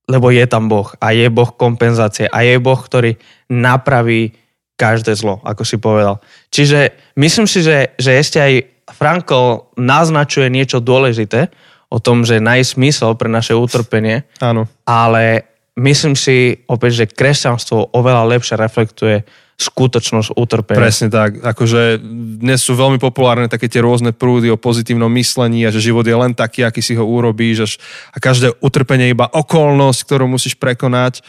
Lebo 0.07 0.31
je 0.31 0.47
tam 0.47 0.71
Boh 0.71 0.87
a 1.03 1.11
je 1.11 1.27
Boh 1.27 1.51
kompenzácie 1.51 2.31
a 2.31 2.47
je 2.47 2.57
Boh, 2.63 2.79
ktorý 2.79 3.19
napraví 3.51 4.39
každé 4.79 5.19
zlo, 5.19 5.43
ako 5.43 5.67
si 5.67 5.77
povedal. 5.83 6.23
Čiže 6.55 6.95
myslím 7.19 7.51
si, 7.51 7.65
že, 7.67 7.97
že 7.99 8.15
ešte 8.15 8.39
aj 8.39 8.53
Frankl 8.95 9.67
naznačuje 9.75 10.47
niečo 10.47 10.79
dôležité 10.79 11.51
o 11.91 11.99
tom, 11.99 12.23
že 12.23 12.39
nájsť 12.39 12.79
smysel 12.79 13.11
pre 13.19 13.27
naše 13.27 13.57
utrpenie, 13.57 14.23
Áno. 14.39 14.71
ale 14.87 15.49
myslím 15.75 16.15
si 16.15 16.63
opäť, 16.71 17.03
že 17.03 17.11
kresťanstvo 17.11 17.91
oveľa 17.91 18.37
lepšie 18.37 18.55
reflektuje 18.55 19.27
skutočnosť 19.57 20.37
utrpenia. 20.37 20.85
Presne 20.85 21.09
tak. 21.09 21.41
Akože 21.41 21.97
dnes 22.41 22.61
sú 22.61 22.77
veľmi 22.77 23.01
populárne 23.01 23.49
také 23.49 23.73
tie 23.73 23.81
rôzne 23.81 24.13
prúdy 24.13 24.53
o 24.53 24.61
pozitívnom 24.61 25.09
myslení 25.17 25.65
a 25.65 25.73
že 25.73 25.81
život 25.81 26.05
je 26.05 26.13
len 26.13 26.37
taký, 26.37 26.61
aký 26.61 26.85
si 26.85 26.93
ho 26.93 27.01
urobíš 27.01 27.57
až, 27.65 27.73
a 28.13 28.21
každé 28.21 28.53
utrpenie 28.61 29.09
je 29.09 29.17
iba 29.17 29.33
okolnosť, 29.33 29.99
ktorú 30.05 30.29
musíš 30.29 30.61
prekonať. 30.61 31.25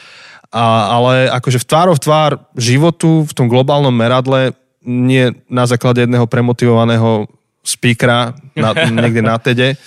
A, 0.52 0.92
ale 0.92 1.32
akože 1.32 1.64
v 1.64 1.70
tvárov 1.72 1.96
tvár 2.00 2.32
životu 2.56 3.24
v 3.24 3.32
tom 3.36 3.48
globálnom 3.48 3.96
meradle 3.96 4.56
nie 4.84 5.32
na 5.48 5.64
základe 5.68 6.04
jedného 6.04 6.28
premotivovaného 6.28 7.32
speakera 7.64 8.36
na, 8.56 8.76
niekde 9.04 9.24
na 9.24 9.40
TEDe 9.40 9.80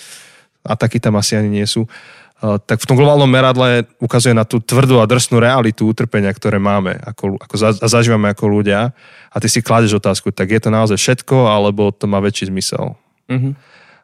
a 0.65 0.73
takí 0.77 0.97
tam 0.97 1.17
asi 1.17 1.37
ani 1.37 1.61
nie 1.61 1.65
sú. 1.65 1.85
Uh, 1.85 2.20
tak 2.41 2.81
v 2.81 2.89
tom 2.89 2.97
globálnom 2.97 3.29
meradle 3.29 3.85
ukazuje 4.01 4.33
na 4.33 4.41
tú 4.41 4.57
tvrdú 4.57 4.97
a 4.97 5.05
drsnú 5.05 5.37
realitu 5.37 5.85
utrpenia, 5.85 6.33
ktoré 6.33 6.57
máme 6.57 6.97
ako, 6.97 7.37
ako 7.37 7.55
za, 7.55 7.69
a 7.77 7.85
zažívame 7.85 8.33
ako 8.33 8.49
ľudia. 8.49 8.97
A 9.29 9.37
ty 9.37 9.45
si 9.45 9.61
kladeš 9.61 10.01
otázku, 10.01 10.33
tak 10.33 10.49
je 10.49 10.57
to 10.57 10.73
naozaj 10.73 10.97
všetko, 10.97 11.45
alebo 11.45 11.93
to 11.93 12.09
má 12.09 12.17
väčší 12.17 12.49
zmysel? 12.49 12.97
Mhm. 13.29 13.53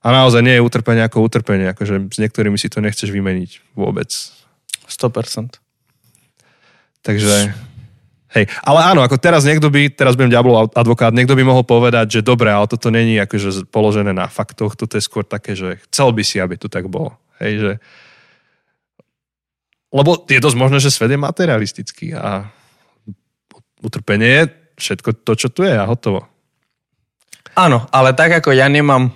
A 0.05 0.07
naozaj 0.13 0.45
nie 0.45 0.55
je 0.55 0.61
utrpenie 0.61 1.01
ako 1.01 1.25
utrpenie, 1.25 1.73
akože 1.73 2.13
s 2.13 2.17
niektorými 2.21 2.55
si 2.61 2.69
to 2.69 2.77
nechceš 2.79 3.09
vymeniť 3.09 3.73
vôbec. 3.73 4.07
100%. 4.87 5.57
Takže, 7.01 7.51
hej, 8.37 8.45
ale 8.63 8.79
áno, 8.85 9.01
ako 9.03 9.17
teraz 9.19 9.43
niekto 9.43 9.67
by, 9.67 9.91
teraz 9.91 10.13
budem 10.13 10.31
diablov 10.31 10.71
advokát, 10.77 11.11
niekto 11.11 11.35
by 11.35 11.43
mohol 11.43 11.65
povedať, 11.65 12.19
že 12.19 12.21
dobre, 12.23 12.53
ale 12.53 12.69
toto 12.69 12.87
není 12.93 13.19
akože 13.19 13.67
položené 13.67 14.13
na 14.13 14.29
faktoch, 14.29 14.77
toto 14.79 14.95
je 14.95 15.03
skôr 15.03 15.25
také, 15.25 15.57
že 15.57 15.81
chcel 15.89 16.13
by 16.13 16.23
si, 16.23 16.39
aby 16.39 16.55
to 16.55 16.69
tak 16.69 16.87
bolo. 16.87 17.17
Hej, 17.41 17.53
že... 17.59 17.71
Lebo 19.93 20.27
je 20.27 20.43
dosť 20.43 20.57
možné, 20.59 20.77
že 20.83 20.91
svet 20.91 21.11
je 21.11 21.19
materialistický 21.19 22.11
a 22.15 22.51
utrpenie 23.79 24.27
je 24.27 24.43
všetko 24.77 25.23
to, 25.23 25.33
čo 25.39 25.47
tu 25.49 25.63
je 25.63 25.73
a 25.73 25.87
hotovo. 25.87 26.27
Áno, 27.57 27.89
ale 27.89 28.13
tak 28.13 28.37
ako 28.43 28.53
ja 28.53 28.69
nemám 28.69 29.09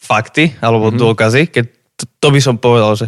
fakty 0.00 0.58
alebo 0.58 0.90
mm-hmm. 0.90 1.02
dôkazy, 1.02 1.42
keď 1.52 1.64
to, 1.96 2.04
to 2.18 2.28
by 2.34 2.40
som 2.42 2.56
povedal, 2.58 2.98
že 2.98 3.06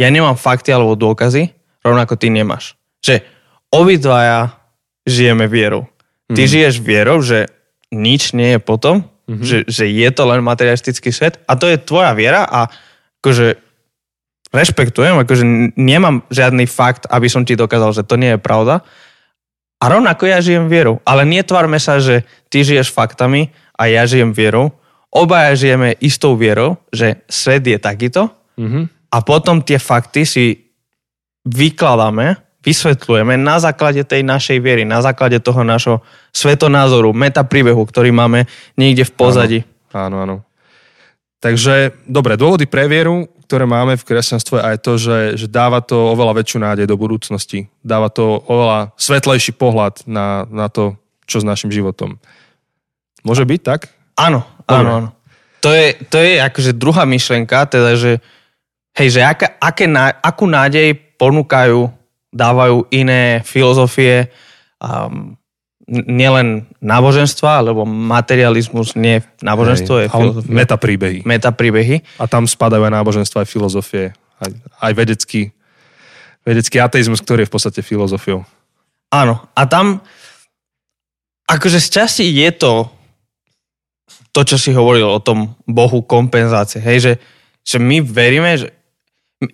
ja 0.00 0.08
nemám 0.08 0.34
fakty 0.34 0.72
alebo 0.72 0.96
dôkazy, 0.96 1.52
rovnako 1.84 2.16
ty 2.16 2.32
nemáš. 2.32 2.74
Že 3.04 3.22
obidvaja 3.68 4.56
žijeme 5.04 5.44
vierou. 5.50 5.90
Ty 6.30 6.40
mm-hmm. 6.40 6.52
žiješ 6.56 6.74
vierou, 6.80 7.20
že 7.20 7.52
nič 7.92 8.32
nie 8.32 8.56
je 8.56 8.60
potom, 8.62 9.04
mm-hmm. 9.04 9.44
že, 9.44 9.58
že 9.68 9.84
je 9.90 10.08
to 10.10 10.24
len 10.24 10.40
materialistický 10.40 11.12
svet 11.12 11.42
a 11.44 11.54
to 11.54 11.68
je 11.68 11.76
tvoja 11.76 12.16
viera 12.16 12.48
a 12.48 12.72
akože 13.20 13.63
rešpektujem, 14.54 15.18
akože 15.26 15.74
nemám 15.74 16.22
žiadny 16.30 16.70
fakt, 16.70 17.10
aby 17.10 17.26
som 17.26 17.42
ti 17.42 17.58
dokázal, 17.58 17.90
že 17.90 18.06
to 18.06 18.14
nie 18.14 18.38
je 18.38 18.40
pravda. 18.40 18.86
A 19.82 19.84
rovnako 19.90 20.30
ja 20.30 20.38
žijem 20.38 20.70
vierou. 20.70 21.02
Ale 21.02 21.26
netvárme 21.26 21.82
sa, 21.82 21.98
že 21.98 22.22
ty 22.48 22.62
žiješ 22.62 22.94
faktami 22.94 23.50
a 23.74 23.90
ja 23.90 24.06
žijem 24.06 24.30
vierou. 24.30 24.70
Obaja 25.10 25.58
žijeme 25.58 25.98
istou 25.98 26.38
vierou, 26.38 26.78
že 26.94 27.26
svet 27.26 27.66
je 27.66 27.76
takýto 27.82 28.30
Mm-hmm. 28.54 29.10
a 29.10 29.18
potom 29.26 29.66
tie 29.66 29.82
fakty 29.82 30.22
si 30.22 30.70
vykladáme, 31.42 32.38
vysvetľujeme 32.62 33.34
na 33.34 33.58
základe 33.58 34.06
tej 34.06 34.22
našej 34.22 34.62
viery, 34.62 34.86
na 34.86 35.02
základe 35.02 35.42
toho 35.42 35.66
našho 35.66 36.06
svetonázoru, 36.30 37.10
metapríbehu, 37.10 37.82
ktorý 37.82 38.14
máme 38.14 38.46
niekde 38.78 39.10
v 39.10 39.12
pozadí. 39.18 39.60
Áno, 39.90 40.22
áno. 40.22 40.36
Takže, 41.42 42.06
dobre, 42.06 42.38
dôvody 42.38 42.70
pre 42.70 42.86
vieru, 42.86 43.26
ktoré 43.44 43.68
máme 43.68 44.00
v 44.00 44.06
kresťanstve 44.08 44.60
aj 44.60 44.76
to, 44.80 44.96
že, 44.96 45.18
že 45.36 45.46
dáva 45.46 45.84
to 45.84 46.16
oveľa 46.16 46.40
väčšiu 46.40 46.58
nádej 46.64 46.86
do 46.88 46.96
budúcnosti. 46.96 47.68
Dáva 47.84 48.08
to 48.08 48.40
oveľa 48.48 48.96
svetlejší 48.96 49.52
pohľad 49.54 50.08
na, 50.08 50.48
na 50.48 50.72
to, 50.72 50.96
čo 51.28 51.40
s 51.40 51.48
našim 51.48 51.68
životom. 51.68 52.16
Môže 53.24 53.44
byť 53.44 53.60
tak? 53.60 53.92
Áno, 54.16 54.44
áno, 54.68 54.90
áno. 54.90 55.08
To 55.64 55.72
je, 55.72 55.96
to 56.12 56.20
je 56.20 56.40
akože 56.44 56.76
druhá 56.76 57.08
myšlenka, 57.08 57.64
teda, 57.68 57.96
že 57.96 58.20
hej, 58.96 59.08
že 59.16 59.20
aká, 59.24 59.56
aké, 59.56 59.88
ná- 59.88 60.20
akú 60.20 60.44
nádej 60.44 60.92
ponúkajú, 61.16 61.88
dávajú 62.28 62.84
iné 62.92 63.40
filozofie, 63.46 64.28
um, 64.82 65.38
nielen 65.90 66.64
náboženstva, 66.80 67.60
alebo 67.60 67.84
materializmus 67.84 68.96
nie 68.96 69.20
je 69.20 69.26
náboženstvo, 69.44 69.94
je 70.00 70.08
filozofia. 70.08 70.52
metapríbehy. 70.52 71.18
Metapríbehy. 71.28 71.96
A 72.16 72.24
tam 72.24 72.48
spadajú 72.48 72.88
aj 72.88 72.92
náboženstva, 72.92 73.44
aj 73.44 73.48
filozofie, 73.48 74.04
aj, 74.40 74.50
aj 74.80 74.92
vedecký, 74.96 75.52
vedecký 76.40 76.80
ateizmus, 76.80 77.20
ktorý 77.20 77.44
je 77.44 77.50
v 77.52 77.54
podstate 77.54 77.80
filozofiou. 77.84 78.48
Áno. 79.12 79.44
A 79.52 79.62
tam 79.68 80.00
akože 81.44 81.78
z 81.80 81.88
časti 81.92 82.24
je 82.32 82.50
to 82.56 82.88
to, 84.34 84.40
čo 84.42 84.56
si 84.58 84.74
hovoril 84.74 85.06
o 85.06 85.22
tom 85.22 85.54
bohu 85.62 86.02
kompenzácie. 86.02 86.82
Hej, 86.82 86.98
že, 86.98 87.12
že 87.62 87.78
my 87.78 88.02
veríme, 88.02 88.58
že 88.58 88.74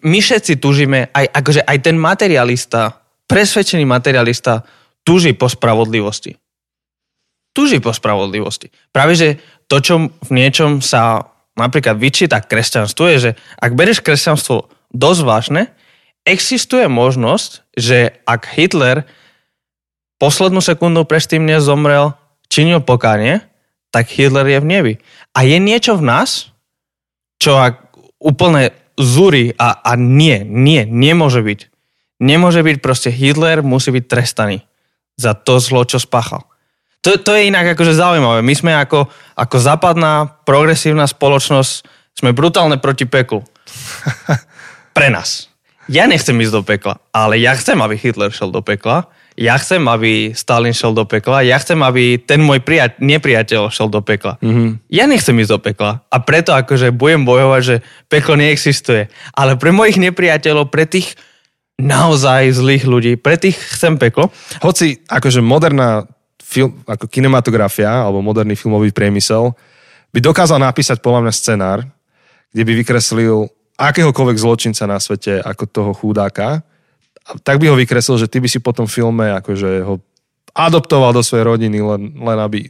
my 0.00 0.18
všetci 0.22 0.56
tužíme, 0.56 1.12
aj, 1.12 1.26
akože 1.36 1.68
aj 1.68 1.78
ten 1.84 2.00
materialista, 2.00 2.96
presvedčený 3.28 3.84
materialista, 3.84 4.64
tuží 5.04 5.32
po 5.32 5.48
spravodlivosti. 5.48 6.36
Tuží 7.50 7.82
po 7.82 7.90
spravodlivosti. 7.90 8.70
Práve, 8.94 9.18
že 9.18 9.28
to, 9.66 9.82
čo 9.82 9.94
v 10.06 10.30
niečom 10.30 10.78
sa 10.78 11.26
napríklad 11.58 11.98
vyčíta 11.98 12.38
kresťanstvu, 12.38 13.04
je, 13.10 13.18
že 13.18 13.30
ak 13.58 13.74
bereš 13.74 14.00
kresťanstvo 14.06 14.70
dosť 14.94 15.20
vážne, 15.26 15.62
existuje 16.22 16.86
možnosť, 16.86 17.74
že 17.74 18.22
ak 18.22 18.54
Hitler 18.54 19.08
poslednú 20.22 20.62
sekundu 20.62 21.02
predtým 21.08 21.42
než 21.42 21.66
zomrel, 21.66 22.14
činil 22.46 22.84
pokánie, 22.84 23.42
tak 23.90 24.06
Hitler 24.14 24.46
je 24.46 24.58
v 24.62 24.70
nebi. 24.70 24.94
A 25.34 25.42
je 25.42 25.58
niečo 25.58 25.98
v 25.98 26.06
nás, 26.06 26.54
čo 27.42 27.58
ak 27.58 27.90
úplne 28.22 28.70
zúri 28.94 29.56
a, 29.58 29.74
a 29.80 29.98
nie, 29.98 30.46
nie, 30.46 30.86
nemôže 30.86 31.42
byť. 31.42 31.60
Nemôže 32.20 32.60
byť 32.62 32.76
proste 32.84 33.10
Hitler, 33.10 33.64
musí 33.64 33.90
byť 33.90 34.04
trestaný 34.06 34.69
za 35.20 35.36
to 35.36 35.60
zlo, 35.60 35.84
čo 35.84 36.00
spáchal. 36.00 36.48
To, 37.04 37.16
to 37.16 37.36
je 37.36 37.48
inak 37.48 37.76
akože 37.76 37.96
zaujímavé. 37.96 38.40
My 38.40 38.54
sme 38.56 38.72
ako, 38.76 39.08
ako 39.36 39.56
západná 39.56 40.40
progresívna 40.44 41.04
spoločnosť, 41.08 41.84
sme 42.16 42.36
brutálne 42.36 42.76
proti 42.76 43.08
peklu. 43.08 43.40
Pre 44.96 45.08
nás. 45.08 45.48
Ja 45.90 46.04
nechcem 46.06 46.36
ísť 46.38 46.54
do 46.54 46.62
pekla, 46.62 47.02
ale 47.10 47.40
ja 47.40 47.56
chcem, 47.56 47.74
aby 47.80 47.96
Hitler 47.96 48.30
šiel 48.30 48.52
do 48.52 48.62
pekla. 48.62 49.08
Ja 49.40 49.56
chcem, 49.56 49.80
aby 49.88 50.36
Stalin 50.36 50.76
šiel 50.76 50.92
do 50.92 51.08
pekla. 51.08 51.40
Ja 51.40 51.56
chcem, 51.56 51.80
aby 51.80 52.20
ten 52.20 52.44
môj 52.44 52.60
prijat- 52.60 53.00
nepriateľ 53.00 53.72
šiel 53.72 53.88
do 53.88 54.04
pekla. 54.04 54.36
Mm-hmm. 54.44 54.92
Ja 54.92 55.08
nechcem 55.08 55.34
ísť 55.40 55.50
do 55.50 55.58
pekla. 55.58 56.04
A 56.12 56.16
preto 56.20 56.52
akože 56.52 56.92
budem 56.92 57.24
bojovať, 57.24 57.62
že 57.64 57.76
peklo 58.12 58.36
neexistuje. 58.36 59.08
Ale 59.32 59.56
pre 59.56 59.72
mojich 59.72 59.96
nepriateľov, 59.96 60.68
pre 60.68 60.84
tých 60.84 61.16
naozaj 61.80 62.52
zlých 62.52 62.84
ľudí, 62.84 63.12
pre 63.16 63.40
tých 63.40 63.56
chcem 63.56 63.96
peklo. 63.96 64.28
Hoci 64.60 65.00
akože 65.08 65.40
moderná 65.40 66.04
film, 66.38 66.80
ako 66.84 67.08
kinematografia 67.08 68.04
alebo 68.04 68.20
moderný 68.20 68.54
filmový 68.54 68.92
priemysel 68.92 69.54
by 70.10 70.18
dokázal 70.18 70.58
napísať 70.58 70.98
podľa 71.00 71.28
mňa 71.28 71.32
scenár, 71.34 71.78
kde 72.50 72.62
by 72.66 72.72
vykreslil 72.84 73.46
akéhokoľvek 73.80 74.36
zločinca 74.36 74.84
na 74.84 75.00
svete 75.00 75.40
ako 75.40 75.64
toho 75.70 75.92
chudáka, 75.96 76.60
a 77.20 77.36
tak 77.38 77.60
by 77.60 77.70
ho 77.70 77.76
vykreslil, 77.76 78.16
že 78.16 78.26
ty 78.26 78.40
by 78.40 78.48
si 78.48 78.58
po 78.58 78.72
tom 78.72 78.88
filme 78.88 79.30
akože 79.38 79.84
ho 79.86 80.00
adoptoval 80.56 81.14
do 81.14 81.22
svojej 81.22 81.46
rodiny, 81.46 81.78
len, 81.78 82.16
len 82.16 82.38
aby... 82.42 82.66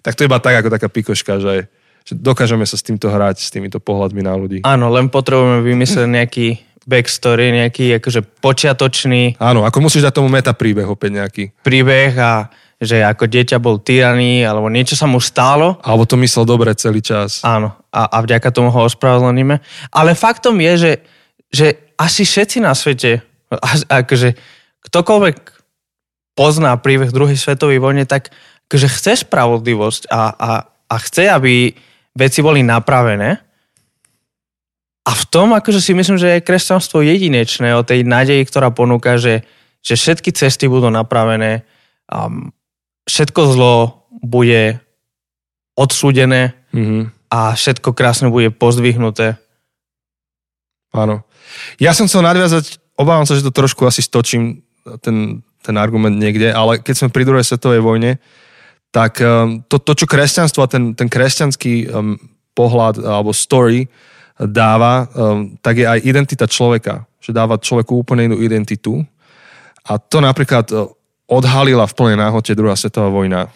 Tak 0.00 0.16
to 0.16 0.24
je 0.24 0.28
iba 0.30 0.40
tak, 0.40 0.56
ako 0.56 0.68
taká 0.72 0.88
pikoška, 0.88 1.36
že, 1.36 1.68
že 2.04 2.12
dokážeme 2.16 2.64
sa 2.64 2.80
s 2.80 2.86
týmto 2.86 3.12
hrať, 3.12 3.44
s 3.44 3.52
týmito 3.52 3.80
pohľadmi 3.80 4.22
na 4.24 4.34
ľudí. 4.36 4.58
Áno, 4.64 4.88
len 4.88 5.12
potrebujeme 5.12 5.60
vymyslieť 5.64 6.08
nejaký 6.08 6.46
backstory, 6.84 7.52
nejaký 7.64 7.98
akože 7.98 8.20
počiatočný 8.40 9.40
Áno, 9.40 9.64
ako 9.64 9.78
musíš 9.84 10.04
dať 10.04 10.14
tomu 10.20 10.28
metapríbeh 10.28 10.84
opäť 10.84 11.10
nejaký. 11.20 11.44
príbeh 11.64 12.12
a 12.20 12.48
že 12.84 13.00
ako 13.00 13.30
dieťa 13.30 13.56
bol 13.62 13.80
tyraný, 13.80 14.44
alebo 14.44 14.68
niečo 14.68 14.98
sa 14.98 15.08
mu 15.08 15.22
stalo. 15.22 15.80
Alebo 15.80 16.04
to 16.04 16.20
myslel 16.20 16.44
dobre 16.44 16.74
celý 16.76 17.00
čas. 17.00 17.40
Áno, 17.46 17.72
a, 17.88 18.02
a 18.10 18.18
vďaka 18.20 18.52
tomu 18.52 18.68
ho 18.68 18.80
ospravedlníme. 18.84 19.62
Ale 19.94 20.12
faktom 20.12 20.58
je, 20.60 20.72
že, 20.76 20.92
že 21.48 21.66
asi 21.96 22.26
všetci 22.26 22.60
na 22.60 22.76
svete, 22.76 23.24
akože 24.02 24.36
ktokoľvek 24.90 25.36
pozná 26.34 26.74
príbeh 26.76 27.14
druhej 27.14 27.38
svetovej 27.38 27.78
vojne, 27.78 28.04
tak 28.04 28.34
akože 28.68 28.88
chce 28.90 29.12
spravodlivosť 29.24 30.10
a, 30.10 30.22
a, 30.34 30.50
a 30.66 30.96
chce, 30.98 31.30
aby 31.30 31.72
veci 32.14 32.40
boli 32.42 32.66
napravené. 32.66 33.38
A 35.04 35.12
v 35.12 35.24
tom 35.28 35.52
akože 35.52 35.84
si 35.84 35.92
myslím, 35.92 36.16
že 36.16 36.40
je 36.40 36.46
kresťanstvo 36.46 37.04
jedinečné 37.04 37.76
o 37.76 37.84
tej 37.84 38.08
nádeji, 38.08 38.48
ktorá 38.48 38.72
ponúka, 38.72 39.20
že, 39.20 39.44
že 39.84 40.00
všetky 40.00 40.32
cesty 40.32 40.64
budú 40.64 40.88
napravené, 40.88 41.68
um, 42.08 42.48
všetko 43.04 43.40
zlo 43.52 43.74
bude 44.24 44.80
odsúdené 45.76 46.56
Mhm. 46.74 47.14
a 47.30 47.54
všetko 47.54 47.94
krásne 47.94 48.34
bude 48.34 48.50
pozdvihnuté. 48.50 49.38
Áno. 50.90 51.22
Ja 51.78 51.94
som 51.94 52.10
chcel 52.10 52.26
nadviazať, 52.26 52.82
obávam 52.98 53.26
sa, 53.26 53.38
že 53.38 53.46
to 53.46 53.54
trošku 53.54 53.86
asi 53.86 54.02
stočím, 54.02 54.66
ten, 55.02 55.42
ten 55.62 55.74
argument 55.78 56.18
niekde, 56.18 56.50
ale 56.50 56.82
keď 56.82 56.94
sme 56.94 57.14
pri 57.14 57.26
druhej 57.26 57.46
svetovej 57.46 57.78
vojne, 57.82 58.18
tak 58.90 59.18
um, 59.22 59.62
to, 59.66 59.78
to 59.78 60.02
čo 60.02 60.06
kresťanstvo 60.06 60.66
a 60.66 60.70
ten, 60.70 60.94
ten 60.94 61.10
kresťanský 61.10 61.90
um, 61.90 62.18
pohľad 62.54 63.02
alebo 63.02 63.34
story 63.34 63.90
dáva, 64.38 65.06
um, 65.14 65.54
tak 65.62 65.78
je 65.78 65.86
aj 65.86 66.00
identita 66.02 66.46
človeka. 66.50 67.06
Že 67.22 67.30
dáva 67.32 67.54
človeku 67.56 67.94
úplne 67.94 68.26
inú 68.26 68.42
identitu. 68.42 69.00
A 69.86 69.96
to 69.98 70.18
napríklad 70.18 70.66
uh, 70.74 70.90
odhalila 71.30 71.86
v 71.86 71.96
plnej 71.96 72.16
náhote 72.18 72.58
druhá 72.58 72.74
svetová 72.74 73.08
vojna. 73.08 73.48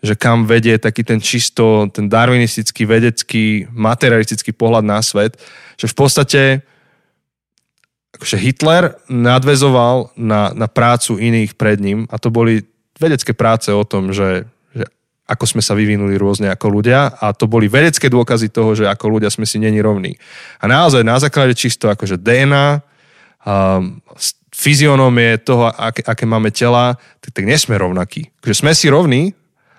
Že 0.00 0.14
kam 0.16 0.48
vedie 0.48 0.80
taký 0.80 1.04
ten 1.04 1.20
čisto, 1.20 1.88
ten 1.92 2.08
darwinistický, 2.08 2.88
vedecký, 2.88 3.68
materialistický 3.72 4.56
pohľad 4.56 4.84
na 4.84 5.04
svet. 5.04 5.36
Že 5.76 5.86
v 5.92 5.96
podstate 5.96 6.42
akože 8.16 8.36
Hitler 8.40 8.96
nadvezoval 9.12 10.16
na, 10.16 10.48
na 10.56 10.66
prácu 10.72 11.20
iných 11.20 11.52
pred 11.60 11.76
ním 11.76 12.08
a 12.08 12.16
to 12.16 12.32
boli 12.32 12.64
vedecké 12.96 13.36
práce 13.36 13.68
o 13.68 13.84
tom, 13.84 14.16
že 14.16 14.48
ako 15.26 15.44
sme 15.46 15.62
sa 15.62 15.74
vyvinuli 15.74 16.14
rôzne 16.14 16.46
ako 16.50 16.66
ľudia 16.70 17.18
a 17.18 17.34
to 17.34 17.50
boli 17.50 17.66
vedecké 17.66 18.06
dôkazy 18.06 18.50
toho, 18.54 18.78
že 18.78 18.86
ako 18.86 19.18
ľudia 19.18 19.30
sme 19.30 19.42
si 19.42 19.58
není 19.58 19.82
rovní. 19.82 20.14
A 20.62 20.70
naozaj 20.70 21.02
na 21.02 21.18
základe 21.18 21.58
čisto 21.58 21.90
akože 21.90 22.18
DNA, 22.22 22.82
um, 23.42 23.98
fyzionomie 24.56 25.38
toho, 25.44 25.68
aké, 25.68 26.00
aké 26.06 26.24
máme 26.24 26.50
tela, 26.50 26.96
tak, 27.20 27.30
tak 27.36 27.44
nie 27.44 27.58
sme 27.60 27.76
rovnakí. 27.76 28.32
Akože 28.40 28.56
sme 28.64 28.72
si 28.72 28.86
rovní, 28.88 29.34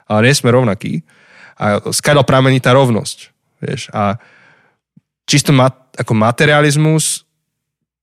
ale 0.08 0.30
nie 0.30 0.36
sme 0.38 0.54
rovnakí. 0.54 1.02
A 1.58 1.82
skáďal 1.90 2.24
pramení 2.24 2.62
tá 2.62 2.76
rovnosť. 2.78 3.34
Vieš? 3.64 3.90
A 3.92 4.22
čisto 5.26 5.52
mat, 5.52 5.76
ako 5.98 6.14
materializmus 6.14 7.27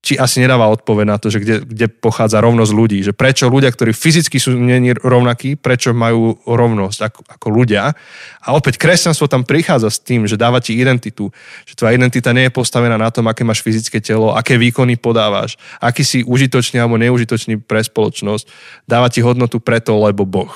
či 0.05 0.21
asi 0.21 0.45
nedáva 0.45 0.69
odpoveď 0.69 1.07
na 1.09 1.17
to, 1.17 1.33
že 1.33 1.41
kde, 1.41 1.65
kde 1.65 1.89
pochádza 1.89 2.45
rovnosť 2.45 2.73
ľudí. 2.77 3.01
Že 3.01 3.17
prečo 3.17 3.49
ľudia, 3.49 3.73
ktorí 3.73 3.97
fyzicky 3.97 4.37
sú 4.37 4.53
nie 4.53 4.93
rovnakí, 4.93 5.57
prečo 5.57 5.97
majú 5.97 6.37
rovnosť 6.45 6.99
ako, 7.09 7.21
ako 7.25 7.47
ľudia. 7.49 7.97
A 8.45 8.49
opäť 8.53 8.77
kresťanstvo 8.77 9.33
tam 9.33 9.49
prichádza 9.49 9.89
s 9.89 10.05
tým, 10.05 10.29
že 10.29 10.37
dáva 10.37 10.61
ti 10.61 10.77
identitu. 10.77 11.33
Že 11.65 11.73
tvoja 11.81 11.97
identita 11.97 12.37
nie 12.37 12.45
je 12.45 12.53
postavená 12.53 13.01
na 13.01 13.09
tom, 13.09 13.25
aké 13.33 13.49
máš 13.49 13.65
fyzické 13.65 14.05
telo, 14.05 14.37
aké 14.37 14.61
výkony 14.61 15.01
podávaš, 15.01 15.57
aký 15.81 16.05
si 16.05 16.21
užitočný 16.21 16.85
alebo 16.85 17.01
neužitočný 17.01 17.65
pre 17.65 17.81
spoločnosť. 17.81 18.45
Dáva 18.85 19.09
ti 19.09 19.25
hodnotu 19.25 19.57
preto, 19.57 19.97
lebo 19.97 20.29
Boh. 20.29 20.53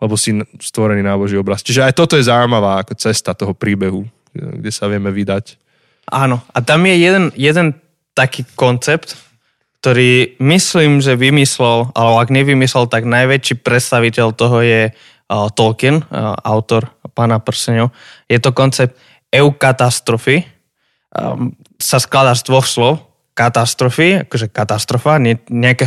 Lebo 0.00 0.16
si 0.16 0.32
stvorený 0.56 1.04
na 1.04 1.20
Boží 1.20 1.36
obraz. 1.36 1.60
Čiže 1.60 1.84
aj 1.84 1.92
toto 1.92 2.16
je 2.16 2.24
zaujímavá 2.24 2.80
ako 2.80 2.96
cesta 2.96 3.36
toho 3.36 3.52
príbehu, 3.52 4.08
kde 4.32 4.72
sa 4.72 4.88
vieme 4.88 5.12
vydať. 5.12 5.60
Áno, 6.08 6.40
a 6.56 6.64
tam 6.64 6.88
je 6.88 6.96
jeden, 6.96 7.28
jeden 7.36 7.76
taký 8.14 8.44
koncept, 8.56 9.16
ktorý 9.80 10.38
myslím, 10.42 10.98
že 10.98 11.14
vymyslel, 11.14 11.94
alebo 11.94 12.16
ak 12.18 12.34
nevymyslel, 12.34 12.90
tak 12.90 13.06
najväčší 13.06 13.62
predstaviteľ 13.62 14.26
toho 14.34 14.58
je 14.60 14.82
uh, 14.90 15.48
Tolkien, 15.54 16.02
uh, 16.02 16.34
autor 16.42 16.92
Pána 17.14 17.42
prseňov. 17.42 17.90
Je 18.30 18.38
to 18.38 18.54
koncept 18.54 18.94
eukatastrofy. 19.34 20.46
Um, 21.10 21.58
sa 21.82 21.98
skladá 21.98 22.38
z 22.38 22.46
dvoch 22.46 22.66
slov. 22.66 23.02
Katastrofy, 23.34 24.26
akože 24.26 24.50
katastrofa, 24.50 25.18
nie, 25.22 25.38
nejaký 25.46 25.86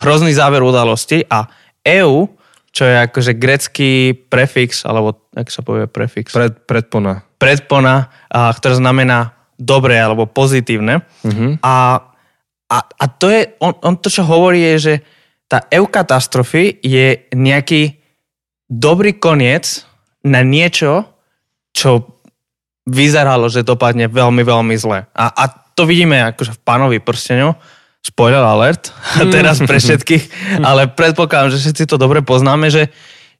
hrozný 0.00 0.32
záver 0.32 0.64
udalosti 0.64 1.20
a 1.28 1.44
eu, 1.84 2.32
čo 2.72 2.84
je 2.84 2.96
akože 3.08 3.32
grecký 3.36 4.16
prefix, 4.16 4.88
alebo 4.88 5.28
ako 5.36 5.50
sa 5.52 5.62
povie 5.64 5.84
prefix? 5.84 6.32
Pred, 6.32 6.64
predpona. 6.64 7.28
predpona, 7.36 8.08
a, 8.32 8.52
ktorá 8.52 8.76
znamená 8.80 9.37
dobré 9.58 9.98
alebo 9.98 10.30
pozitívne. 10.30 11.02
Mhm. 11.26 11.58
A, 11.60 12.00
a, 12.70 12.78
a 12.78 13.04
to 13.10 13.26
je, 13.28 13.58
on, 13.58 13.74
on 13.82 13.94
to, 13.98 14.08
čo 14.08 14.22
hovorí, 14.22 14.62
je, 14.72 14.76
že 14.78 14.94
tá 15.50 15.66
eukatastrofy 15.68 16.78
je 16.84 17.26
nejaký 17.32 17.98
dobrý 18.68 19.16
koniec 19.16 19.88
na 20.22 20.44
niečo, 20.44 21.08
čo 21.72 22.20
vyzeralo, 22.84 23.48
že 23.48 23.64
dopadne 23.64 24.08
veľmi, 24.08 24.44
veľmi 24.44 24.76
zle. 24.76 25.08
A, 25.12 25.24
a 25.32 25.44
to 25.48 25.88
vidíme 25.88 26.20
akože 26.32 26.56
v 26.56 26.62
pánovi 26.64 26.98
prsteňov. 27.00 27.56
spoiler 28.04 28.44
alert, 28.44 28.92
teraz 29.34 29.60
pre 29.64 29.80
všetkých, 29.80 30.24
ale 30.68 30.88
predpokladám, 30.92 31.56
že 31.56 31.60
všetci 31.64 31.84
to 31.88 31.96
dobre 31.96 32.20
poznáme, 32.20 32.68
že, 32.68 32.92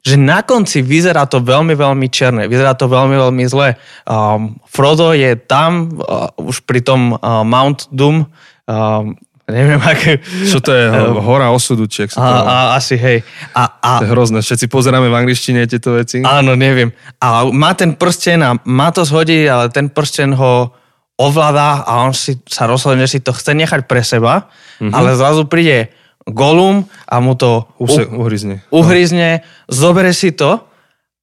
že 0.09 0.17
na 0.17 0.41
konci 0.41 0.81
vyzerá 0.81 1.29
to 1.29 1.45
veľmi, 1.45 1.77
veľmi 1.77 2.09
černé, 2.09 2.49
vyzerá 2.49 2.73
to 2.73 2.89
veľmi, 2.89 3.13
veľmi 3.13 3.45
zle. 3.45 3.77
Um, 4.09 4.57
Frodo 4.65 5.13
je 5.13 5.37
tam, 5.37 6.01
uh, 6.01 6.33
už 6.41 6.65
pri 6.65 6.81
tom 6.81 7.21
uh, 7.21 7.45
Mount 7.45 7.93
Doom, 7.93 8.25
um, 8.25 9.05
neviem, 9.49 9.81
aké... 9.85 10.25
Čo 10.25 10.65
to 10.65 10.73
je? 10.73 10.89
Hora 11.29 11.53
osudu, 11.53 11.85
či 11.85 12.09
sa 12.09 12.21
a, 12.21 12.29
a, 12.41 12.57
asi, 12.81 12.97
hej. 12.97 13.21
A, 13.53 13.81
a, 13.81 13.93
to 14.01 14.09
je 14.09 14.13
hrozné. 14.13 14.41
Všetci 14.41 14.69
pozeráme 14.73 15.13
v 15.13 15.17
angličtine 15.17 15.69
tieto 15.69 15.97
veci. 15.97 16.25
Áno, 16.25 16.57
neviem. 16.57 16.93
A 17.21 17.49
má 17.49 17.77
ten 17.77 17.93
prsten 17.97 18.41
a 18.41 18.57
má 18.65 18.89
to 18.93 19.05
zhodiť, 19.05 19.45
ale 19.49 19.65
ten 19.69 19.93
prsten 19.93 20.33
ho 20.37 20.73
ovláda 21.19 21.83
a 21.83 22.07
on 22.07 22.15
si 22.15 22.39
sa 22.47 22.71
rozhodne, 22.71 23.03
že 23.05 23.19
si 23.19 23.21
to 23.21 23.35
chce 23.35 23.51
nechať 23.51 23.91
pre 23.91 24.07
seba, 24.07 24.47
mm-hmm. 24.79 24.95
ale 24.95 25.19
zrazu 25.19 25.51
príde 25.51 25.91
Golum 26.29 26.85
a 27.09 27.17
mu 27.25 27.33
to 27.35 27.65
Use, 27.81 28.05
uhryzne. 28.05 28.61
uhryzne, 28.69 29.43
zobere 29.67 30.13
si 30.13 30.31
to 30.37 30.61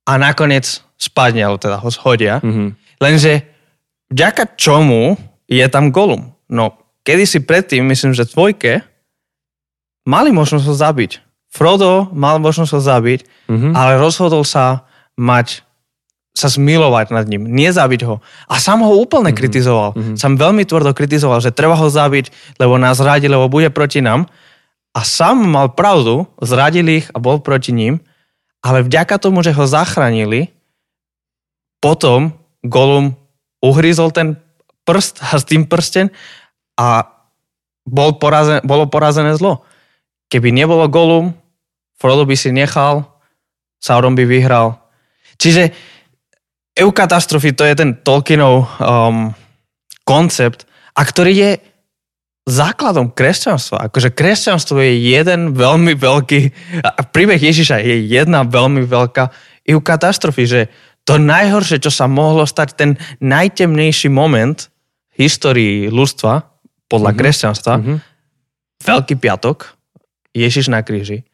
a 0.06 0.12
nakoniec 0.18 0.82
spadne, 0.97 1.45
alebo 1.45 1.62
teda 1.62 1.78
ho 1.78 1.89
shodia. 1.93 2.41
Mm-hmm. 2.41 2.68
Lenže 3.01 3.32
vďaka 4.10 4.58
čomu 4.58 5.18
je 5.45 5.66
tam 5.70 5.93
Golum? 5.93 6.34
No, 6.49 6.78
kedysi 7.06 7.45
predtým, 7.45 7.86
myslím, 7.86 8.18
že 8.18 8.26
tvojke, 8.26 8.82
mali 10.10 10.30
možnosť 10.34 10.66
ho 10.66 10.76
zabiť. 10.76 11.12
Frodo 11.49 12.10
mal 12.12 12.41
možnosť 12.41 12.72
ho 12.76 12.82
zabiť, 12.82 13.20
mm-hmm. 13.47 13.72
ale 13.78 14.01
rozhodol 14.01 14.43
sa 14.43 14.89
mať 15.16 15.66
sa 16.36 16.51
zmilovať 16.51 17.16
nad 17.16 17.32
ním, 17.32 17.47
nezabiť 17.47 18.01
ho. 18.03 18.20
A 18.51 18.60
sám 18.60 18.84
ho 18.84 18.99
úplne 18.99 19.32
mm-hmm. 19.32 19.39
kritizoval. 19.39 19.89
Mm-hmm. 19.95 20.18
Sam 20.20 20.36
veľmi 20.36 20.68
tvrdo 20.68 20.91
kritizoval, 20.91 21.39
že 21.39 21.56
treba 21.56 21.80
ho 21.80 21.88
zabiť, 21.88 22.60
lebo 22.60 22.76
nás 22.76 22.99
zradí, 22.99 23.32
lebo 23.32 23.47
bude 23.47 23.72
proti 23.72 24.03
nám. 24.03 24.28
A 24.96 25.04
sám 25.04 25.43
mal 25.43 25.76
pravdu, 25.76 26.24
zradili 26.39 27.04
ich 27.04 27.12
a 27.12 27.20
bol 27.20 27.43
proti 27.43 27.76
ním, 27.76 28.00
ale 28.64 28.82
vďaka 28.82 29.20
tomu, 29.20 29.43
že 29.43 29.52
ho 29.52 29.68
zachránili, 29.68 30.56
potom 31.84 32.34
Golum 32.66 33.14
uhryzol 33.62 34.10
ten 34.10 34.41
prst 34.88 35.22
a 35.22 35.38
s 35.41 35.43
tým 35.46 35.68
prsten 35.70 36.10
a 36.80 37.12
bol 37.86 38.18
porazen, 38.18 38.66
bolo 38.66 38.89
porazené 38.89 39.38
zlo. 39.38 39.62
Keby 40.34 40.50
nebolo 40.50 40.89
Golum, 40.89 41.38
Frodo 41.96 42.26
by 42.26 42.34
si 42.34 42.50
nechal, 42.50 43.06
Sauron 43.78 44.18
by 44.18 44.26
vyhral. 44.26 44.82
Čiže 45.38 45.70
eukatastrofy 46.74 47.54
to 47.54 47.64
je 47.64 47.76
ten 47.78 47.89
Tolkienov 48.02 48.66
um, 48.82 49.32
koncept, 50.04 50.66
a 50.96 51.02
ktorý 51.04 51.34
je 51.36 51.52
základom 52.46 53.10
kresťanstva. 53.10 53.89
Akože 53.89 54.14
kresťanstvo 54.14 54.78
je 54.78 55.18
jeden 55.18 55.58
veľmi 55.58 55.98
veľký, 55.98 56.39
príbeh 57.10 57.41
Ježiša 57.41 57.82
je 57.82 58.06
jedna 58.06 58.46
veľmi 58.46 58.86
veľká 58.86 59.34
eukatastrofy, 59.66 60.43
že 60.46 60.62
to 61.06 61.18
najhoršie, 61.18 61.82
čo 61.82 61.89
sa 61.89 62.06
mohlo 62.06 62.46
stať, 62.46 62.78
ten 62.78 62.91
najtemnejší 63.22 64.10
moment 64.14 64.70
v 65.14 65.26
histórii 65.26 65.89
ľudstva, 65.89 66.46
podľa 66.86 67.12
mm-hmm. 67.14 67.22
kresťanstva, 67.22 67.74
mm-hmm. 67.82 67.98
Veľký 68.86 69.18
piatok, 69.18 69.74
Ježiš 70.36 70.70
na 70.70 70.86
kríži, 70.86 71.26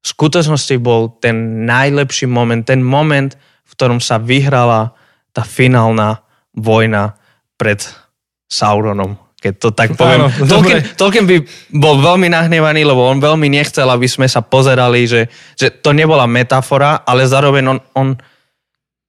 v 0.00 0.06
skutočnosti 0.06 0.72
bol 0.80 1.12
ten 1.20 1.66
najlepší 1.68 2.24
moment, 2.24 2.64
ten 2.64 2.80
moment, 2.80 3.34
v 3.68 3.72
ktorom 3.76 4.00
sa 4.00 4.16
vyhrala 4.16 4.96
tá 5.36 5.44
finálna 5.44 6.24
vojna 6.56 7.18
pred 7.60 7.82
Sauronom, 8.48 9.20
keď 9.38 9.52
to 9.54 9.68
tak 9.70 9.94
poviem. 9.94 10.26
Áno, 10.26 10.28
Tolkien, 10.50 10.78
Tolkien 10.98 11.26
by 11.26 11.36
bol 11.70 12.02
veľmi 12.02 12.26
nahnevaný, 12.26 12.82
lebo 12.82 13.06
on 13.06 13.22
veľmi 13.22 13.46
nechcel, 13.46 13.86
aby 13.86 14.10
sme 14.10 14.26
sa 14.26 14.42
pozerali, 14.42 15.06
že, 15.06 15.30
že 15.54 15.70
to 15.78 15.94
nebola 15.94 16.26
metafora, 16.26 17.06
ale 17.06 17.22
zároveň 17.30 17.64
on, 17.70 17.78
on 17.94 18.08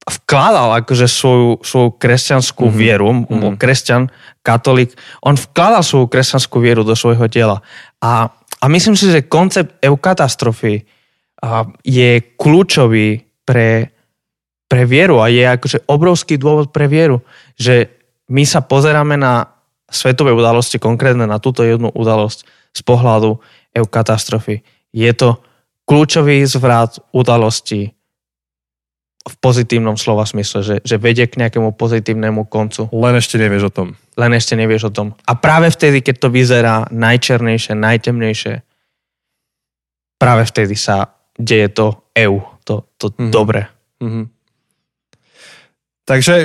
vkladal 0.10 0.86
akože 0.86 1.10
svoju, 1.10 1.50
svoju 1.66 1.90
kresťanskú 1.98 2.66
mm-hmm. 2.70 2.82
vieru, 2.82 3.10
mm-hmm. 3.10 3.58
kresťan, 3.58 4.10
katolík, 4.46 4.94
on 5.26 5.34
vkladal 5.34 5.82
svoju 5.82 6.06
kresťanskú 6.10 6.58
vieru 6.62 6.86
do 6.86 6.94
svojho 6.94 7.26
tela. 7.30 7.66
A, 7.98 8.30
a 8.62 8.66
myslím 8.70 8.94
si, 8.94 9.10
že 9.10 9.26
koncept 9.26 9.82
eukatastrofy 9.82 10.86
je 11.82 12.12
kľúčový 12.36 13.24
pre, 13.48 13.96
pre 14.68 14.82
vieru 14.86 15.24
a 15.24 15.32
je 15.32 15.42
akože 15.42 15.90
obrovský 15.90 16.36
dôvod 16.38 16.70
pre 16.70 16.86
vieru, 16.86 17.24
že 17.56 17.90
my 18.30 18.46
sa 18.46 18.62
pozeráme 18.62 19.18
na 19.18 19.59
svetové 19.90 20.32
udalosti, 20.34 20.82
konkrétne 20.82 21.26
na 21.26 21.42
túto 21.42 21.66
jednu 21.66 21.92
udalosť 21.94 22.46
z 22.74 22.82
pohľadu 22.86 23.42
eukatastrofy. 23.74 24.62
Je 24.94 25.12
to 25.14 25.42
kľúčový 25.90 26.46
zvrat 26.46 27.02
udalosti 27.14 27.94
v 29.20 29.36
pozitívnom 29.44 30.00
slova 30.00 30.26
smysle, 30.26 30.64
že, 30.64 30.76
že 30.82 30.96
vedie 30.98 31.28
k 31.30 31.38
nejakému 31.38 31.76
pozitívnemu 31.76 32.48
koncu. 32.50 32.88
Len 32.90 33.20
ešte 33.20 33.38
nevieš 33.38 33.70
o 33.70 33.72
tom. 33.74 33.88
Len 34.18 34.32
ešte 34.34 34.58
nevieš 34.58 34.90
o 34.90 34.92
tom. 34.94 35.14
A 35.28 35.38
práve 35.38 35.70
vtedy, 35.70 36.02
keď 36.02 36.16
to 36.18 36.30
vyzerá 36.34 36.88
najčernejšie, 36.90 37.74
najtemnejšie, 37.78 38.54
práve 40.18 40.44
vtedy 40.48 40.74
sa 40.74 41.14
deje 41.36 41.68
to 41.72 42.10
EU, 42.16 42.42
to, 42.64 42.90
to 42.98 43.12
mm-hmm. 43.14 43.32
dobre. 43.32 43.68
Mm-hmm. 44.02 44.26
Takže 46.10 46.36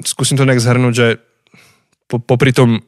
skúsim 0.00 0.40
to 0.40 0.48
nejak 0.48 0.62
zhrnúť, 0.62 0.94
že 0.94 1.06
po, 2.12 2.20
popri 2.20 2.52
tom 2.52 2.84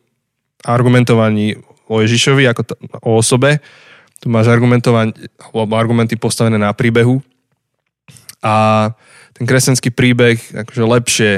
argumentovaní 0.61 1.57
o 1.89 2.05
Ježišovi 2.05 2.45
ako 2.45 2.62
t- 2.68 2.77
o 3.01 3.16
osobe, 3.16 3.64
tu 4.20 4.29
máš 4.29 4.53
argumenty 4.53 6.16
postavené 6.20 6.61
na 6.61 6.77
príbehu 6.77 7.25
a 8.45 8.89
ten 9.33 9.49
kresťanský 9.49 9.89
príbeh 9.97 10.37
akože 10.53 10.85
lepšie, 10.85 11.33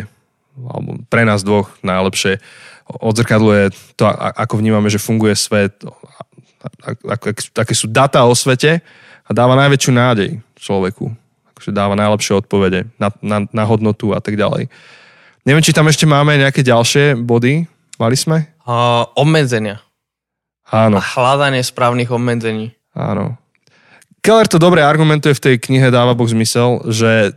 alebo 0.59 0.99
pre 1.07 1.23
nás 1.23 1.47
dvoch 1.47 1.71
najlepšie, 1.87 2.43
odzrkadluje 2.87 3.75
to, 3.95 4.07
ako 4.11 4.59
vnímame, 4.59 4.91
že 4.91 5.03
funguje 5.03 5.35
svet, 5.35 5.83
aké 7.55 7.75
sú 7.75 7.87
data 7.91 8.27
o 8.27 8.35
svete 8.35 8.83
a 9.27 9.31
dáva 9.31 9.59
najväčšiu 9.59 9.91
nádej 9.95 10.31
človeku. 10.59 11.11
Akože 11.55 11.71
dáva 11.75 11.99
najlepšie 11.99 12.39
odpovede 12.39 12.87
na, 13.01 13.09
na, 13.25 13.49
na 13.51 13.65
hodnotu 13.65 14.13
a 14.15 14.21
tak 14.21 14.39
ďalej. 14.39 14.71
Neviem, 15.47 15.63
či 15.63 15.75
tam 15.75 15.87
ešte 15.87 16.07
máme 16.07 16.39
nejaké 16.39 16.63
ďalšie 16.67 17.17
body. 17.19 17.67
Mali 17.97 18.17
sme? 18.17 18.53
Uh, 18.69 19.09
obmedzenia. 19.17 19.81
Áno. 20.69 20.99
A 20.99 21.03
hľadanie 21.03 21.63
správnych 21.63 22.11
obmedzení. 22.13 22.75
Áno. 22.93 23.41
Keller 24.21 24.51
to 24.51 24.59
dobre 24.59 24.83
argumentuje 24.83 25.33
v 25.39 25.45
tej 25.45 25.55
knihe 25.63 25.89
Dáva 25.95 26.19
Boh 26.19 26.27
zmysel, 26.27 26.83
že 26.91 27.31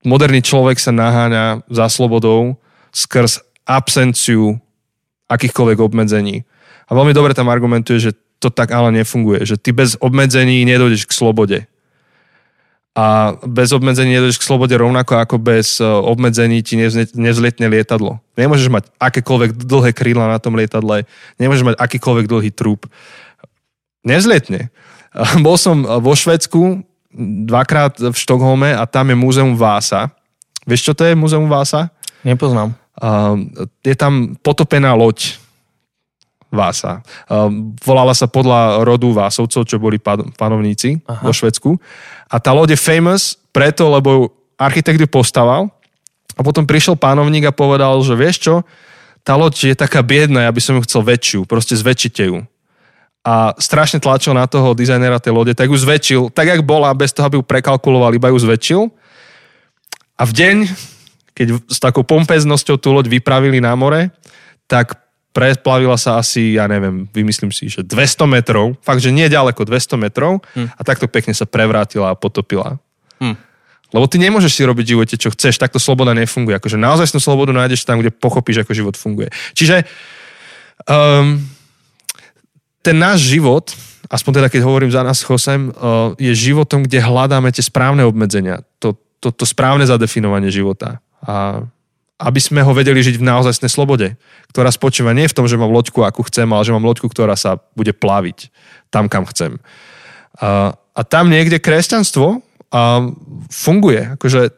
moderný 0.00 0.40
človek 0.40 0.80
sa 0.80 0.96
naháňa 0.96 1.68
za 1.68 1.86
slobodou 1.92 2.56
skrz 2.90 3.44
absenciu 3.68 4.56
akýchkoľvek 5.28 5.78
obmedzení. 5.80 6.48
A 6.88 6.96
veľmi 6.96 7.12
dobre 7.12 7.36
tam 7.36 7.52
argumentuje, 7.52 8.00
že 8.00 8.12
to 8.40 8.48
tak 8.48 8.72
ale 8.72 8.92
nefunguje. 8.92 9.44
Že 9.44 9.56
ty 9.60 9.70
bez 9.72 9.96
obmedzení 10.00 10.64
nedojdeš 10.68 11.08
k 11.08 11.16
slobode. 11.16 11.58
A 12.94 13.34
bez 13.42 13.74
obmedzení 13.74 14.14
nedojdeš 14.14 14.38
k 14.38 14.46
slobode 14.46 14.78
rovnako 14.78 15.18
ako 15.18 15.36
bez 15.42 15.82
e, 15.82 15.86
obmedzení 15.86 16.62
ti 16.62 16.78
nevzletne 17.18 17.66
lietadlo. 17.66 18.22
Nemôžeš 18.38 18.70
mať 18.70 18.86
akékoľvek 19.02 19.66
dlhé 19.66 19.90
krídla 19.90 20.30
na 20.30 20.38
tom 20.38 20.54
lietadle, 20.54 21.02
nemôžeš 21.42 21.66
mať 21.66 21.76
akýkoľvek 21.82 22.26
dlhý 22.30 22.50
trúb. 22.54 22.86
Nezlietne. 24.06 24.70
Bol 25.46 25.58
som 25.58 25.82
vo 25.82 26.14
Švedsku 26.14 26.86
dvakrát 27.50 27.98
v 27.98 28.14
Štokholme 28.14 28.74
a 28.78 28.86
tam 28.86 29.10
je 29.10 29.16
múzeum 29.18 29.58
Vása. 29.58 30.14
Vieš, 30.62 30.90
čo 30.90 30.92
to 30.94 31.02
je 31.02 31.18
múzeum 31.18 31.50
Vása? 31.50 31.90
Nepoznám. 32.22 32.78
Uh, 32.94 33.42
je 33.82 33.94
tam 33.98 34.38
potopená 34.38 34.94
loď 34.94 35.34
Vása. 36.54 37.02
Uh, 37.26 37.74
volala 37.82 38.14
sa 38.14 38.30
podľa 38.30 38.86
rodu 38.86 39.10
Vásovcov, 39.10 39.66
čo 39.66 39.76
boli 39.82 39.98
panovníci 40.38 41.02
Aha. 41.04 41.26
vo 41.26 41.32
Švedsku. 41.34 41.76
A 42.30 42.38
tá 42.38 42.54
loď 42.54 42.78
je 42.78 42.80
famous 42.80 43.36
preto, 43.50 43.90
lebo 43.90 44.30
architekt 44.54 45.02
ju 45.02 45.10
postaval 45.10 45.68
a 46.34 46.40
potom 46.40 46.62
prišiel 46.64 46.94
pánovník 46.94 47.50
a 47.50 47.54
povedal, 47.54 47.98
že 48.06 48.14
vieš 48.14 48.36
čo, 48.42 48.54
tá 49.26 49.34
loď 49.34 49.74
je 49.74 49.76
taká 49.76 50.00
biedna, 50.00 50.46
ja 50.46 50.52
by 50.54 50.60
som 50.62 50.78
ju 50.78 50.82
chcel 50.86 51.02
väčšiu, 51.02 51.40
proste 51.46 51.74
zväčšite 51.74 52.30
ju 52.30 52.46
a 53.24 53.56
strašne 53.56 54.04
tlačil 54.04 54.36
na 54.36 54.44
toho 54.44 54.76
dizajnera 54.76 55.16
tej 55.16 55.32
lode, 55.32 55.56
tak 55.56 55.72
ju 55.72 55.80
zväčšil, 55.80 56.22
tak 56.28 56.52
jak 56.52 56.60
bola, 56.60 56.92
bez 56.92 57.16
toho, 57.16 57.24
aby 57.24 57.40
ju 57.40 57.44
prekalkuloval, 57.44 58.12
iba 58.12 58.28
ju 58.28 58.36
zväčšil. 58.36 58.92
A 60.20 60.22
v 60.28 60.32
deň, 60.36 60.56
keď 61.32 61.46
s 61.64 61.80
takou 61.80 62.04
pompeznosťou 62.04 62.76
tú 62.76 62.92
loď 62.92 63.08
vypravili 63.08 63.64
na 63.64 63.72
more, 63.72 64.12
tak 64.68 65.00
preplavila 65.34 65.98
sa 65.98 66.22
asi, 66.22 66.54
ja 66.54 66.70
neviem, 66.70 67.10
vymyslím 67.10 67.50
si, 67.50 67.66
že 67.66 67.82
200 67.82 68.30
metrov, 68.30 68.78
fakt, 68.86 69.02
že 69.02 69.10
nie 69.10 69.26
ďaleko, 69.26 69.66
200 69.66 69.98
metrov 69.98 70.46
hm. 70.54 70.70
a 70.70 70.80
takto 70.86 71.10
pekne 71.10 71.34
sa 71.34 71.44
prevrátila 71.44 72.14
a 72.14 72.18
potopila. 72.18 72.78
Hm. 73.18 73.34
Lebo 73.90 74.06
ty 74.10 74.18
nemôžeš 74.18 74.58
si 74.58 74.62
robiť 74.62 74.84
v 74.86 74.92
živote, 74.94 75.14
čo 75.18 75.30
chceš, 75.34 75.58
takto 75.58 75.78
sloboda 75.78 76.14
nefunguje. 76.14 76.58
Akože 76.58 76.78
naozaj 76.78 77.14
slobodu 77.14 77.54
nájdeš 77.54 77.86
tam, 77.86 78.02
kde 78.02 78.10
pochopíš, 78.10 78.62
ako 78.62 78.74
život 78.74 78.94
funguje. 78.98 79.30
Čiže 79.54 79.86
um, 80.90 81.38
ten 82.82 82.96
náš 82.98 83.22
život, 83.22 83.70
aspoň 84.10 84.42
teda 84.42 84.48
keď 84.50 84.60
hovorím 84.66 84.90
za 84.90 85.06
nás 85.06 85.22
Chosem, 85.22 85.70
je 86.18 86.32
životom, 86.34 86.82
kde 86.82 87.06
hľadáme 87.06 87.54
tie 87.54 87.62
správne 87.62 88.02
obmedzenia, 88.02 88.66
to, 88.82 88.98
to, 89.22 89.30
to 89.30 89.46
správne 89.46 89.86
zadefinovanie 89.86 90.50
života. 90.50 90.98
A 91.22 91.62
aby 92.18 92.38
sme 92.38 92.62
ho 92.62 92.70
vedeli 92.70 93.02
žiť 93.02 93.18
v 93.18 93.26
naozajstnej 93.26 93.70
slobode, 93.70 94.14
ktorá 94.54 94.70
spočíva 94.70 95.10
nie 95.10 95.26
v 95.26 95.34
tom, 95.34 95.50
že 95.50 95.58
mám 95.58 95.74
loďku, 95.74 96.06
akú 96.06 96.22
chcem, 96.30 96.46
ale 96.46 96.62
že 96.62 96.70
mám 96.70 96.86
loďku, 96.86 97.10
ktorá 97.10 97.34
sa 97.34 97.58
bude 97.74 97.90
plaviť 97.90 98.54
tam, 98.94 99.10
kam 99.10 99.26
chcem. 99.26 99.58
A, 100.38 100.78
a 100.78 101.00
tam 101.02 101.26
niekde 101.26 101.58
kresťanstvo 101.58 102.38
a 102.70 102.82
funguje. 103.50 104.14
Akože, 104.14 104.54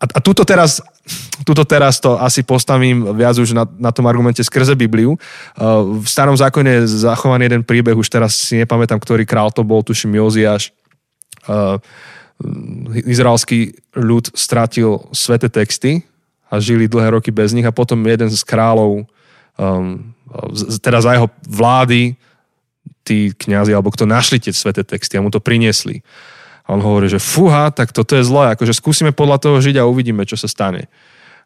a, 0.00 0.04
a 0.04 0.18
túto 0.20 0.44
teraz 0.44 0.84
tuto 1.42 1.64
teraz 1.64 1.98
to 1.98 2.20
asi 2.20 2.44
postavím 2.44 3.02
viac 3.16 3.34
už 3.34 3.56
na, 3.56 3.64
na 3.66 3.90
tom 3.90 4.06
argumente 4.06 4.44
skrze 4.44 4.76
Bibliu. 4.76 5.16
V 5.96 6.06
starom 6.06 6.36
zákone 6.36 6.84
je 6.84 7.02
zachovaný 7.02 7.50
jeden 7.50 7.62
príbeh, 7.66 7.96
už 7.96 8.06
teraz 8.06 8.36
si 8.36 8.60
nepamätám, 8.60 9.00
ktorý 9.00 9.26
král 9.26 9.50
to 9.50 9.66
bol, 9.66 9.82
tuším 9.82 10.20
Joziáš. 10.20 10.70
Izraelský 12.94 13.74
ľud 13.96 14.30
stratil 14.36 15.02
sveté 15.10 15.50
texty 15.50 16.04
a 16.50 16.58
žili 16.58 16.90
dlhé 16.90 17.14
roky 17.14 17.30
bez 17.30 17.54
nich 17.54 17.64
a 17.64 17.70
potom 17.70 18.02
jeden 18.02 18.26
z 18.26 18.42
kráľov, 18.42 19.06
um, 19.54 20.12
teda 20.82 20.98
za 20.98 21.14
jeho 21.14 21.30
vlády, 21.46 22.18
tí 23.06 23.32
kňazi 23.32 23.72
alebo 23.72 23.90
kto 23.90 24.04
našli 24.04 24.42
tie 24.42 24.52
sveté 24.52 24.84
texty 24.84 25.16
a 25.16 25.24
mu 25.24 25.30
to 25.30 25.40
priniesli. 25.40 26.02
A 26.66 26.76
on 26.76 26.82
hovorí, 26.84 27.10
že 27.10 27.18
fúha, 27.18 27.72
tak 27.74 27.90
toto 27.90 28.14
je 28.14 28.22
zlé, 28.22 28.54
akože 28.54 28.76
skúsime 28.76 29.10
podľa 29.10 29.42
toho 29.42 29.56
žiť 29.58 29.80
a 29.80 29.88
uvidíme, 29.88 30.22
čo 30.28 30.38
sa 30.38 30.46
stane. 30.46 30.86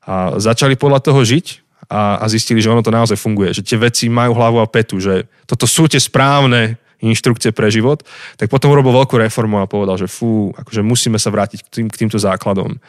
A 0.05 0.37
začali 0.37 0.77
podľa 0.77 1.01
toho 1.01 1.25
žiť 1.25 1.65
a, 1.89 2.21
a 2.21 2.25
zistili, 2.29 2.61
že 2.61 2.69
ono 2.69 2.85
to 2.85 2.93
naozaj 2.93 3.17
funguje, 3.17 3.57
že 3.57 3.65
tie 3.65 3.81
veci 3.81 4.13
majú 4.13 4.37
hlavu 4.37 4.61
a 4.61 4.69
petu, 4.69 5.01
že 5.01 5.25
toto 5.49 5.65
sú 5.65 5.89
tie 5.89 6.01
správne 6.01 6.77
inštrukcie 7.05 7.53
pre 7.53 7.69
život, 7.69 8.01
tak 8.41 8.49
potom 8.49 8.73
urobil 8.73 8.97
veľkú 8.97 9.21
reformu 9.21 9.61
a 9.61 9.69
povedal, 9.69 10.01
že 10.01 10.09
fú, 10.09 10.57
akože 10.57 10.81
musíme 10.81 11.21
sa 11.21 11.29
vrátiť 11.29 11.61
k, 11.65 11.69
tým, 11.69 11.87
k 11.93 12.01
týmto 12.05 12.17
základom. 12.17 12.81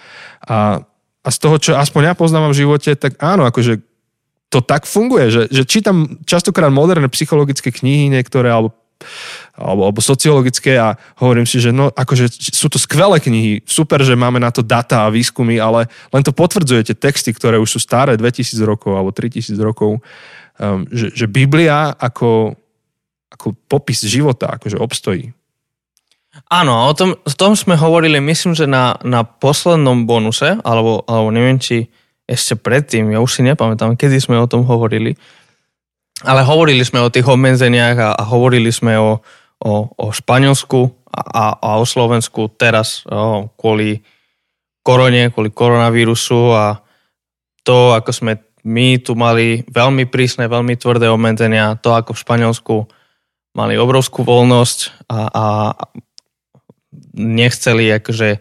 A 0.47 0.87
a 1.25 1.29
z 1.33 1.37
toho, 1.41 1.57
čo 1.57 1.71
aspoň 1.73 2.01
ja 2.05 2.13
poznávam 2.13 2.53
v 2.53 2.61
živote, 2.61 2.93
tak 2.93 3.17
áno, 3.17 3.49
akože 3.49 3.81
to 4.53 4.61
tak 4.61 4.85
funguje, 4.85 5.33
že, 5.33 5.41
že 5.49 5.65
čítam 5.65 6.21
častokrát 6.23 6.69
moderné 6.69 7.09
psychologické 7.09 7.73
knihy 7.73 8.13
niektoré, 8.13 8.53
alebo 8.53 8.77
alebo, 9.59 9.91
alebo 9.91 9.99
sociologické 9.99 10.79
a 10.79 10.95
hovorím 11.19 11.43
si, 11.43 11.59
že 11.59 11.75
no, 11.75 11.91
akože 11.91 12.31
sú 12.31 12.71
to 12.71 12.79
skvelé 12.79 13.19
knihy, 13.19 13.59
super, 13.67 13.99
že 13.99 14.15
máme 14.15 14.39
na 14.39 14.55
to 14.55 14.63
data 14.63 15.03
a 15.03 15.11
výskumy, 15.11 15.59
ale 15.59 15.91
len 16.15 16.23
to 16.23 16.31
potvrdzuje 16.31 16.87
tie 16.87 16.95
texty, 16.95 17.35
ktoré 17.35 17.59
už 17.59 17.75
sú 17.75 17.79
staré 17.83 18.15
2000 18.15 18.55
rokov 18.63 18.95
alebo 18.95 19.11
3000 19.11 19.51
rokov, 19.59 19.99
um, 19.99 20.87
že, 20.91 21.11
že 21.11 21.27
Biblia 21.27 21.91
ako, 21.91 22.55
ako 23.35 23.47
popis 23.67 23.99
života 24.07 24.55
akože 24.55 24.79
obstojí. 24.79 25.34
Áno, 26.45 26.85
o 26.85 26.93
tom, 26.93 27.17
o 27.17 27.31
tom 27.33 27.57
sme 27.57 27.73
hovorili, 27.73 28.21
myslím, 28.21 28.53
že 28.53 28.69
na, 28.69 29.01
na 29.01 29.25
poslednom 29.25 30.05
bonuse, 30.05 30.61
alebo, 30.61 31.01
alebo 31.09 31.33
neviem, 31.33 31.57
či 31.57 31.89
ešte 32.29 32.57
predtým, 32.57 33.13
ja 33.13 33.21
už 33.21 33.29
si 33.29 33.41
nepamätám, 33.41 33.97
kedy 33.97 34.21
sme 34.21 34.37
o 34.37 34.49
tom 34.49 34.65
hovorili, 34.65 35.17
ale 36.21 36.45
hovorili 36.45 36.85
sme 36.85 37.01
o 37.01 37.09
tých 37.09 37.25
obmedzeniach 37.25 37.97
a, 37.97 38.09
a 38.17 38.23
hovorili 38.29 38.69
sme 38.69 38.97
o, 38.97 39.21
o, 39.61 39.73
o 39.89 40.05
Španielsku 40.13 41.09
a, 41.09 41.57
a 41.57 41.69
o 41.81 41.85
Slovensku 41.85 42.53
teraz 42.57 43.05
o, 43.05 43.49
kvôli 43.57 44.01
korone, 44.85 45.33
kvôli 45.33 45.49
koronavírusu 45.49 46.53
a 46.53 46.77
to, 47.65 47.97
ako 47.97 48.09
sme 48.13 48.37
my 48.65 48.97
tu 49.01 49.13
mali 49.13 49.61
veľmi 49.69 50.09
prísne, 50.09 50.49
veľmi 50.49 50.77
tvrdé 50.77 51.09
obmedzenia, 51.09 51.77
to 51.77 51.93
ako 51.93 52.17
v 52.17 52.21
Španielsku 52.25 52.75
mali 53.53 53.77
obrovskú 53.77 54.25
voľnosť 54.25 55.07
a, 55.09 55.19
a 55.29 55.45
nechceli 57.15 57.91
akože 57.99 58.39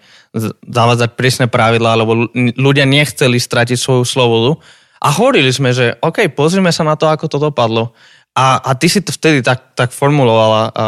zavádzať 0.66 1.10
prísne 1.14 1.46
pravidlá, 1.46 1.94
alebo 1.94 2.26
ľudia 2.34 2.84
nechceli 2.88 3.38
stratiť 3.38 3.78
svoju 3.78 4.02
slobodu. 4.02 4.58
A 5.04 5.12
hovorili 5.14 5.52
sme, 5.52 5.70
že 5.70 5.94
OK, 6.00 6.32
pozrime 6.32 6.72
sa 6.72 6.82
na 6.82 6.96
to, 6.96 7.06
ako 7.06 7.28
to 7.28 7.38
dopadlo. 7.38 7.92
A, 8.34 8.58
a 8.58 8.70
ty 8.74 8.90
si 8.90 8.98
to 9.04 9.14
vtedy 9.14 9.44
tak, 9.44 9.76
tak 9.78 9.94
formulovala. 9.94 10.74
A 10.74 10.84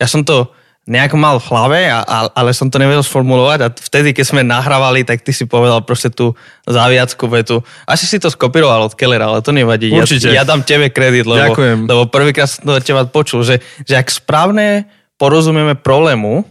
ja 0.00 0.06
som 0.08 0.24
to 0.24 0.48
nejak 0.86 1.18
mal 1.18 1.42
v 1.42 1.48
hlave, 1.50 1.80
a, 1.90 1.98
a, 2.06 2.18
ale 2.30 2.54
som 2.54 2.70
to 2.70 2.78
nevedel 2.78 3.02
sformulovať 3.02 3.58
a 3.66 3.68
vtedy, 3.74 4.14
keď 4.14 4.24
sme 4.24 4.46
nahrávali, 4.46 5.02
tak 5.02 5.18
ty 5.18 5.34
si 5.34 5.42
povedal 5.42 5.82
proste 5.82 6.14
tú 6.14 6.38
záviacku 6.62 7.26
vetu. 7.26 7.58
Asi 7.90 8.06
si 8.06 8.22
to 8.22 8.30
skopíroval 8.30 8.86
od 8.86 8.94
Kellera, 8.94 9.26
ale 9.26 9.42
to 9.42 9.50
nevadí. 9.50 9.90
Určite. 9.90 10.30
Ja, 10.30 10.40
ja 10.40 10.44
dám 10.46 10.62
tebe 10.62 10.94
kredit, 10.94 11.26
lebo, 11.26 11.42
Ďakujem. 11.42 11.78
lebo 11.90 12.02
prvýkrát 12.06 12.46
som 12.46 12.70
to 12.70 12.78
od 12.78 12.86
teba 12.86 13.02
počul, 13.02 13.42
že, 13.42 13.58
že 13.82 13.98
ak 13.98 14.06
správne 14.14 14.86
porozumieme 15.18 15.74
problému, 15.74 16.46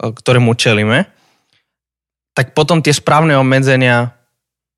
ktorému 0.00 0.56
čelíme, 0.56 1.04
tak 2.32 2.56
potom 2.56 2.80
tie 2.80 2.96
správne 2.96 3.36
obmedzenia 3.36 4.16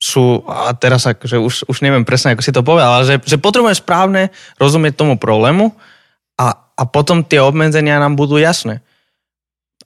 sú, 0.02 0.42
a 0.50 0.74
teraz 0.74 1.06
akože 1.06 1.38
už, 1.38 1.54
už 1.70 1.78
neviem 1.86 2.02
presne, 2.02 2.34
ako 2.34 2.42
si 2.42 2.50
to 2.50 2.66
povedal, 2.66 2.98
ale 2.98 3.04
že, 3.06 3.16
že 3.22 3.38
potrebujeme 3.38 3.78
správne 3.78 4.34
rozumieť 4.58 4.98
tomu 4.98 5.14
problému 5.14 5.70
a, 6.34 6.58
a 6.74 6.82
potom 6.90 7.22
tie 7.22 7.38
obmedzenia 7.38 8.02
nám 8.02 8.18
budú 8.18 8.34
jasné. 8.34 8.82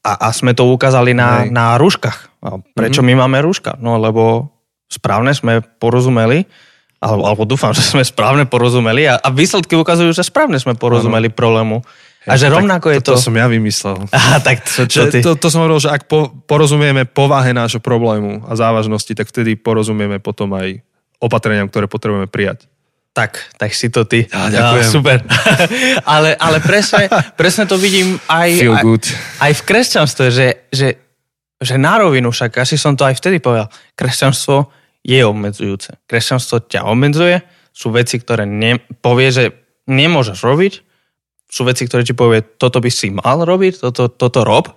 A, 0.01 0.17
a 0.17 0.29
sme 0.33 0.57
to 0.57 0.73
ukázali 0.73 1.13
na, 1.13 1.45
na 1.45 1.77
rúškach. 1.77 2.33
A 2.41 2.57
prečo 2.73 3.05
mm-hmm. 3.05 3.21
my 3.21 3.23
máme 3.29 3.39
rúška? 3.45 3.77
No 3.77 4.01
lebo 4.01 4.49
správne 4.89 5.37
sme 5.37 5.61
porozumeli, 5.61 6.49
alebo, 7.03 7.23
alebo 7.29 7.43
dúfam, 7.45 7.75
že 7.77 7.85
sme 7.85 8.01
správne 8.01 8.49
porozumeli 8.49 9.05
a, 9.05 9.21
a 9.21 9.29
výsledky 9.29 9.77
ukazujú, 9.77 10.17
že 10.17 10.25
správne 10.25 10.57
sme 10.57 10.79
porozumeli 10.79 11.29
ano. 11.29 11.37
problému. 11.37 11.77
A 12.27 12.35
že 12.35 12.51
rovnako 12.51 12.91
je 12.91 13.01
to... 13.01 13.15
To 13.15 13.23
som 13.23 13.35
ja 13.39 13.47
vymyslel. 13.47 14.03
Aha, 14.19 14.43
tak 14.43 14.67
to, 14.67 14.91
čo 14.91 15.07
ty? 15.07 15.23
To, 15.23 15.39
to 15.39 15.47
som 15.47 15.63
hovoril, 15.63 15.79
že 15.79 15.95
ak 15.95 16.11
po, 16.11 16.35
porozumieme 16.51 17.07
povahe 17.07 17.55
nášho 17.55 17.79
problému 17.79 18.43
a 18.51 18.53
závažnosti, 18.59 19.15
tak 19.15 19.31
vtedy 19.31 19.55
porozumieme 19.55 20.19
potom 20.19 20.51
aj 20.59 20.83
opatreniam, 21.23 21.71
ktoré 21.71 21.87
potrebujeme 21.87 22.27
prijať. 22.27 22.67
Tak, 23.17 23.57
tak 23.57 23.73
si 23.73 23.89
to 23.89 24.05
ty. 24.05 24.29
Ja, 24.29 24.53
ďakujem. 24.53 24.85
Ja, 24.85 24.93
super. 24.93 25.19
ale, 26.19 26.37
ale 26.37 26.59
presne, 26.61 27.09
presne 27.33 27.65
to 27.65 27.81
vidím 27.81 28.21
aj, 28.29 28.49
Feel 28.61 28.77
good. 28.85 29.07
aj, 29.09 29.17
aj 29.41 29.53
v 29.57 29.63
kresťanstve, 29.65 30.27
že, 30.29 30.49
že, 30.69 30.89
že 31.57 31.75
na 31.81 31.97
rovinu 31.97 32.29
však, 32.29 32.61
asi 32.61 32.77
som 32.77 32.93
to 32.93 33.09
aj 33.09 33.17
vtedy 33.17 33.41
povedal, 33.41 33.73
kresťanstvo 33.97 34.69
je 35.01 35.23
obmedzujúce. 35.25 35.97
Kresťanstvo 36.05 36.69
ťa 36.69 36.85
obmedzuje, 36.85 37.41
sú 37.73 37.89
veci, 37.89 38.21
ktoré 38.21 38.45
ne, 38.45 38.85
povie, 39.01 39.33
že 39.33 39.45
nemôžeš 39.89 40.43
robiť, 40.45 40.73
sú 41.57 41.65
veci, 41.65 41.89
ktoré 41.89 42.05
ti 42.05 42.13
povie, 42.13 42.45
toto 42.45 42.85
by 42.85 42.91
si 42.93 43.09
mal 43.09 43.41
robiť, 43.41 43.81
toto, 43.81 44.13
toto 44.13 44.45
rob, 44.45 44.69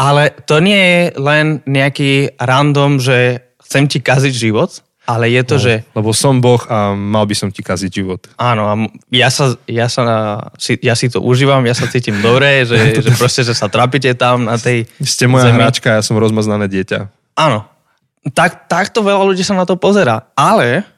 ale 0.00 0.32
to 0.48 0.64
nie 0.64 0.80
je 0.80 1.02
len 1.20 1.60
nejaký 1.68 2.40
random, 2.40 2.96
že 2.96 3.44
chcem 3.60 3.84
ti 3.84 4.00
kaziť 4.00 4.32
život, 4.32 4.80
ale 5.04 5.28
je 5.28 5.42
to, 5.44 5.56
no, 5.60 5.60
že... 5.60 5.72
Lebo 5.92 6.16
som 6.16 6.40
Boh 6.40 6.64
a 6.72 6.96
mal 6.96 7.28
by 7.28 7.36
som 7.36 7.52
ti 7.52 7.60
kaziť 7.60 7.90
život. 7.92 8.24
Áno, 8.40 8.64
a 8.64 8.74
ja, 9.12 9.28
sa, 9.28 9.52
ja, 9.68 9.84
sa 9.92 10.00
na, 10.00 10.18
si, 10.56 10.80
ja 10.80 10.96
si 10.96 11.12
to 11.12 11.20
užívam, 11.20 11.60
ja 11.68 11.76
sa 11.76 11.84
cítim 11.92 12.16
dobre, 12.24 12.64
že, 12.68 13.04
že 13.04 13.12
proste, 13.12 13.44
že 13.44 13.52
sa 13.52 13.68
trapíte 13.68 14.16
tam 14.16 14.48
na 14.48 14.56
tej 14.56 14.88
Ste 15.04 15.28
moja 15.28 15.52
zemi. 15.52 15.60
hračka, 15.60 16.00
ja 16.00 16.02
som 16.02 16.16
rozmaznané 16.16 16.72
dieťa. 16.72 17.12
Áno, 17.36 17.68
tak, 18.32 18.64
takto 18.72 19.04
veľa 19.04 19.28
ľudí 19.28 19.44
sa 19.44 19.52
na 19.52 19.68
to 19.68 19.76
pozera. 19.76 20.32
Ale 20.32 20.88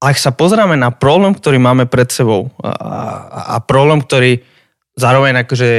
ak 0.00 0.16
sa 0.16 0.32
pozrieme 0.32 0.80
na 0.80 0.88
problém, 0.88 1.36
ktorý 1.36 1.60
máme 1.60 1.84
pred 1.84 2.08
sebou 2.08 2.48
a, 2.64 2.72
a, 2.72 3.40
a 3.52 3.56
problém, 3.60 4.00
ktorý 4.00 4.40
zároveň 4.96 5.44
akože 5.44 5.70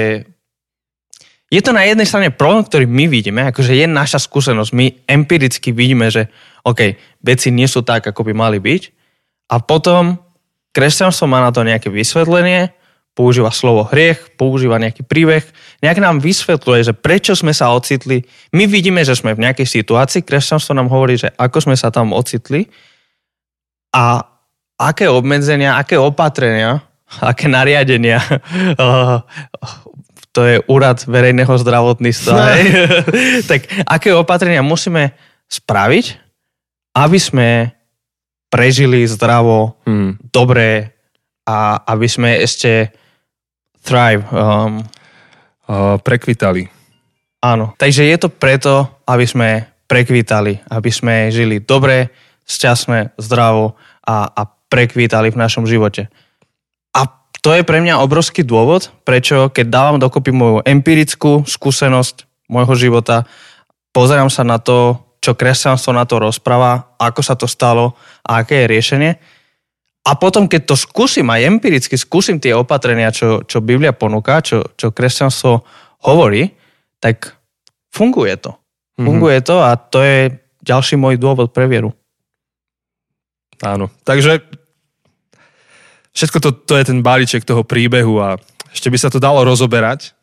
je 1.51 1.59
to 1.59 1.75
na 1.75 1.83
jednej 1.83 2.07
strane 2.07 2.29
problém, 2.31 2.63
ktorý 2.63 2.85
my 2.87 3.05
vidíme, 3.11 3.41
akože 3.49 3.75
je 3.75 3.83
naša 3.83 4.23
skúsenosť, 4.23 4.71
my 4.71 4.85
empiricky 5.03 5.75
vidíme, 5.75 6.07
že 6.07 6.31
OK, 6.63 6.95
veci 7.19 7.51
nie 7.51 7.67
sú 7.67 7.83
tak, 7.83 8.07
ako 8.07 8.23
by 8.29 8.33
mali 8.37 8.57
byť 8.61 8.83
a 9.51 9.59
potom 9.59 10.15
kresťanstvo 10.71 11.27
má 11.27 11.43
na 11.43 11.51
to 11.51 11.67
nejaké 11.67 11.91
vysvetlenie, 11.91 12.71
používa 13.11 13.51
slovo 13.51 13.83
hriech, 13.83 14.39
používa 14.39 14.79
nejaký 14.79 15.03
príbeh, 15.03 15.43
nejak 15.83 15.99
nám 15.99 16.23
vysvetľuje, 16.23 16.81
že 16.87 16.93
prečo 16.95 17.35
sme 17.35 17.51
sa 17.51 17.75
ocitli. 17.75 18.23
My 18.55 18.63
vidíme, 18.69 19.03
že 19.03 19.19
sme 19.19 19.35
v 19.35 19.43
nejakej 19.43 19.67
situácii, 19.67 20.23
kresťanstvo 20.23 20.71
nám 20.71 20.87
hovorí, 20.87 21.19
že 21.19 21.35
ako 21.35 21.67
sme 21.67 21.75
sa 21.75 21.91
tam 21.91 22.15
ocitli 22.15 22.71
a 23.91 24.23
aké 24.79 25.11
obmedzenia, 25.11 25.77
aké 25.77 25.99
opatrenia, 25.99 26.81
aké 27.31 27.51
nariadenia, 27.51 28.19
to 30.35 30.41
je 30.47 30.63
úrad 30.71 31.03
verejného 31.03 31.51
zdravotníctva, 31.51 32.33
no. 32.33 32.43
hej? 32.55 32.65
tak 33.45 33.67
aké 33.83 34.15
opatrenia 34.15 34.63
musíme 34.63 35.11
spraviť, 35.51 36.05
aby 36.95 37.19
sme 37.19 37.49
prežili 38.51 39.03
zdravo, 39.07 39.79
hmm. 39.87 40.31
dobre 40.31 40.91
a 41.47 41.83
aby 41.87 42.07
sme 42.07 42.39
ešte 42.39 42.91
thrive. 43.83 44.23
Um, 44.31 44.83
uh, 45.71 45.95
prekvitali. 46.03 46.67
Áno, 47.41 47.73
takže 47.79 48.05
je 48.05 48.17
to 48.21 48.29
preto, 48.29 49.01
aby 49.07 49.25
sme 49.25 49.49
prekvitali, 49.87 50.61
aby 50.69 50.91
sme 50.93 51.33
žili 51.33 51.63
dobre, 51.63 52.11
šťastné, 52.45 53.17
zdravo 53.17 53.75
a, 54.05 54.29
a 54.29 54.41
prekvítali 54.71 55.29
v 55.29 55.39
našom 55.39 55.67
živote. 55.67 56.07
A 56.95 57.07
to 57.41 57.51
je 57.57 57.65
pre 57.65 57.81
mňa 57.81 58.03
obrovský 58.03 58.45
dôvod, 58.45 58.93
prečo 59.03 59.49
keď 59.49 59.65
dávam 59.67 59.97
dokopy 59.97 60.31
moju 60.31 60.57
empirickú 60.63 61.43
skúsenosť 61.43 62.29
môjho 62.51 62.75
života, 62.77 63.25
pozerám 63.95 64.31
sa 64.31 64.45
na 64.45 64.59
to, 64.59 64.99
čo 65.21 65.37
kresťanstvo 65.37 65.91
na 65.93 66.05
to 66.07 66.17
rozpráva, 66.17 66.97
ako 66.97 67.21
sa 67.21 67.35
to 67.37 67.45
stalo 67.45 67.93
a 68.25 68.41
aké 68.41 68.65
je 68.65 68.71
riešenie. 68.71 69.11
A 70.01 70.17
potom, 70.17 70.49
keď 70.49 70.73
to 70.73 70.75
skúsim 70.77 71.29
aj 71.29 71.45
empiricky, 71.45 71.93
skúsim 71.93 72.41
tie 72.41 72.57
opatrenia, 72.57 73.13
čo, 73.13 73.45
čo 73.45 73.61
Biblia 73.61 73.93
ponúka, 73.93 74.41
čo, 74.41 74.73
čo 74.73 74.89
kresťanstvo 74.89 75.61
hovorí, 76.09 76.57
tak 76.97 77.37
funguje 77.93 78.33
to. 78.41 78.57
Mhm. 78.97 79.05
Funguje 79.05 79.37
mm-hmm. 79.41 79.49
to 79.49 79.55
a 79.61 79.71
to 79.77 79.99
je 80.01 80.17
ďalší 80.65 80.97
môj 80.97 81.21
dôvod 81.21 81.53
pre 81.53 81.69
vieru. 81.69 81.93
Áno. 83.61 83.93
Takže 84.03 84.41
všetko 86.11 86.37
to, 86.41 86.49
to 86.51 86.73
je 86.77 86.85
ten 86.89 86.99
balíček 87.05 87.45
toho 87.45 87.61
príbehu 87.63 88.19
a 88.19 88.37
ešte 88.73 88.89
by 88.89 88.97
sa 88.97 89.09
to 89.13 89.21
dalo 89.21 89.43
rozoberať. 89.45 90.15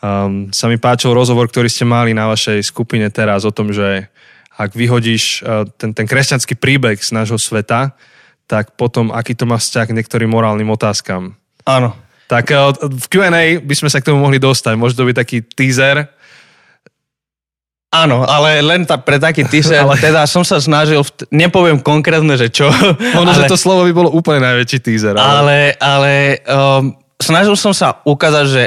Um, 0.00 0.48
sa 0.48 0.64
mi 0.64 0.80
páčil 0.80 1.12
rozhovor, 1.12 1.52
ktorý 1.52 1.68
ste 1.68 1.84
mali 1.84 2.16
na 2.16 2.24
vašej 2.32 2.64
skupine 2.64 3.04
teraz 3.12 3.44
o 3.44 3.52
tom, 3.52 3.68
že 3.68 4.08
ak 4.56 4.72
vyhodíš 4.72 5.44
uh, 5.44 5.68
ten, 5.76 5.92
ten 5.92 6.08
kresťanský 6.08 6.56
príbeh 6.56 6.96
z 6.96 7.12
nášho 7.12 7.36
sveta, 7.36 7.92
tak 8.48 8.76
potom 8.80 9.12
aký 9.12 9.36
to 9.36 9.44
má 9.44 9.60
vzťah 9.60 9.92
k 9.92 9.96
niektorým 10.00 10.32
morálnym 10.32 10.72
otázkam. 10.72 11.36
Áno. 11.68 11.92
Tak 12.32 12.48
uh, 12.48 12.72
v 12.80 13.06
Q&A 13.12 13.60
by 13.60 13.74
sme 13.76 13.92
sa 13.92 14.00
k 14.00 14.08
tomu 14.08 14.24
mohli 14.24 14.40
dostať. 14.40 14.72
Môže 14.80 14.96
to 14.96 15.04
byť 15.04 15.16
taký 15.20 15.44
teaser, 15.44 16.08
Áno, 17.90 18.22
ale 18.22 18.62
len 18.62 18.86
ta, 18.86 19.02
pre 19.02 19.18
taký 19.18 19.42
teaser, 19.50 19.82
ale... 19.84 19.98
teda 19.98 20.22
som 20.30 20.46
sa 20.46 20.62
snažil, 20.62 21.02
nepoviem 21.34 21.82
konkrétne, 21.82 22.38
že 22.38 22.46
čo. 22.46 22.70
Ono, 23.18 23.26
ale, 23.26 23.34
že 23.34 23.50
to 23.50 23.58
slovo 23.58 23.82
by 23.82 23.92
bolo 23.92 24.10
úplne 24.14 24.46
najväčší 24.46 24.78
teaser. 24.78 25.18
Ale, 25.18 25.26
ale, 25.26 25.58
ale 25.82 26.12
um, 26.46 26.94
snažil 27.18 27.58
som 27.58 27.74
sa 27.74 27.98
ukázať, 28.06 28.46
že 28.46 28.62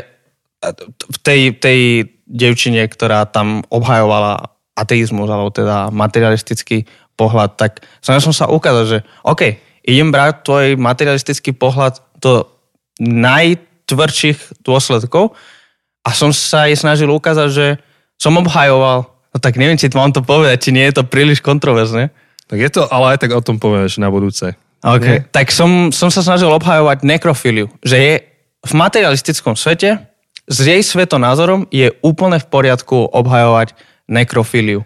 v 1.07 1.17
tej, 1.24 1.41
tej 1.59 1.80
devčine, 2.28 2.84
ktorá 2.88 3.28
tam 3.28 3.63
obhajovala 3.67 4.51
ateizmus, 4.76 5.28
alebo 5.28 5.51
teda 5.51 5.91
materialistický 5.91 6.88
pohľad, 7.15 7.55
tak 7.55 7.84
snažil 8.03 8.32
som 8.32 8.36
sa 8.36 8.45
ukázať, 8.51 8.86
že 8.88 8.97
OK, 9.24 9.59
idem 9.86 10.09
brať 10.09 10.43
tvoj 10.43 10.65
materialistický 10.80 11.55
pohľad 11.55 11.99
do 12.19 12.47
najtvrdších 13.03 14.63
dôsledkov 14.65 15.36
a 16.03 16.09
som 16.15 16.34
sa 16.34 16.67
jej 16.67 16.76
snažil 16.80 17.11
ukázať, 17.11 17.49
že 17.51 17.67
som 18.17 18.34
obhajoval 18.39 19.12
No 19.34 19.38
tak 19.41 19.57
neviem, 19.57 19.75
či 19.75 19.89
mám 19.91 20.13
to 20.13 20.21
povedať, 20.21 20.69
či 20.69 20.71
nie 20.71 20.86
je 20.86 21.01
to 21.01 21.03
príliš 21.03 21.41
kontroverzne. 21.41 22.13
Tak 22.45 22.57
je 22.61 22.69
to, 22.69 22.86
ale 22.86 23.17
aj 23.17 23.25
tak 23.25 23.34
o 23.34 23.41
tom 23.41 23.57
povieš 23.57 23.97
na 23.97 24.13
budúce. 24.13 24.53
OK. 24.86 25.01
Nie? 25.01 25.25
Tak 25.34 25.49
som, 25.49 25.89
som 25.89 26.13
sa 26.13 26.21
snažil 26.21 26.53
obhajovať 26.53 27.01
nekrofíliu, 27.01 27.71
že 27.81 27.97
je 27.97 28.13
v 28.63 28.73
materialistickom 28.77 29.57
svete 29.57 30.13
s 30.43 30.57
jej 30.59 30.81
svetonázorom 30.84 31.71
je 31.71 31.95
úplne 32.03 32.36
v 32.36 32.49
poriadku 32.51 33.07
obhajovať 33.15 33.79
nekrofíliu. 34.11 34.84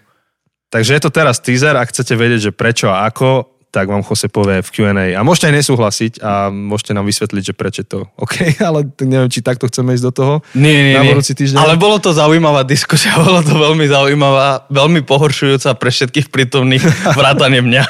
Takže 0.70 0.94
je 0.94 1.02
to 1.02 1.10
teraz 1.10 1.42
teaser, 1.42 1.74
ak 1.74 1.90
chcete 1.90 2.14
vedieť, 2.14 2.52
že 2.52 2.52
prečo 2.54 2.92
a 2.92 3.10
ako, 3.10 3.57
tak 3.68 3.92
vám 3.92 4.02
Jose 4.02 4.32
povie 4.32 4.64
v 4.64 4.70
Q&A. 4.72 5.14
A 5.14 5.22
môžete 5.28 5.52
aj 5.52 5.56
nesúhlasiť 5.60 6.14
a 6.24 6.48
môžete 6.50 6.96
nám 6.96 7.06
vysvetliť, 7.06 7.44
že 7.52 7.54
prečo 7.54 7.84
to 7.84 8.08
OK, 8.16 8.52
ale 8.68 8.88
neviem, 9.04 9.28
či 9.28 9.44
takto 9.44 9.68
chceme 9.68 9.92
ísť 9.94 10.06
do 10.08 10.14
toho. 10.16 10.34
Nie, 10.56 10.92
nie, 10.92 10.96
na 10.96 11.04
nie. 11.04 11.20
týždeň. 11.20 11.60
Ale 11.60 11.76
bolo 11.76 12.00
to 12.00 12.16
zaujímavá 12.16 12.64
diskusia, 12.64 13.12
bolo 13.28 13.44
to 13.44 13.54
veľmi 13.54 13.86
zaujímavá, 13.86 14.66
veľmi 14.72 15.04
pohoršujúca 15.04 15.76
pre 15.76 15.90
všetkých 15.92 16.32
prítomných, 16.32 16.84
vrátane 17.20 17.60
mňa. 17.60 17.84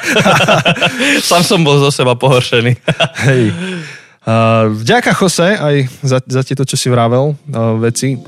Sam 1.22 1.46
som 1.46 1.62
bol 1.62 1.78
zo 1.78 1.94
seba 1.94 2.18
pohoršený. 2.18 2.72
Hej. 3.28 3.42
Uh, 4.28 4.68
vďaka 4.76 5.16
Jose 5.16 5.56
aj 5.56 5.76
za, 6.04 6.18
za 6.20 6.42
tieto, 6.44 6.66
čo 6.68 6.76
si 6.76 6.92
vravel, 6.92 7.32
uh, 7.32 7.80
veci. 7.80 8.18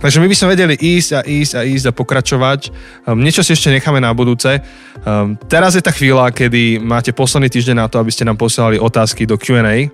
Takže 0.00 0.20
my 0.20 0.26
by 0.28 0.36
sme 0.36 0.52
vedeli 0.52 0.74
ísť 0.76 1.10
a 1.16 1.20
ísť 1.22 1.52
a 1.58 1.62
ísť 1.64 1.86
a 1.90 1.96
pokračovať. 1.96 2.60
Um, 3.06 3.20
niečo 3.22 3.42
si 3.42 3.54
ešte 3.54 3.72
necháme 3.72 3.98
na 3.98 4.10
budúce. 4.14 4.60
Um, 5.04 5.38
teraz 5.48 5.74
je 5.74 5.82
tá 5.82 5.92
chvíľa, 5.94 6.34
kedy 6.34 6.82
máte 6.82 7.14
posledný 7.14 7.48
týždeň 7.50 7.76
na 7.82 7.86
to, 7.88 7.98
aby 7.98 8.10
ste 8.12 8.26
nám 8.26 8.38
posielali 8.38 8.76
otázky 8.76 9.24
do 9.24 9.34
Q&A 9.34 9.90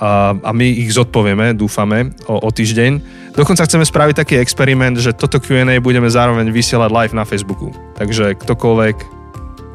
a, 0.00 0.32
my 0.56 0.64
ich 0.64 0.96
zodpovieme, 0.96 1.52
dúfame, 1.52 2.16
o, 2.24 2.40
o 2.40 2.48
týždeň. 2.48 3.20
Dokonca 3.36 3.68
chceme 3.68 3.84
spraviť 3.84 4.24
taký 4.24 4.34
experiment, 4.40 4.96
že 4.96 5.12
toto 5.12 5.36
Q&A 5.36 5.76
budeme 5.76 6.08
zároveň 6.08 6.48
vysielať 6.48 6.88
live 6.88 7.14
na 7.14 7.28
Facebooku. 7.28 7.68
Takže 8.00 8.40
ktokoľvek 8.40 9.19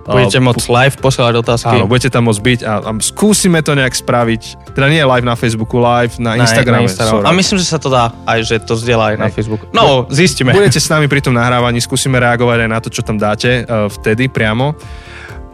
Budete 0.05 0.37
môcť 0.37 0.65
live 0.69 0.95
posielať 1.01 1.33
otázky. 1.41 1.75
Áno, 1.81 1.89
budete 1.89 2.13
tam 2.13 2.29
môcť 2.29 2.41
byť 2.45 2.59
a, 2.61 2.73
a 2.77 2.89
skúsime 3.01 3.65
to 3.65 3.73
nejak 3.73 3.89
spraviť. 3.97 4.69
Teda 4.77 4.85
nie 4.85 5.01
live 5.01 5.25
na 5.25 5.33
Facebooku, 5.33 5.81
live 5.81 6.21
na, 6.21 6.37
na 6.37 6.45
Instagrame. 6.45 6.85
Na 6.85 6.85
Instagram. 6.85 7.25
A 7.25 7.33
myslím, 7.33 7.57
že 7.57 7.65
sa 7.65 7.81
to 7.81 7.89
dá 7.89 8.13
aj, 8.29 8.39
že 8.45 8.55
to 8.61 8.77
zdieľa 8.77 9.05
aj 9.11 9.15
na 9.17 9.27
Facebooku. 9.33 9.65
No, 9.73 10.05
zistíme. 10.13 10.53
Budete 10.53 10.77
s 10.77 10.85
nami 10.93 11.09
pri 11.09 11.25
tom 11.25 11.33
nahrávaní, 11.33 11.81
skúsime 11.81 12.21
reagovať 12.21 12.57
aj 12.63 12.69
na 12.69 12.79
to, 12.79 12.93
čo 12.93 13.01
tam 13.01 13.17
dáte 13.17 13.65
uh, 13.65 13.89
vtedy 13.89 14.29
priamo. 14.29 14.77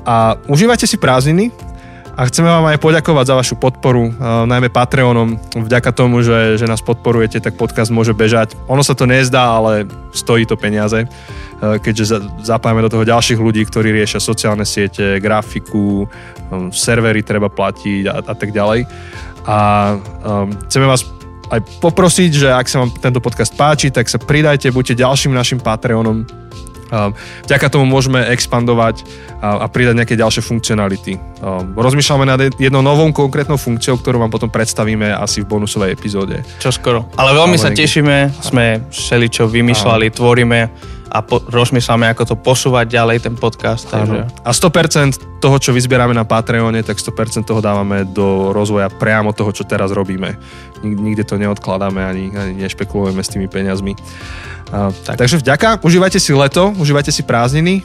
A 0.03 0.35
užívajte 0.51 0.83
si 0.83 0.99
prázdniny, 0.99 1.53
a 2.21 2.29
chceme 2.29 2.53
vám 2.53 2.69
aj 2.69 2.77
poďakovať 2.77 3.25
za 3.25 3.33
vašu 3.33 3.55
podporu, 3.57 4.13
uh, 4.13 4.45
najmä 4.45 4.69
Patreonom. 4.69 5.41
Vďaka 5.57 5.89
tomu, 5.89 6.21
že, 6.21 6.61
že 6.61 6.69
nás 6.69 6.85
podporujete, 6.85 7.41
tak 7.41 7.57
podcast 7.57 7.89
môže 7.89 8.13
bežať. 8.13 8.53
Ono 8.69 8.85
sa 8.85 8.93
to 8.93 9.09
nezdá, 9.09 9.57
ale 9.57 9.89
stojí 10.13 10.45
to 10.45 10.53
peniaze, 10.53 11.01
uh, 11.01 11.81
keďže 11.81 12.21
zapájame 12.45 12.85
do 12.85 12.93
toho 12.93 13.09
ďalších 13.09 13.41
ľudí, 13.41 13.65
ktorí 13.65 13.89
riešia 13.89 14.21
sociálne 14.21 14.69
siete, 14.69 15.17
grafiku, 15.17 16.05
um, 16.53 16.69
servery 16.69 17.25
treba 17.25 17.49
platiť 17.49 18.05
a, 18.05 18.21
a 18.21 18.33
tak 18.37 18.53
ďalej. 18.53 18.85
A 19.49 19.57
um, 20.21 20.53
chceme 20.69 20.85
vás 20.85 21.01
aj 21.49 21.57
poprosiť, 21.81 22.31
že 22.37 22.47
ak 22.53 22.69
sa 22.69 22.85
vám 22.85 22.93
tento 23.01 23.17
podcast 23.17 23.57
páči, 23.57 23.89
tak 23.89 24.05
sa 24.05 24.21
pridajte, 24.21 24.69
buďte 24.69 25.01
ďalším 25.01 25.33
našim 25.33 25.57
Patreonom 25.57 26.29
Vďaka 27.47 27.67
tomu 27.71 27.87
môžeme 27.87 28.19
expandovať 28.35 29.07
a 29.41 29.65
pridať 29.71 29.95
nejaké 30.03 30.15
ďalšie 30.19 30.43
funkcionality. 30.43 31.15
Rozmýšľame 31.73 32.25
nad 32.27 32.39
jednou 32.59 32.83
novou 32.83 33.07
konkrétnou 33.15 33.55
funkciou, 33.55 33.97
ktorú 33.97 34.19
vám 34.19 34.29
potom 34.29 34.51
predstavíme 34.51 35.09
asi 35.15 35.41
v 35.41 35.49
bonusovej 35.49 35.95
epizóde. 35.95 36.43
Čo 36.59 36.69
skoro. 36.75 37.07
Ale 37.15 37.33
veľmi 37.33 37.57
Ale 37.57 37.63
sa 37.63 37.69
niekde... 37.71 37.81
tešíme, 37.87 38.15
sme 38.43 38.65
všeličo 38.91 39.47
vymýšľali, 39.47 40.11
Áno. 40.11 40.15
tvoríme 40.19 40.59
a 41.11 41.19
po, 41.19 41.43
rozmýšľame, 41.43 42.07
ako 42.15 42.23
to 42.23 42.35
posúvať 42.39 42.87
ďalej, 42.87 43.27
ten 43.27 43.35
podcast. 43.35 43.91
Takže... 43.91 44.31
A 44.47 44.49
100% 44.55 45.43
toho, 45.43 45.57
čo 45.59 45.75
vyzbierame 45.75 46.15
na 46.15 46.23
Patreone, 46.23 46.79
tak 46.87 47.03
100% 47.03 47.43
toho 47.43 47.59
dávame 47.59 48.07
do 48.07 48.55
rozvoja 48.55 48.87
priamo 48.87 49.35
toho, 49.35 49.51
čo 49.51 49.67
teraz 49.67 49.91
robíme. 49.91 50.39
Nikde 50.79 51.27
to 51.27 51.35
neodkladáme 51.35 51.99
ani, 51.99 52.31
ani 52.31 52.63
nešpekulujeme 52.63 53.19
s 53.19 53.27
tými 53.27 53.51
peniazmi. 53.51 53.91
A, 54.71 54.91
tak. 55.03 55.19
Takže 55.19 55.37
vďaka, 55.43 55.83
užívajte 55.83 56.19
si 56.19 56.31
leto, 56.33 56.71
užívajte 56.79 57.11
si 57.11 57.21
prázdniny. 57.27 57.83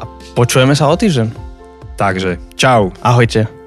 A 0.00 0.08
počujeme 0.32 0.72
sa 0.72 0.88
o 0.88 0.96
týždeň. 0.96 1.28
Takže, 2.00 2.40
čau. 2.56 2.90
Ahojte. 3.04 3.61